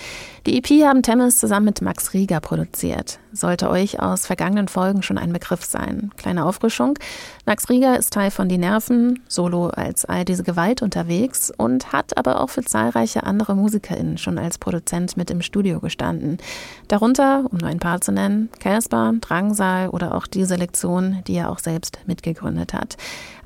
Die 0.46 0.56
EP 0.56 0.86
haben 0.86 1.02
Tennis 1.02 1.36
zusammen 1.36 1.66
mit 1.66 1.82
Max 1.82 2.14
Rieger 2.14 2.40
produziert. 2.40 3.18
Sollte 3.34 3.68
euch 3.68 4.00
aus 4.00 4.26
vergangenen 4.26 4.68
Folgen 4.68 5.02
schon 5.02 5.18
ein 5.18 5.34
Begriff 5.34 5.64
sein. 5.64 6.12
Kleine 6.16 6.46
Auffrischung. 6.46 6.98
Max 7.44 7.68
Rieger 7.68 7.98
ist 7.98 8.12
Teil 8.12 8.30
von 8.30 8.48
Die 8.48 8.56
Nerven, 8.56 9.18
solo 9.26 9.66
als 9.66 10.04
all 10.04 10.24
diese 10.24 10.44
Gewalt 10.44 10.80
unterwegs 10.80 11.52
und 11.56 11.92
hat 11.92 12.16
aber 12.16 12.40
auch 12.40 12.50
für 12.50 12.62
zahlreiche 12.62 13.24
andere 13.24 13.56
MusikerInnen 13.56 14.16
schon 14.16 14.38
als 14.38 14.58
Produzent 14.58 15.16
mit 15.16 15.28
im 15.28 15.42
Studio 15.42 15.80
gestanden. 15.80 16.38
Darunter, 16.86 17.44
um 17.50 17.58
nur 17.58 17.68
ein 17.68 17.80
paar 17.80 18.00
zu 18.00 18.12
nennen, 18.12 18.48
Casper, 18.60 19.14
Drangsal 19.20 19.88
oder 19.88 20.14
auch 20.14 20.28
die 20.28 20.44
Selektion, 20.44 21.24
die 21.26 21.34
er 21.34 21.50
auch 21.50 21.58
selbst 21.58 21.98
mitgegründet 22.06 22.74
hat. 22.74 22.96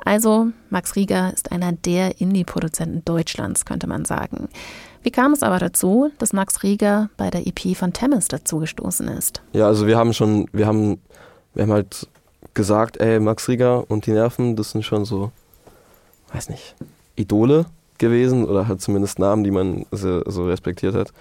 Also, 0.04 0.48
Max 0.68 0.94
Rieger 0.94 1.32
ist 1.32 1.50
einer 1.50 1.72
der 1.72 2.20
Indie-Produzenten 2.20 3.02
Deutschlands, 3.06 3.64
könnte 3.64 3.86
man 3.86 4.04
sagen. 4.04 4.50
Wie 5.02 5.10
kam 5.10 5.32
es 5.32 5.42
aber 5.42 5.58
dazu, 5.58 6.10
dass 6.18 6.34
Max 6.34 6.62
Rieger 6.62 7.08
bei 7.16 7.30
der 7.30 7.46
EP 7.46 7.74
von 7.74 7.94
Temis 7.94 8.28
dazugestoßen 8.28 9.08
ist? 9.08 9.40
Ja, 9.54 9.66
also 9.66 9.86
wir 9.86 9.96
haben 9.96 10.12
schon, 10.12 10.48
wir 10.52 10.66
haben, 10.66 11.00
wir 11.54 11.62
haben 11.62 11.72
halt 11.72 12.08
gesagt, 12.56 12.96
ey, 12.96 13.20
Max 13.20 13.48
Rieger 13.48 13.88
und 13.88 14.06
die 14.06 14.12
Nerven, 14.12 14.56
das 14.56 14.72
sind 14.72 14.84
schon 14.84 15.04
so, 15.04 15.30
weiß 16.32 16.48
nicht, 16.48 16.74
Idole 17.14 17.66
gewesen 17.98 18.44
oder 18.44 18.66
halt 18.66 18.80
zumindest 18.80 19.20
Namen, 19.20 19.44
die 19.44 19.52
man 19.52 19.86
so, 19.92 20.22
so 20.26 20.46
respektiert 20.46 20.94
hat. 20.94 21.12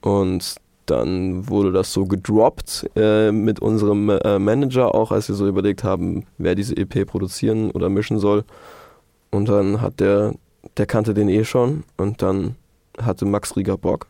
Und 0.00 0.56
dann 0.86 1.48
wurde 1.48 1.70
das 1.70 1.92
so 1.92 2.06
gedroppt 2.06 2.90
äh, 2.96 3.30
mit 3.30 3.60
unserem 3.60 4.10
äh, 4.10 4.38
Manager, 4.40 4.94
auch 4.94 5.12
als 5.12 5.28
wir 5.28 5.36
so 5.36 5.46
überlegt 5.46 5.84
haben, 5.84 6.26
wer 6.38 6.56
diese 6.56 6.76
EP 6.76 7.06
produzieren 7.06 7.70
oder 7.70 7.88
mischen 7.88 8.18
soll. 8.18 8.44
Und 9.30 9.48
dann 9.48 9.80
hat 9.80 10.00
der, 10.00 10.34
der 10.78 10.86
kannte 10.86 11.14
den 11.14 11.28
eh 11.28 11.44
schon 11.44 11.84
und 11.96 12.22
dann 12.22 12.56
hatte 13.00 13.24
Max 13.24 13.54
Rieger 13.56 13.76
Bock. 13.76 14.06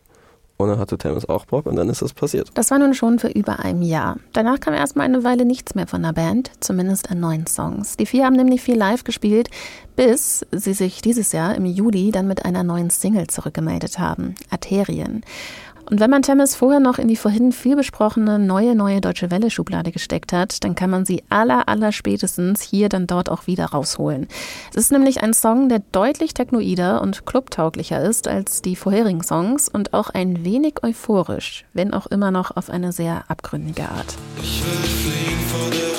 Und 0.61 0.69
dann 0.69 0.79
hatte 0.79 0.99
Temis 0.99 1.27
auch 1.27 1.47
Bock 1.47 1.65
und 1.65 1.77
dann 1.77 1.89
ist 1.89 2.03
das 2.03 2.13
passiert. 2.13 2.51
Das 2.55 2.71
war 2.71 2.79
nun 2.79 2.93
schon 2.93 3.19
für 3.19 3.29
über 3.29 3.61
ein 3.61 3.81
Jahr. 3.81 4.17
Danach 4.35 4.61
kam 4.61 4.75
erstmal 4.75 5.07
eine 5.07 5.25
Weile 5.25 5.47
nichts 5.47 5.75
mehr 5.75 5.87
von 5.87 6.03
der 6.03 6.13
Band, 6.13 6.51
zumindest 6.61 7.11
an 7.11 7.19
neuen 7.21 7.47
Songs. 7.47 7.97
Die 7.97 8.05
vier 8.05 8.27
haben 8.27 8.37
nämlich 8.37 8.61
viel 8.61 8.77
live 8.77 9.05
gespielt, 9.05 9.49
bis 9.97 10.45
sie 10.53 10.75
sich 10.75 11.01
dieses 11.01 11.33
Jahr 11.33 11.55
im 11.55 11.65
Juli 11.65 12.11
dann 12.11 12.27
mit 12.27 12.45
einer 12.45 12.63
neuen 12.63 12.91
Single 12.91 13.29
zurückgemeldet 13.29 13.99
haben, 13.99 14.35
Arterien. 14.51 15.23
Und 15.91 15.99
wenn 15.99 16.11
man 16.11 16.23
Temmes 16.23 16.55
vorher 16.55 16.79
noch 16.79 16.99
in 16.99 17.09
die 17.09 17.17
vorhin 17.17 17.51
viel 17.51 17.75
besprochene 17.75 18.39
neue, 18.39 18.77
neue 18.77 19.01
Deutsche 19.01 19.33
Welle-Schublade 19.33 19.91
gesteckt 19.91 20.33
hat, 20.33 20.63
dann 20.63 20.77
kann 20.77 20.89
man 20.89 21.05
sie 21.05 21.25
aller, 21.31 21.69
aller 21.69 21.91
spätestens 21.91 22.63
hier 22.63 22.89
dann 22.89 23.09
dort 23.09 23.29
auch 23.29 23.49
wieder 23.49 23.67
rausholen. 23.67 24.29
Es 24.71 24.77
ist 24.77 24.93
nämlich 24.93 25.21
ein 25.21 25.35
Song, 25.35 25.69
der 25.69 25.83
deutlich 25.91 26.33
technoider 26.33 27.03
und 27.03 27.27
clubtauglicher 27.27 28.01
ist 28.01 28.29
als 28.29 28.63
die 28.63 28.77
vorherigen 28.77 29.25
Songs 29.25 29.69
und 29.69 29.93
auch 29.93 30.11
ein 30.11 30.45
wenig 30.45 30.75
euphorisch, 30.85 31.65
wenn 31.73 31.93
auch 31.93 32.07
immer 32.07 32.31
noch 32.31 32.57
auf 32.57 32.71
eine 32.71 32.93
sehr 32.93 33.25
abgründige 33.27 33.89
Art. 33.89 34.15
Ich 34.41 34.63
will 34.65 34.89
fliehen 34.89 35.41
vor 35.49 35.71
der 35.71 35.90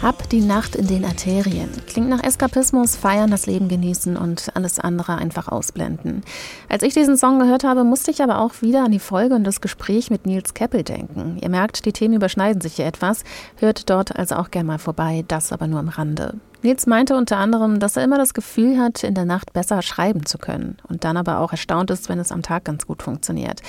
Hab 0.00 0.28
die 0.30 0.40
Nacht 0.40 0.76
in 0.76 0.86
den 0.86 1.04
Arterien. 1.04 1.70
Klingt 1.88 2.08
nach 2.08 2.22
Eskapismus, 2.22 2.94
feiern, 2.94 3.32
das 3.32 3.46
Leben 3.46 3.68
genießen 3.68 4.16
und 4.16 4.48
alles 4.54 4.78
andere 4.78 5.16
einfach 5.16 5.48
ausblenden. 5.48 6.22
Als 6.68 6.84
ich 6.84 6.94
diesen 6.94 7.16
Song 7.16 7.40
gehört 7.40 7.64
habe, 7.64 7.82
musste 7.82 8.12
ich 8.12 8.22
aber 8.22 8.38
auch 8.38 8.62
wieder 8.62 8.84
an 8.84 8.92
die 8.92 9.00
Folge 9.00 9.34
und 9.34 9.42
das 9.42 9.60
Gespräch 9.60 10.08
mit 10.08 10.24
Nils 10.24 10.54
Keppel 10.54 10.84
denken. 10.84 11.38
Ihr 11.42 11.48
merkt, 11.48 11.84
die 11.84 11.92
Themen 11.92 12.14
überschneiden 12.14 12.60
sich 12.60 12.76
hier 12.76 12.86
etwas. 12.86 13.24
Hört 13.56 13.90
dort 13.90 14.16
also 14.16 14.36
auch 14.36 14.52
gerne 14.52 14.68
mal 14.68 14.78
vorbei, 14.78 15.24
das 15.26 15.52
aber 15.52 15.66
nur 15.66 15.80
am 15.80 15.88
Rande. 15.88 16.34
Nils 16.62 16.86
meinte 16.86 17.16
unter 17.16 17.36
anderem, 17.36 17.78
dass 17.78 17.96
er 17.96 18.04
immer 18.04 18.18
das 18.18 18.34
Gefühl 18.34 18.78
hat, 18.78 19.04
in 19.04 19.14
der 19.14 19.24
Nacht 19.24 19.52
besser 19.52 19.80
schreiben 19.82 20.26
zu 20.26 20.38
können 20.38 20.78
und 20.88 21.04
dann 21.04 21.16
aber 21.16 21.38
auch 21.38 21.52
erstaunt 21.52 21.90
ist, 21.90 22.08
wenn 22.08 22.18
es 22.18 22.32
am 22.32 22.42
Tag 22.42 22.64
ganz 22.64 22.86
gut 22.86 23.02
funktioniert. 23.02 23.60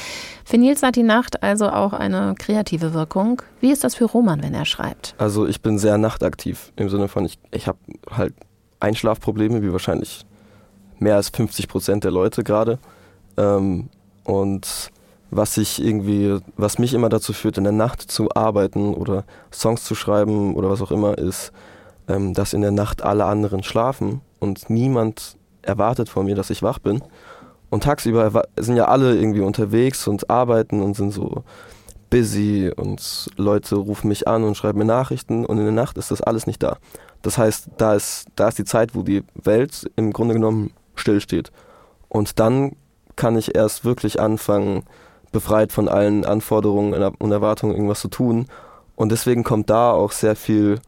Für 0.44 0.58
Nils 0.58 0.82
hat 0.82 0.96
die 0.96 1.04
Nacht 1.04 1.44
also 1.44 1.70
auch 1.70 1.94
eine 1.94 2.34
kreative 2.38 2.94
Wirkung. 2.94 3.42
Wie 3.62 3.72
ist 3.72 3.84
das 3.84 3.96
für 3.96 4.06
Roman, 4.06 4.42
wenn 4.42 4.56
er 4.56 4.66
schreibt? 4.66 5.14
Also 5.20 5.46
ich 5.46 5.62
bin 5.62 5.78
sehr 5.78 5.98
nachtaktiv 5.98 6.72
im 6.78 6.90
Sinne 6.90 7.08
von, 7.08 7.26
ich, 7.26 7.38
ich 7.52 7.68
habe 7.68 7.78
halt 8.10 8.34
Einschlafprobleme, 8.80 9.62
wie 9.62 9.72
wahrscheinlich 9.72 10.26
mehr 10.98 11.16
als 11.16 11.30
50 11.30 11.68
Prozent 11.68 12.04
der 12.04 12.12
Leute 12.12 12.44
gerade. 12.44 12.80
Ähm, 13.38 13.90
und 14.24 14.92
was 15.32 15.58
ich 15.58 15.84
irgendwie, 15.84 16.40
was 16.58 16.80
mich 16.80 16.94
immer 16.94 17.10
dazu 17.10 17.34
führt, 17.34 17.58
in 17.58 17.64
der 17.64 17.74
Nacht 17.74 18.02
zu 18.02 18.30
arbeiten 18.34 18.94
oder 18.96 19.26
Songs 19.54 19.84
zu 19.84 19.94
schreiben 19.94 20.56
oder 20.56 20.70
was 20.70 20.82
auch 20.82 20.92
immer, 20.92 21.18
ist, 21.18 21.52
ähm, 22.10 22.34
dass 22.34 22.54
in 22.54 22.62
der 22.62 22.72
Nacht 22.72 23.04
alle 23.04 23.26
anderen 23.26 23.64
schlafen 23.64 24.22
und 24.40 24.70
niemand 24.70 25.38
erwartet 25.62 26.10
von 26.10 26.26
mir, 26.26 26.36
dass 26.36 26.50
ich 26.50 26.64
wach 26.64 26.80
bin. 26.80 27.02
Und 27.70 27.84
tagsüber 27.84 28.44
sind 28.58 28.76
ja 28.76 28.88
alle 28.88 29.16
irgendwie 29.16 29.42
unterwegs 29.42 30.08
und 30.08 30.30
arbeiten 30.30 30.82
und 30.82 30.96
sind 30.96 31.12
so 31.12 31.44
busy 32.10 32.72
und 32.76 33.30
Leute 33.38 33.76
rufen 33.76 34.08
mich 34.08 34.28
an 34.28 34.44
und 34.44 34.58
schreiben 34.58 34.80
mir 34.80 34.86
Nachrichten 34.86 35.46
und 35.46 35.60
in 35.60 35.66
der 35.66 35.74
Nacht 35.74 35.98
ist 35.98 36.10
das 36.10 36.22
alles 36.22 36.48
nicht 36.48 36.64
da. 36.64 36.78
Das 37.22 37.38
heißt, 37.38 37.70
da 37.78 37.94
ist, 37.94 38.26
da 38.36 38.48
ist 38.48 38.58
die 38.58 38.66
Zeit, 38.66 38.96
wo 38.96 39.04
die 39.04 39.24
Welt 39.36 39.90
im 39.96 40.12
Grunde 40.12 40.34
genommen 40.34 40.72
stillsteht. 40.96 41.52
Und 42.08 42.40
dann 42.40 42.76
kann 43.16 43.38
ich 43.38 43.56
erst 43.56 43.86
wirklich 43.86 44.20
anfangen, 44.20 44.84
befreit 45.32 45.72
von 45.72 45.88
allen 45.88 46.26
Anforderungen 46.26 46.94
und 47.20 47.32
Erwartungen 47.32 47.76
irgendwas 47.76 48.00
zu 48.00 48.08
tun. 48.08 48.48
Und 48.96 49.12
deswegen 49.12 49.44
kommt 49.44 49.70
da 49.70 49.92
auch 49.92 50.12
sehr 50.12 50.36
viel 50.36 50.80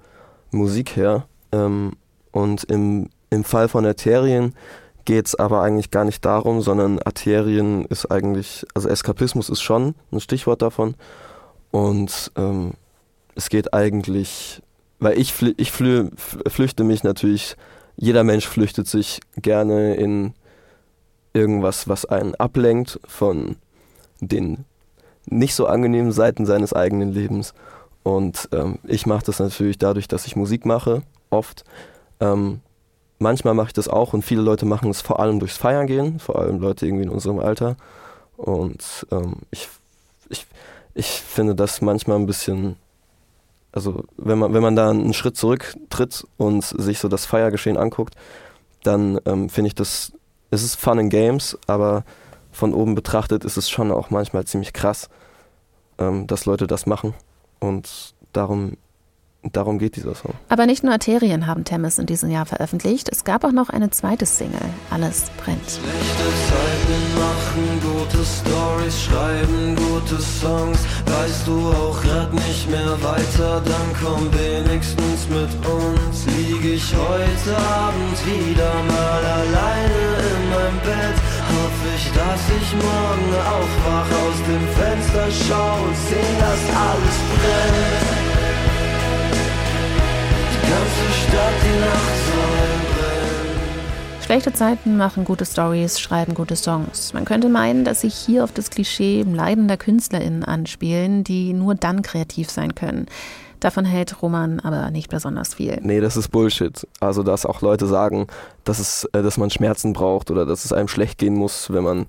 Musik 0.52 0.96
her. 0.96 1.26
Ähm, 1.52 1.94
und 2.32 2.64
im, 2.66 3.10
im 3.30 3.44
Fall 3.44 3.68
von 3.68 3.86
Arterien 3.86 4.54
geht 5.06 5.28
es 5.28 5.36
aber 5.36 5.62
eigentlich 5.62 5.92
gar 5.92 6.06
nicht 6.06 6.24
darum, 6.24 6.62
sondern 6.62 7.00
Arterien 7.00 7.86
ist 7.86 8.12
eigentlich, 8.12 8.66
also 8.74 8.88
Eskapismus 8.88 9.50
ist 9.50 9.62
schon 9.62 9.96
ein 10.12 10.20
Stichwort 10.20 10.62
davon. 10.62 10.96
Und 11.72 12.32
ähm, 12.36 12.72
es 13.36 13.50
geht 13.50 13.74
eigentlich, 13.74 14.62
weil 15.00 15.18
ich, 15.18 15.34
flü 15.34 15.54
ich 15.58 15.72
flü 15.72 16.10
flüchte 16.16 16.84
mich 16.84 17.04
natürlich, 17.04 17.56
jeder 17.96 18.24
Mensch 18.24 18.48
flüchtet 18.48 18.88
sich 18.88 19.20
gerne 19.38 19.96
in 19.96 20.34
irgendwas, 21.34 21.88
was 21.88 22.06
einen 22.06 22.36
ablenkt 22.36 23.00
von 23.08 23.56
den 24.20 24.66
nicht 25.26 25.56
so 25.56 25.66
angenehmen 25.66 26.12
Seiten 26.12 26.46
seines 26.46 26.74
eigenen 26.74 27.14
Lebens. 27.14 27.54
Und 28.04 28.50
ähm, 28.52 28.80
ich 28.84 29.06
mache 29.06 29.26
das 29.26 29.40
natürlich 29.40 29.78
dadurch, 29.78 30.08
dass 30.08 30.26
ich 30.26 30.36
Musik 30.36 30.66
mache, 30.66 31.04
oft. 31.30 31.64
Ähm, 32.20 32.62
manchmal 33.20 33.54
mache 33.54 33.68
ich 33.68 33.74
das 33.74 33.88
auch 33.88 34.14
und 34.14 34.24
viele 34.24 34.42
Leute 34.42 34.66
machen 34.66 34.90
es 34.90 35.02
vor 35.02 35.20
allem 35.20 35.40
durchs 35.40 35.58
Feiern 35.58 35.88
gehen, 35.88 36.20
vor 36.20 36.40
allem 36.40 36.60
Leute 36.60 36.86
irgendwie 36.86 37.04
in 37.04 37.10
unserem 37.10 37.40
Alter. 37.40 37.78
Und 38.38 39.06
ähm, 39.12 39.38
ich, 39.52 39.70
ich, 40.30 40.48
ich 40.96 41.08
finde 41.22 41.56
das 41.56 41.82
manchmal 41.82 42.18
ein 42.18 42.26
bisschen, 42.26 42.76
also 43.72 44.04
wenn 44.18 44.40
man, 44.40 44.54
wenn 44.54 44.64
man 44.64 44.76
da 44.76 44.90
einen 44.90 45.14
Schritt 45.14 45.38
zurücktritt 45.38 46.26
und 46.38 46.64
sich 46.64 47.00
so 47.00 47.08
das 47.08 47.26
Feiergeschehen 47.26 47.78
anguckt, 47.78 48.16
dann 48.84 49.20
ähm, 49.26 49.50
finde 49.50 49.68
ich 49.68 49.76
das, 49.76 50.12
es 50.50 50.64
ist 50.64 50.76
Fun 50.76 50.98
and 50.98 51.12
Games, 51.12 51.58
aber 51.68 52.04
von 52.52 52.74
oben 52.74 52.96
betrachtet 52.96 53.46
ist 53.46 53.58
es 53.58 53.70
schon 53.70 53.92
auch 53.92 54.10
manchmal 54.10 54.46
ziemlich 54.46 54.74
krass, 54.74 55.10
ähm, 56.00 56.26
dass 56.26 56.46
Leute 56.46 56.66
das 56.66 56.88
machen. 56.88 57.14
Und 57.62 58.16
darum, 58.34 58.76
darum 59.44 59.78
geht 59.80 59.96
dieser 59.96 60.16
Song. 60.16 60.34
Aber 60.50 60.66
nicht 60.66 60.84
nur 60.84 60.92
Arterien 60.92 61.46
haben 61.48 61.64
Temmes 61.64 62.00
in 62.00 62.08
diesem 62.08 62.30
Jahr 62.32 62.46
veröffentlicht. 62.46 63.08
Es 63.10 63.24
gab 63.24 63.44
auch 63.44 63.52
noch 63.52 63.70
eine 63.70 63.92
zweite 63.92 64.26
Single, 64.26 64.60
Alles 64.90 65.30
brennt. 65.38 65.62
Schlechte 65.70 66.28
Zeiten 66.50 67.00
machen 67.16 67.82
gute 67.82 68.26
Stories, 68.26 69.04
schreiben 69.04 69.76
gute 69.76 70.20
Songs. 70.22 70.80
Weißt 71.06 71.48
du 71.48 71.70
auch 71.70 72.02
grad 72.02 72.34
nicht 72.34 72.70
mehr 72.70 72.98
weiter, 73.04 73.62
dann 73.64 73.96
komm 74.04 74.28
wenigstens 74.34 75.30
mit 75.30 75.50
uns. 75.66 76.26
Lieg 76.26 76.66
ich 76.66 76.94
heute 76.96 77.58
Abend 77.58 78.18
wieder 78.26 78.74
mal 78.88 79.24
alleine 79.24 80.18
in 80.34 80.50
meinem 80.50 80.80
Bett. 80.84 81.21
Hoffe 81.52 81.90
ich, 81.96 82.06
dass 82.12 82.42
ich 82.50 82.74
morgen 82.76 83.32
aufwach, 83.58 84.10
aus 84.24 84.38
dem 84.48 84.66
Fenster 84.70 85.28
schau 85.30 85.84
und 85.84 85.98
seh, 86.08 86.32
dass 86.40 86.64
alles 86.88 87.18
brennt. 87.36 88.22
Die 90.54 90.62
ganze 90.70 91.08
Stadt, 91.20 91.58
die 91.66 91.80
Nacht 91.82 92.18
soll 92.26 92.72
brennen. 92.96 93.32
Schlechte 94.24 94.54
Zeiten 94.54 94.96
machen 94.96 95.26
gute 95.26 95.46
Stories, 95.46 96.00
schreiben 96.00 96.36
gute 96.36 96.56
Songs. 96.56 97.12
Man 97.14 97.26
könnte 97.26 97.50
meinen, 97.50 97.84
dass 97.84 98.02
sich 98.02 98.16
hier 98.16 98.46
auf 98.46 98.54
das 98.54 98.70
Klischee 98.70 99.24
leidender 99.24 99.76
KünstlerInnen 99.76 100.46
anspielen, 100.46 101.26
die 101.26 101.52
nur 101.52 101.76
dann 101.76 102.02
kreativ 102.02 102.50
sein 102.50 102.74
können. 102.76 103.08
Davon 103.62 103.86
hält 103.86 104.24
Roman 104.24 104.60
aber 104.60 104.90
nicht 104.90 105.10
besonders 105.10 105.54
viel. 105.54 105.80
Nee, 105.84 106.02
das 106.02 106.18
ist 106.18 106.30
Bullshit. 106.30 106.86
Also, 107.00 107.22
dass 107.22 107.46
auch 107.46 107.62
Leute 107.62 107.86
sagen, 107.86 108.26
dass, 108.64 108.80
es, 108.80 109.06
äh, 109.14 109.22
dass 109.22 109.38
man 109.38 109.52
Schmerzen 109.52 109.94
braucht 109.94 110.32
oder 110.32 110.48
dass 110.48 110.66
es 110.66 110.74
einem 110.74 110.88
schlecht 110.88 111.20
gehen 111.20 111.36
muss, 111.36 111.72
wenn 111.72 111.84
man, 111.84 112.06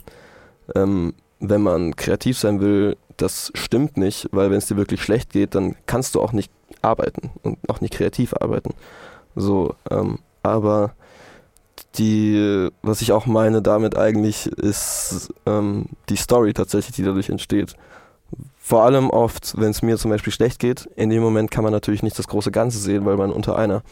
ähm, 0.75 1.15
wenn 1.41 1.63
man 1.63 1.95
kreativ 1.95 2.39
sein 2.39 2.61
will, 2.61 2.97
das 3.19 3.53
stimmt 3.55 3.99
nicht, 3.99 4.29
weil 4.33 4.51
wenn 4.51 4.59
es 4.59 4.67
dir 4.67 4.79
wirklich 4.79 5.03
schlecht 5.03 5.31
geht, 5.31 5.55
dann 5.55 5.77
kannst 5.85 6.15
du 6.15 6.23
auch 6.23 6.33
nicht 6.33 6.51
arbeiten 6.81 7.31
und 7.43 7.59
auch 7.69 7.83
nicht 7.83 7.93
kreativ 7.93 8.35
arbeiten. 8.35 8.73
So, 9.37 9.75
ähm, 9.91 10.21
aber 10.43 10.95
die, 11.97 12.71
was 12.81 13.03
ich 13.03 13.13
auch 13.13 13.27
meine 13.27 13.61
damit 13.61 13.99
eigentlich, 13.99 14.47
ist 14.47 15.35
ähm, 15.45 15.87
die 16.09 16.17
Story 16.17 16.55
tatsächlich, 16.55 16.97
die 16.97 17.03
dadurch 17.03 17.29
entsteht. 17.29 17.77
Vor 18.57 18.85
allem 18.85 19.11
oft, 19.11 19.59
wenn 19.59 19.71
es 19.71 19.83
mir 19.83 19.99
zum 19.99 20.11
Beispiel 20.11 20.33
schlecht 20.33 20.59
geht, 20.59 20.89
in 20.97 21.11
dem 21.11 21.23
Moment 21.23 21.51
kann 21.51 21.65
man 21.65 21.73
natürlich 21.73 22.03
nicht 22.03 22.19
das 22.19 22.29
große 22.29 22.51
Ganze 22.51 22.79
sehen, 22.79 23.05
weil 23.05 23.17
man 23.17 23.31
unter 23.31 23.57
einer, 23.57 23.83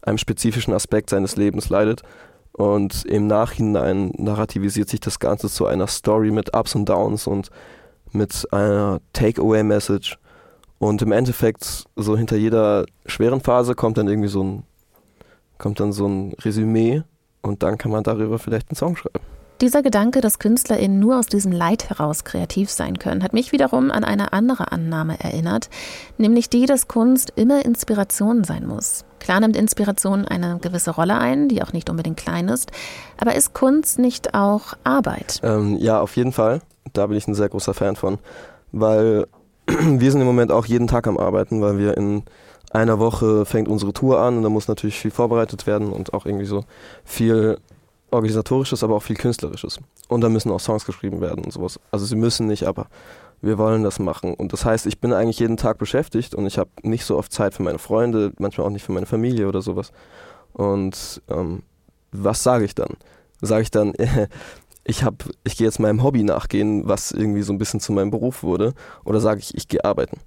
einem 0.00 0.18
spezifischen 0.18 0.72
Aspekt 0.72 1.10
seines 1.10 1.36
Lebens 1.36 1.68
leidet. 1.68 2.02
Und 2.52 3.04
im 3.04 3.26
Nachhinein 3.26 4.12
narrativisiert 4.16 4.88
sich 4.88 5.00
das 5.00 5.18
Ganze 5.18 5.48
zu 5.48 5.66
einer 5.66 5.86
Story 5.86 6.30
mit 6.30 6.54
Ups 6.56 6.74
und 6.74 6.88
Downs 6.88 7.26
und 7.26 7.50
mit 8.12 8.46
einer 8.52 9.00
Takeaway-Message. 9.12 10.18
Und 10.78 11.00
im 11.02 11.12
Endeffekt, 11.12 11.84
so 11.96 12.16
hinter 12.16 12.36
jeder 12.36 12.86
schweren 13.06 13.40
Phase 13.40 13.74
kommt 13.74 13.98
dann 13.98 14.08
irgendwie 14.08 14.28
so 14.28 14.42
ein, 14.42 14.62
kommt 15.58 15.80
dann 15.80 15.92
so 15.92 16.06
ein 16.06 16.34
Resümee 16.40 17.02
und 17.40 17.62
dann 17.62 17.78
kann 17.78 17.92
man 17.92 18.04
darüber 18.04 18.38
vielleicht 18.38 18.70
einen 18.70 18.76
Song 18.76 18.96
schreiben. 18.96 19.31
Dieser 19.62 19.84
Gedanke, 19.84 20.20
dass 20.20 20.40
KünstlerInnen 20.40 20.98
nur 20.98 21.20
aus 21.20 21.26
diesem 21.26 21.52
Leid 21.52 21.88
heraus 21.88 22.24
kreativ 22.24 22.68
sein 22.68 22.98
können, 22.98 23.22
hat 23.22 23.32
mich 23.32 23.52
wiederum 23.52 23.92
an 23.92 24.02
eine 24.02 24.32
andere 24.32 24.72
Annahme 24.72 25.20
erinnert, 25.20 25.70
nämlich 26.18 26.50
die, 26.50 26.66
dass 26.66 26.88
Kunst 26.88 27.32
immer 27.36 27.64
Inspiration 27.64 28.42
sein 28.42 28.66
muss. 28.66 29.04
Klar 29.20 29.38
nimmt 29.38 29.56
Inspiration 29.56 30.26
eine 30.26 30.58
gewisse 30.60 30.90
Rolle 30.90 31.16
ein, 31.16 31.48
die 31.48 31.62
auch 31.62 31.72
nicht 31.72 31.90
unbedingt 31.90 32.16
klein 32.16 32.48
ist, 32.48 32.72
aber 33.20 33.36
ist 33.36 33.54
Kunst 33.54 34.00
nicht 34.00 34.34
auch 34.34 34.74
Arbeit? 34.82 35.38
Ähm, 35.44 35.76
ja, 35.76 36.00
auf 36.00 36.16
jeden 36.16 36.32
Fall. 36.32 36.60
Da 36.92 37.06
bin 37.06 37.16
ich 37.16 37.28
ein 37.28 37.36
sehr 37.36 37.48
großer 37.48 37.72
Fan 37.72 37.94
von, 37.94 38.18
weil 38.72 39.28
wir 39.66 40.10
sind 40.10 40.20
im 40.20 40.26
Moment 40.26 40.50
auch 40.50 40.66
jeden 40.66 40.88
Tag 40.88 41.06
am 41.06 41.18
Arbeiten, 41.18 41.62
weil 41.62 41.78
wir 41.78 41.96
in 41.96 42.24
einer 42.72 42.98
Woche 42.98 43.44
fängt 43.44 43.68
unsere 43.68 43.92
Tour 43.92 44.18
an 44.18 44.38
und 44.38 44.42
da 44.42 44.48
muss 44.48 44.66
natürlich 44.66 44.98
viel 44.98 45.12
vorbereitet 45.12 45.68
werden 45.68 45.92
und 45.92 46.14
auch 46.14 46.26
irgendwie 46.26 46.46
so 46.46 46.64
viel 47.04 47.58
organisatorisches, 48.12 48.84
aber 48.84 48.96
auch 48.96 49.02
viel 49.02 49.16
künstlerisches. 49.16 49.78
Und 50.08 50.20
da 50.20 50.28
müssen 50.28 50.50
auch 50.50 50.60
Songs 50.60 50.84
geschrieben 50.84 51.20
werden 51.20 51.44
und 51.44 51.52
sowas. 51.52 51.80
Also 51.90 52.04
sie 52.04 52.16
müssen 52.16 52.46
nicht, 52.46 52.64
aber 52.64 52.86
wir 53.40 53.58
wollen 53.58 53.82
das 53.82 53.98
machen. 53.98 54.34
Und 54.34 54.52
das 54.52 54.64
heißt, 54.64 54.86
ich 54.86 55.00
bin 55.00 55.12
eigentlich 55.12 55.40
jeden 55.40 55.56
Tag 55.56 55.78
beschäftigt 55.78 56.34
und 56.34 56.46
ich 56.46 56.58
habe 56.58 56.70
nicht 56.82 57.04
so 57.04 57.18
oft 57.18 57.32
Zeit 57.32 57.54
für 57.54 57.62
meine 57.62 57.78
Freunde, 57.78 58.32
manchmal 58.38 58.66
auch 58.66 58.70
nicht 58.70 58.84
für 58.84 58.92
meine 58.92 59.06
Familie 59.06 59.48
oder 59.48 59.62
sowas. 59.62 59.92
Und 60.52 61.22
ähm, 61.28 61.62
was 62.12 62.42
sage 62.42 62.64
ich 62.64 62.74
dann? 62.74 62.94
Sage 63.40 63.62
ich 63.62 63.70
dann, 63.70 63.94
ich 64.84 65.02
habe, 65.02 65.16
ich 65.44 65.56
gehe 65.56 65.66
jetzt 65.66 65.80
meinem 65.80 66.02
Hobby 66.02 66.22
nachgehen, 66.22 66.86
was 66.86 67.10
irgendwie 67.10 67.42
so 67.42 67.52
ein 67.52 67.58
bisschen 67.58 67.80
zu 67.80 67.92
meinem 67.92 68.10
Beruf 68.10 68.42
wurde, 68.42 68.74
oder 69.04 69.20
sage 69.20 69.40
ich, 69.40 69.56
ich 69.56 69.68
gehe 69.68 69.84
arbeiten? 69.84 70.18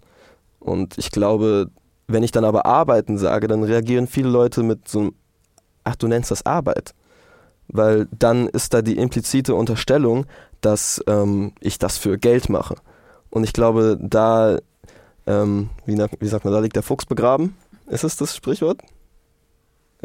Und 0.60 0.98
ich 0.98 1.12
glaube, 1.12 1.70
wenn 2.08 2.24
ich 2.24 2.32
dann 2.32 2.46
aber 2.46 2.66
arbeiten 2.66 3.18
sage, 3.18 3.48
dann 3.48 3.64
reagieren 3.64 4.08
viele 4.08 4.30
Leute 4.30 4.64
mit 4.64 4.88
so 4.88 5.00
einem, 5.00 5.16
ach, 5.84 5.96
du 5.96 6.08
nennst 6.08 6.32
das 6.32 6.46
Arbeit. 6.46 6.94
Weil 7.68 8.08
dann 8.18 8.48
ist 8.48 8.74
da 8.74 8.82
die 8.82 8.98
implizite 8.98 9.56
Unterstellung, 9.56 10.26
dass 10.62 11.04
ähm, 11.08 11.54
ich 11.60 11.80
das 11.80 11.98
für 11.98 12.18
Geld 12.18 12.50
mache. 12.50 12.76
Und 13.30 13.44
ich 13.44 13.54
glaube, 13.54 13.98
da, 14.02 14.58
ähm, 15.26 15.70
wie, 15.86 15.98
wie 16.20 16.28
sagt 16.28 16.46
man, 16.46 16.54
da 16.54 16.60
liegt 16.60 16.76
der 16.76 16.84
Fuchs 16.84 17.06
begraben. 17.06 17.56
Ist 17.88 18.04
es 18.04 18.18
das 18.18 18.36
Sprichwort? 18.36 18.82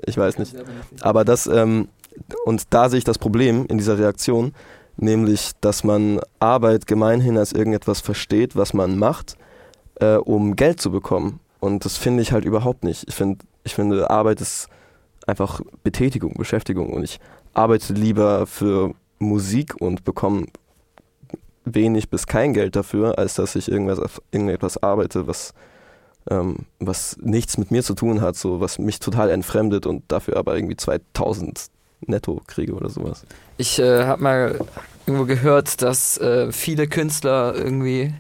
Ich 0.05 0.17
weiß 0.17 0.39
nicht. 0.39 0.55
Aber 1.01 1.25
das, 1.25 1.47
ähm, 1.47 1.89
und 2.45 2.65
da 2.71 2.89
sehe 2.89 2.99
ich 2.99 3.05
das 3.05 3.19
Problem 3.19 3.67
in 3.67 3.79
dieser 3.79 3.99
Reaktion, 3.99 4.53
nämlich, 4.97 5.53
dass 5.61 5.85
man 5.85 6.21
Arbeit 6.39 6.87
gemeinhin 6.87 7.39
als 7.39 7.53
irgendetwas 7.53 8.01
versteht, 8.01 8.57
was 8.57 8.75
man 8.75 8.99
macht, 8.99 9.37
äh, 9.97 10.17
um 10.17 10.57
Geld 10.57 10.81
zu 10.81 10.91
bekommen. 10.91 11.41
Und 11.59 11.85
das 11.85 11.97
finde 11.97 12.23
ich 12.23 12.33
halt 12.33 12.45
überhaupt 12.45 12.85
nicht. 12.85 13.07
Ich, 13.09 13.15
find, 13.15 13.43
ich 13.65 13.75
finde, 13.75 14.11
Arbeit 14.11 14.41
ist 14.41 14.69
einfach 15.27 15.61
Betätigung, 15.83 16.35
Beschäftigung. 16.35 16.93
Und 16.93 17.05
ich 17.05 17.21
arbeite 17.55 17.93
lieber 17.93 18.47
für 18.47 18.95
Musik 19.19 19.81
und 19.81 20.05
bekomme 20.05 20.47
wenig 21.65 22.09
bis 22.09 22.27
kein 22.27 22.55
Geld 22.55 22.77
dafür, 22.77 23.19
als 23.19 23.35
dass 23.35 23.55
ich 23.55 23.71
irgendwas, 23.71 24.01
irgendetwas 24.31 24.83
arbeite, 24.83 25.27
was, 25.27 25.53
ähm, 26.31 26.67
was 26.79 27.17
nichts 27.21 27.59
mit 27.59 27.71
mir 27.71 27.83
zu 27.83 27.95
tun 27.95 28.21
hat, 28.21 28.37
so 28.37 28.61
was 28.61 28.79
mich 28.79 28.99
total 28.99 29.31
entfremdet 29.31 29.87
und 29.87 30.05
dafür 30.09 30.37
aber 30.37 30.57
irgendwie 30.57 30.77
2000 30.77 31.67
netto 32.07 32.41
kriege 32.47 32.73
oder 32.73 32.89
sowas. 32.89 33.25
Ich 33.59 33.79
äh, 33.79 34.05
habe 34.05 34.23
mal 34.23 34.59
irgendwo 35.07 35.27
gehört, 35.27 35.83
dass 35.83 36.19
äh, 36.19 36.51
viele 36.51 36.87
Künstler 36.89 37.55
irgendwie 37.55 38.15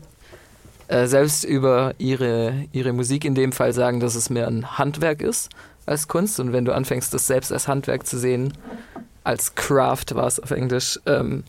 äh, 0.88 1.06
selbst 1.06 1.44
über 1.44 1.94
ihre, 1.98 2.66
ihre 2.72 2.92
Musik 2.92 3.24
in 3.24 3.34
dem 3.34 3.52
Fall 3.52 3.72
sagen, 3.72 4.00
dass 4.00 4.14
es 4.14 4.28
mehr 4.28 4.48
ein 4.48 4.76
Handwerk 4.76 5.22
ist 5.22 5.48
als 5.86 6.08
Kunst. 6.08 6.40
Und 6.40 6.52
wenn 6.52 6.64
du 6.64 6.74
anfängst, 6.74 7.14
das 7.14 7.26
selbst 7.26 7.52
als 7.52 7.68
Handwerk 7.68 8.06
zu 8.06 8.18
sehen, 8.18 8.52
als 9.24 9.54
Craft 9.54 10.14
war 10.14 10.26
es 10.26 10.40
auf 10.40 10.50
Englisch, 10.50 10.98
ähm, 11.06 11.44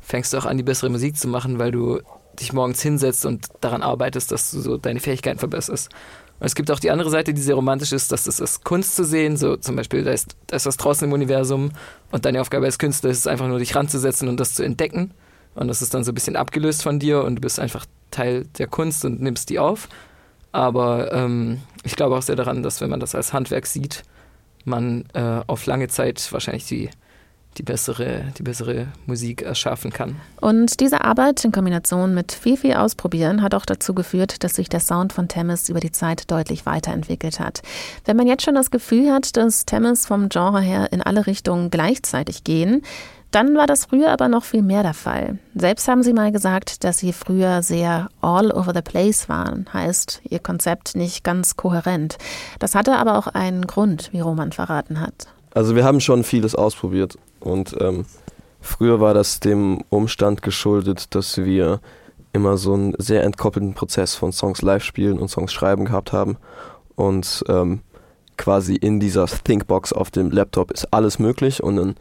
fängst 0.00 0.32
du 0.32 0.38
auch 0.38 0.46
an, 0.46 0.56
die 0.56 0.62
bessere 0.62 0.90
Musik 0.90 1.16
zu 1.16 1.28
machen, 1.28 1.58
weil 1.58 1.72
du 1.72 2.00
dich 2.38 2.52
morgens 2.52 2.80
hinsetzt 2.82 3.26
und 3.26 3.48
daran 3.60 3.82
arbeitest, 3.82 4.32
dass 4.32 4.50
du 4.50 4.60
so 4.60 4.76
deine 4.76 5.00
Fähigkeiten 5.00 5.38
verbesserst. 5.38 5.90
Und 6.38 6.46
es 6.46 6.54
gibt 6.54 6.70
auch 6.70 6.80
die 6.80 6.90
andere 6.90 7.10
Seite, 7.10 7.34
die 7.34 7.40
sehr 7.42 7.54
romantisch 7.54 7.92
ist, 7.92 8.12
dass 8.12 8.24
das 8.24 8.40
ist 8.40 8.64
Kunst 8.64 8.96
zu 8.96 9.04
sehen, 9.04 9.36
so 9.36 9.56
zum 9.56 9.76
Beispiel, 9.76 10.04
da 10.04 10.12
ist, 10.12 10.36
da 10.46 10.56
ist 10.56 10.66
was 10.66 10.78
draußen 10.78 11.06
im 11.06 11.12
Universum 11.12 11.70
und 12.10 12.24
deine 12.24 12.40
Aufgabe 12.40 12.64
als 12.64 12.78
Künstler 12.78 13.10
ist 13.10 13.18
es 13.18 13.26
einfach 13.26 13.46
nur, 13.46 13.58
dich 13.58 13.74
ranzusetzen 13.76 14.28
und 14.28 14.40
das 14.40 14.54
zu 14.54 14.62
entdecken. 14.62 15.12
Und 15.54 15.68
das 15.68 15.82
ist 15.82 15.92
dann 15.92 16.04
so 16.04 16.12
ein 16.12 16.14
bisschen 16.14 16.36
abgelöst 16.36 16.82
von 16.82 16.98
dir 16.98 17.24
und 17.24 17.36
du 17.36 17.40
bist 17.40 17.60
einfach 17.60 17.84
Teil 18.10 18.46
der 18.58 18.68
Kunst 18.68 19.04
und 19.04 19.20
nimmst 19.20 19.50
die 19.50 19.58
auf. 19.58 19.88
Aber 20.52 21.12
ähm, 21.12 21.60
ich 21.84 21.96
glaube 21.96 22.16
auch 22.16 22.22
sehr 22.22 22.36
daran, 22.36 22.62
dass 22.62 22.80
wenn 22.80 22.90
man 22.90 23.00
das 23.00 23.14
als 23.14 23.32
Handwerk 23.32 23.66
sieht, 23.66 24.02
man 24.64 25.04
äh, 25.12 25.42
auf 25.46 25.66
lange 25.66 25.88
Zeit 25.88 26.32
wahrscheinlich 26.32 26.66
die, 26.66 26.90
die, 27.58 27.62
bessere, 27.62 28.24
die 28.38 28.42
bessere 28.42 28.88
Musik 29.06 29.42
erschaffen 29.42 29.92
kann. 29.92 30.16
Und 30.40 30.80
diese 30.80 31.04
Arbeit 31.04 31.44
in 31.44 31.52
Kombination 31.52 32.14
mit 32.14 32.32
viel, 32.32 32.56
viel 32.56 32.74
Ausprobieren 32.74 33.42
hat 33.42 33.54
auch 33.54 33.66
dazu 33.66 33.94
geführt, 33.94 34.44
dass 34.44 34.54
sich 34.54 34.68
der 34.68 34.80
Sound 34.80 35.12
von 35.12 35.28
Temis 35.28 35.68
über 35.68 35.80
die 35.80 35.92
Zeit 35.92 36.30
deutlich 36.30 36.66
weiterentwickelt 36.66 37.40
hat. 37.40 37.62
Wenn 38.04 38.16
man 38.16 38.26
jetzt 38.26 38.44
schon 38.44 38.54
das 38.54 38.70
Gefühl 38.70 39.12
hat, 39.12 39.36
dass 39.36 39.66
Temis 39.66 40.06
vom 40.06 40.28
Genre 40.28 40.60
her 40.60 40.92
in 40.92 41.02
alle 41.02 41.26
Richtungen 41.26 41.70
gleichzeitig 41.70 42.44
gehen, 42.44 42.82
dann 43.30 43.56
war 43.56 43.68
das 43.68 43.84
früher 43.84 44.10
aber 44.10 44.28
noch 44.28 44.42
viel 44.42 44.62
mehr 44.62 44.82
der 44.82 44.94
Fall. 44.94 45.38
Selbst 45.54 45.86
haben 45.86 46.02
sie 46.02 46.12
mal 46.12 46.32
gesagt, 46.32 46.82
dass 46.82 46.98
sie 46.98 47.12
früher 47.12 47.62
sehr 47.62 48.08
all 48.20 48.50
over 48.50 48.72
the 48.74 48.82
place 48.82 49.28
waren, 49.28 49.66
heißt 49.72 50.22
ihr 50.28 50.40
Konzept 50.40 50.96
nicht 50.96 51.22
ganz 51.22 51.56
kohärent. 51.56 52.18
Das 52.58 52.74
hatte 52.74 52.96
aber 52.96 53.16
auch 53.16 53.28
einen 53.28 53.68
Grund, 53.68 54.08
wie 54.12 54.20
Roman 54.20 54.50
verraten 54.50 54.98
hat. 54.98 55.28
Also 55.54 55.76
wir 55.76 55.84
haben 55.84 56.00
schon 56.00 56.24
vieles 56.24 56.56
ausprobiert 56.56 57.18
und 57.40 57.76
ähm, 57.80 58.04
früher 58.60 59.00
war 59.00 59.14
das 59.14 59.40
dem 59.40 59.82
Umstand 59.88 60.42
geschuldet, 60.42 61.14
dass 61.14 61.38
wir 61.38 61.80
immer 62.32 62.56
so 62.56 62.74
einen 62.74 62.94
sehr 62.98 63.24
entkoppelten 63.24 63.74
Prozess 63.74 64.14
von 64.14 64.32
Songs 64.32 64.62
live 64.62 64.84
spielen 64.84 65.18
und 65.18 65.28
Songs 65.28 65.52
schreiben 65.52 65.84
gehabt 65.84 66.12
haben 66.12 66.36
und 66.94 67.44
ähm, 67.48 67.80
quasi 68.36 68.76
in 68.76 69.00
dieser 69.00 69.26
Thinkbox 69.26 69.92
auf 69.92 70.10
dem 70.10 70.30
Laptop 70.30 70.70
ist 70.70 70.92
alles 70.92 71.18
möglich 71.18 71.62
und 71.62 71.76
dann 71.76 71.94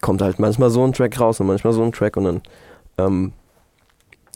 kommt 0.00 0.20
halt 0.20 0.38
manchmal 0.38 0.70
so 0.70 0.84
ein 0.84 0.92
Track 0.92 1.18
raus 1.20 1.40
und 1.40 1.46
manchmal 1.46 1.72
so 1.72 1.82
ein 1.82 1.92
Track 1.92 2.16
und 2.16 2.24
dann 2.24 2.42
ähm, 2.98 3.32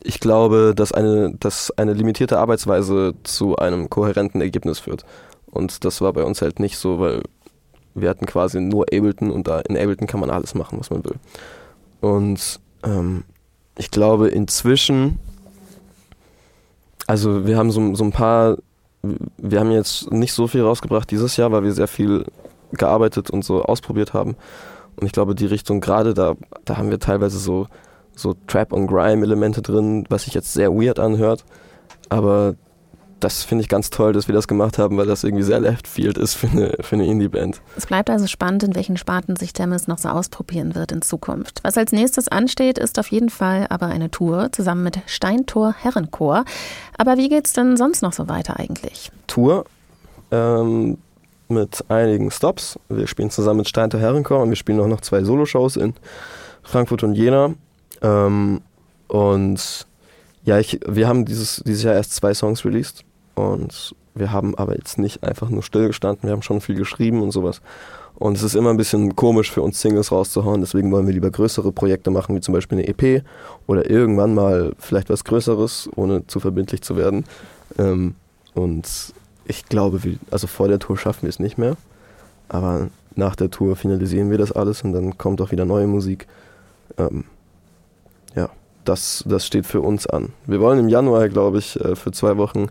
ich 0.05 0.21
glaube, 0.21 0.73
dass 0.75 0.93
eine, 0.93 1.35
dass 1.39 1.71
eine 1.77 1.93
limitierte 1.93 2.39
Arbeitsweise 2.39 3.15
zu 3.23 3.57
einem 3.57 3.89
kohärenten 3.89 4.41
Ergebnis 4.41 4.81
führt. 4.81 5.05
Und 5.47 5.85
das 5.85 6.01
war 6.01 6.13
bei 6.13 6.25
uns 6.25 6.43
halt 6.43 6.61
nicht 6.61 6.79
so, 6.79 6.99
weil 6.99 7.23
wir 7.95 8.09
hatten 8.09 8.27
quasi 8.27 8.61
nur 8.61 8.85
Ableton 8.85 9.31
und 9.31 9.47
da 9.47 9.61
in 9.61 9.77
Ableton 9.77 10.07
kann 10.07 10.21
man 10.21 10.31
alles 10.31 10.55
machen, 10.55 10.79
was 10.79 10.91
man 10.91 11.05
will. 11.05 11.17
Und 12.01 12.61
ähm, 12.85 13.25
ich 13.77 13.91
glaube 13.91 14.29
inzwischen, 14.29 15.19
also 17.07 17.47
wir 17.47 17.57
haben 17.57 17.71
so, 17.71 17.95
so 17.95 18.05
ein 18.05 18.13
paar, 18.13 18.59
wir 19.03 19.61
haben 19.61 19.71
jetzt 19.71 20.11
nicht 20.13 20.33
so 20.33 20.47
viel 20.47 20.63
rausgebracht 20.63 21.11
dieses 21.11 21.37
Jahr, 21.37 21.53
weil 21.53 21.65
wir 21.65 21.73
sehr 21.73 21.89
viel 21.89 22.25
gearbeitet 22.73 23.31
und 23.31 23.45
so 23.45 23.63
ausprobiert 23.63 24.15
haben. 24.15 24.37
Und 24.97 25.07
ich 25.07 25.13
glaube, 25.13 25.35
die 25.35 25.47
Richtung 25.47 25.81
gerade 25.81 26.15
da, 26.15 26.35
da 26.65 26.77
haben 26.77 26.91
wir 26.91 26.99
teilweise 26.99 27.39
so, 27.39 27.67
so 28.15 28.35
Trap- 28.47 28.73
und 28.73 28.87
Grime-Elemente 28.87 29.63
drin, 29.63 30.05
was 30.09 30.25
sich 30.25 30.35
jetzt 30.35 30.53
sehr 30.53 30.73
weird 30.73 30.99
anhört. 30.99 31.45
Aber 32.09 32.55
das 33.23 33.45
finde 33.45 33.63
ich 33.63 33.69
ganz 33.69 33.91
toll, 33.91 34.13
dass 34.13 34.27
wir 34.27 34.35
das 34.35 34.49
gemacht 34.49 34.79
haben, 34.79 34.97
weil 34.97 35.07
das 35.07 35.23
irgendwie 35.23 35.45
sehr 35.45 35.61
left 35.61 35.87
field 35.87 36.19
ist 36.19 36.35
für 36.35 36.49
eine, 36.49 36.77
für 36.81 36.97
eine 36.97 37.07
Indie-Band. 37.07 37.61
Es 37.77 37.87
bleibt 37.87 38.11
also 38.11 38.27
spannend, 38.27 38.65
in 38.65 38.75
welchen 38.75 38.97
Sparten 38.97 39.37
sich 39.37 39.53
Temis 39.53 39.87
noch 39.87 39.99
so 39.99 40.09
ausprobieren 40.09 40.75
wird 40.75 40.91
in 40.91 41.03
Zukunft. 41.03 41.61
Was 41.63 41.79
als 41.79 41.93
nächstes 41.93 42.29
ansteht, 42.29 42.79
ist 42.79 42.99
auf 42.99 43.09
jeden 43.09 43.31
Fall 43.31 43.67
aber 43.71 43.87
eine 43.87 44.11
Tour 44.11 44.51
zusammen 44.51 44.83
mit 44.83 44.99
Steintor 45.07 45.75
Herrenchor. 45.79 46.45
Aber 46.99 47.17
wie 47.17 47.29
geht's 47.29 47.53
denn 47.53 47.77
sonst 47.77 48.03
noch 48.03 48.13
so 48.13 48.29
weiter 48.29 48.59
eigentlich? 48.59 49.13
Tour 49.29 49.67
ähm, 50.33 50.99
mit 51.49 51.85
einigen 51.89 52.31
Stops. 52.33 52.79
Wir 52.89 53.07
spielen 53.07 53.31
zusammen 53.31 53.59
mit 53.59 53.69
Steinter 53.69 54.01
Herrenchor 54.01 54.43
und 54.43 54.49
wir 54.49 54.57
spielen 54.57 54.81
auch 54.81 54.89
noch 54.89 55.01
zwei 55.01 55.23
Soloshows 55.23 55.77
in 55.77 55.95
Frankfurt 56.65 57.05
und 57.05 57.15
Jena. 57.15 57.55
Ähm, 58.01 58.63
und 59.07 59.87
ja, 60.45 60.59
ich, 60.59 60.81
wir 60.85 61.07
haben 61.07 61.25
dieses, 61.25 61.63
dieses 61.65 61.85
Jahr 61.85 61.95
erst 61.95 62.17
zwei 62.17 62.35
Songs 62.35 62.65
released 62.65 63.05
und 63.35 63.95
wir 64.15 64.33
haben 64.33 64.55
aber 64.57 64.77
jetzt 64.77 64.99
nicht 64.99 65.23
einfach 65.25 65.49
nur 65.49 65.63
stillgestanden, 65.63 66.29
wir 66.29 66.33
haben 66.33 66.43
schon 66.43 66.61
viel 66.61 66.75
geschrieben 66.75 67.23
und 67.23 67.31
sowas. 67.31 67.61
Und 68.15 68.37
es 68.37 68.43
ist 68.43 68.55
immer 68.55 68.71
ein 68.71 68.77
bisschen 68.77 69.17
komisch 69.17 69.51
für 69.51 69.63
uns 69.63 69.81
Singles 69.81 70.13
rauszuhauen, 70.13 70.61
deswegen 70.61 70.93
wollen 70.93 71.07
wir 71.07 71.15
lieber 71.15 71.31
größere 71.31 71.73
Projekte 71.73 72.11
machen, 72.11 72.37
wie 72.37 72.41
zum 72.41 72.55
Beispiel 72.55 72.79
eine 72.79 72.89
EP 72.89 73.25
oder 73.67 73.89
irgendwann 73.89 74.35
mal 74.35 74.75
vielleicht 74.79 75.11
was 75.11 75.25
Größeres, 75.25 75.89
ohne 75.97 76.27
zu 76.27 76.39
verbindlich 76.39 76.83
zu 76.83 76.97
werden. 76.97 77.25
Ähm, 77.79 78.15
und 78.55 78.87
ich 79.47 79.65
glaube, 79.67 80.01
also 80.31 80.47
vor 80.47 80.69
der 80.69 80.79
Tour 80.79 80.99
schaffen 80.99 81.23
wir 81.23 81.31
es 81.31 81.41
nicht 81.41 81.59
mehr, 81.59 81.77
aber 82.49 82.91
nach 83.17 83.35
der 83.35 83.51
Tour 83.51 83.77
finalisieren 83.77 84.31
wir 84.31 84.39
das 84.39 84.53
alles 84.53 84.83
und 84.83 84.93
dann 84.93 85.19
kommt 85.19 85.41
auch 85.41 85.51
wieder 85.51 85.65
neue 85.65 85.87
Musik. 85.87 86.27
Ähm, 86.99 87.25
ja, 88.35 88.51
das, 88.85 89.25
das 89.27 89.47
steht 89.47 89.67
für 89.67 89.81
uns 89.81 90.07
an. 90.07 90.33
Wir 90.47 90.61
wollen 90.61 90.79
im 90.79 90.89
Januar, 90.89 91.29
glaube 91.29 91.59
ich, 91.59 91.81
äh, 91.81 91.97
für 91.97 92.13
zwei 92.13 92.37
Wochen 92.37 92.69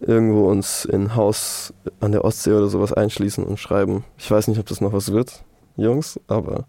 irgendwo 0.00 0.48
uns 0.48 0.84
in 0.84 1.04
ein 1.04 1.16
Haus 1.16 1.72
an 2.00 2.12
der 2.12 2.24
Ostsee 2.24 2.52
oder 2.52 2.68
sowas 2.68 2.92
einschließen 2.92 3.44
und 3.44 3.58
schreiben. 3.58 4.04
Ich 4.16 4.30
weiß 4.30 4.48
nicht, 4.48 4.58
ob 4.58 4.66
das 4.66 4.80
noch 4.80 4.92
was 4.92 5.12
wird, 5.12 5.44
Jungs, 5.76 6.20
aber 6.26 6.66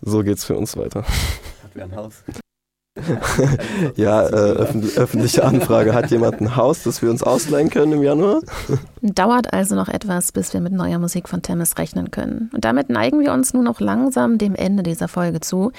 so 0.00 0.22
geht's 0.22 0.44
für 0.44 0.56
uns 0.56 0.76
weiter. 0.76 1.02
Hat 1.02 1.74
wir 1.74 1.84
ein 1.84 1.96
Haus. 1.96 2.24
ja, 3.96 4.22
äh, 4.22 4.32
öffentlich, 4.32 4.98
öffentliche 4.98 5.44
Anfrage. 5.44 5.94
Hat 5.94 6.10
jemand 6.10 6.40
ein 6.40 6.56
Haus, 6.56 6.82
das 6.82 7.00
wir 7.00 7.10
uns 7.10 7.22
ausleihen 7.22 7.70
können 7.70 7.92
im 7.92 8.02
Januar? 8.02 8.40
Dauert 9.00 9.52
also 9.52 9.74
noch 9.74 9.88
etwas, 9.88 10.30
bis 10.32 10.52
wir 10.52 10.60
mit 10.60 10.74
neuer 10.74 10.98
Musik 10.98 11.28
von 11.28 11.40
Temis 11.40 11.78
rechnen 11.78 12.10
können. 12.10 12.50
Und 12.52 12.64
damit 12.66 12.90
neigen 12.90 13.20
wir 13.20 13.32
uns 13.32 13.54
nun 13.54 13.66
auch 13.66 13.80
langsam 13.80 14.36
dem 14.36 14.54
Ende 14.54 14.82
dieser 14.82 15.08
Folge 15.08 15.40
zu. 15.40 15.72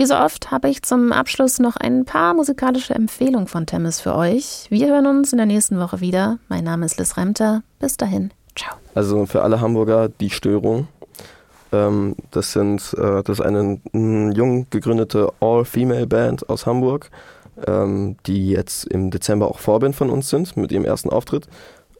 Wie 0.00 0.06
so 0.06 0.16
oft 0.16 0.50
habe 0.50 0.70
ich 0.70 0.82
zum 0.82 1.12
Abschluss 1.12 1.58
noch 1.58 1.76
ein 1.76 2.06
paar 2.06 2.32
musikalische 2.32 2.94
Empfehlungen 2.94 3.46
von 3.46 3.66
Temis 3.66 4.00
für 4.00 4.14
euch. 4.14 4.64
Wir 4.70 4.88
hören 4.88 5.06
uns 5.06 5.30
in 5.32 5.36
der 5.36 5.44
nächsten 5.44 5.78
Woche 5.78 6.00
wieder. 6.00 6.38
Mein 6.48 6.64
Name 6.64 6.86
ist 6.86 6.98
Liz 6.98 7.18
Remter. 7.18 7.62
Bis 7.80 7.98
dahin. 7.98 8.30
Ciao. 8.56 8.76
Also 8.94 9.26
für 9.26 9.42
alle 9.42 9.60
Hamburger 9.60 10.08
die 10.08 10.30
Störung. 10.30 10.88
Ähm, 11.70 12.16
das 12.30 12.52
sind 12.52 12.94
äh, 12.96 13.22
das 13.22 13.40
ist 13.40 13.42
eine 13.42 13.78
jung 14.34 14.66
gegründete 14.70 15.34
All-Female-Band 15.40 16.48
aus 16.48 16.64
Hamburg, 16.64 17.10
ähm, 17.66 18.16
die 18.24 18.52
jetzt 18.52 18.86
im 18.86 19.10
Dezember 19.10 19.48
auch 19.48 19.58
Vorband 19.58 19.96
von 19.96 20.08
uns 20.08 20.30
sind 20.30 20.56
mit 20.56 20.72
ihrem 20.72 20.86
ersten 20.86 21.10
Auftritt. 21.10 21.46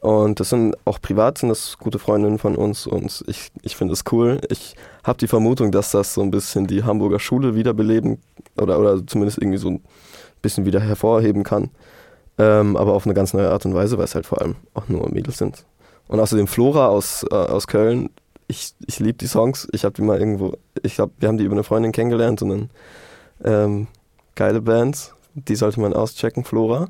Und 0.01 0.39
das 0.39 0.49
sind 0.49 0.75
auch 0.83 0.99
privat 0.99 1.37
sind 1.37 1.49
das 1.49 1.77
gute 1.77 1.99
Freundinnen 1.99 2.39
von 2.39 2.55
uns 2.55 2.87
und 2.87 3.23
ich, 3.27 3.51
ich 3.61 3.75
finde 3.75 3.93
es 3.93 4.03
cool. 4.11 4.41
Ich 4.49 4.75
habe 5.03 5.19
die 5.19 5.27
Vermutung, 5.27 5.71
dass 5.71 5.91
das 5.91 6.15
so 6.15 6.21
ein 6.23 6.31
bisschen 6.31 6.65
die 6.65 6.83
Hamburger 6.83 7.19
Schule 7.19 7.53
wiederbeleben 7.53 8.19
oder, 8.59 8.79
oder 8.79 9.05
zumindest 9.05 9.37
irgendwie 9.37 9.59
so 9.59 9.69
ein 9.69 9.83
bisschen 10.41 10.65
wieder 10.65 10.79
hervorheben 10.79 11.43
kann. 11.43 11.69
Ähm, 12.39 12.77
aber 12.77 12.93
auf 12.93 13.05
eine 13.05 13.13
ganz 13.13 13.35
neue 13.35 13.51
Art 13.51 13.63
und 13.67 13.75
Weise, 13.75 13.99
weil 13.99 14.05
es 14.05 14.15
halt 14.15 14.25
vor 14.25 14.41
allem 14.41 14.55
auch 14.73 14.89
nur 14.89 15.07
Mädels 15.11 15.37
sind. 15.37 15.65
Und 16.07 16.19
außerdem 16.19 16.47
Flora 16.47 16.87
aus, 16.87 17.23
äh, 17.29 17.35
aus 17.35 17.67
Köln, 17.67 18.09
ich, 18.47 18.73
ich 18.87 18.99
liebe 18.99 19.19
die 19.19 19.27
Songs. 19.27 19.67
Ich 19.71 19.85
habe 19.85 19.93
die 19.93 20.01
mal 20.01 20.19
irgendwo, 20.19 20.57
ich 20.81 20.95
glaube, 20.95 21.13
wir 21.19 21.27
haben 21.27 21.37
die 21.37 21.43
über 21.43 21.53
eine 21.53 21.63
Freundin 21.63 21.91
kennengelernt 21.91 22.41
und 22.41 22.49
dann 22.49 22.69
ähm, 23.43 23.87
geile 24.33 24.61
Bands. 24.61 25.13
Die 25.35 25.55
sollte 25.55 25.79
man 25.79 25.93
auschecken, 25.93 26.43
Flora. 26.43 26.87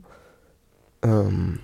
Ähm, 1.04 1.60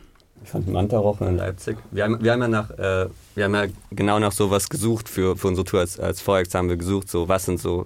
Ich 0.48 0.52
fand 0.52 0.70
Mantarochen 0.70 1.28
in 1.28 1.36
Leipzig. 1.36 1.76
Wir 1.91 2.06
haben, 2.06 2.24
wir 2.24 2.32
haben 2.32 2.41
ja 2.41 2.48
nach, 2.48 2.70
äh, 2.72 3.08
wir 3.36 3.43
haben 3.43 3.54
ja 3.54 3.66
genau 3.91 4.18
nach 4.18 4.32
sowas 4.32 4.70
gesucht 4.70 5.10
für, 5.10 5.36
für 5.36 5.50
unsere 5.50 5.66
Tour. 5.66 5.82
Als, 5.82 6.00
als 6.00 6.22
Voracts 6.22 6.56
haben 6.56 6.70
wir 6.70 6.78
gesucht, 6.78 7.10
so 7.10 7.28
was 7.28 7.43
sind 7.43 7.60
so 7.60 7.86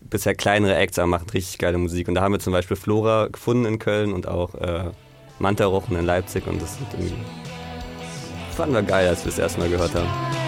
bisher 0.00 0.34
kleinere 0.34 0.76
Acts, 0.76 0.98
aber 0.98 1.06
machen 1.06 1.30
richtig 1.30 1.56
geile 1.56 1.78
Musik. 1.78 2.08
Und 2.08 2.16
da 2.16 2.20
haben 2.20 2.32
wir 2.32 2.38
zum 2.38 2.52
Beispiel 2.52 2.76
Flora 2.76 3.28
gefunden 3.28 3.64
in 3.64 3.78
Köln 3.78 4.12
und 4.12 4.28
auch 4.28 4.54
äh, 4.56 4.90
Mantarochen 5.38 5.96
in 5.96 6.04
Leipzig. 6.04 6.46
Und 6.46 6.60
das 6.60 6.76
irgendwie, 6.92 7.14
fanden 8.54 8.74
wir 8.74 8.82
geil, 8.82 9.08
als 9.08 9.24
wir 9.24 9.32
es 9.32 9.38
erstmal 9.38 9.70
gehört 9.70 9.94
haben. 9.94 10.45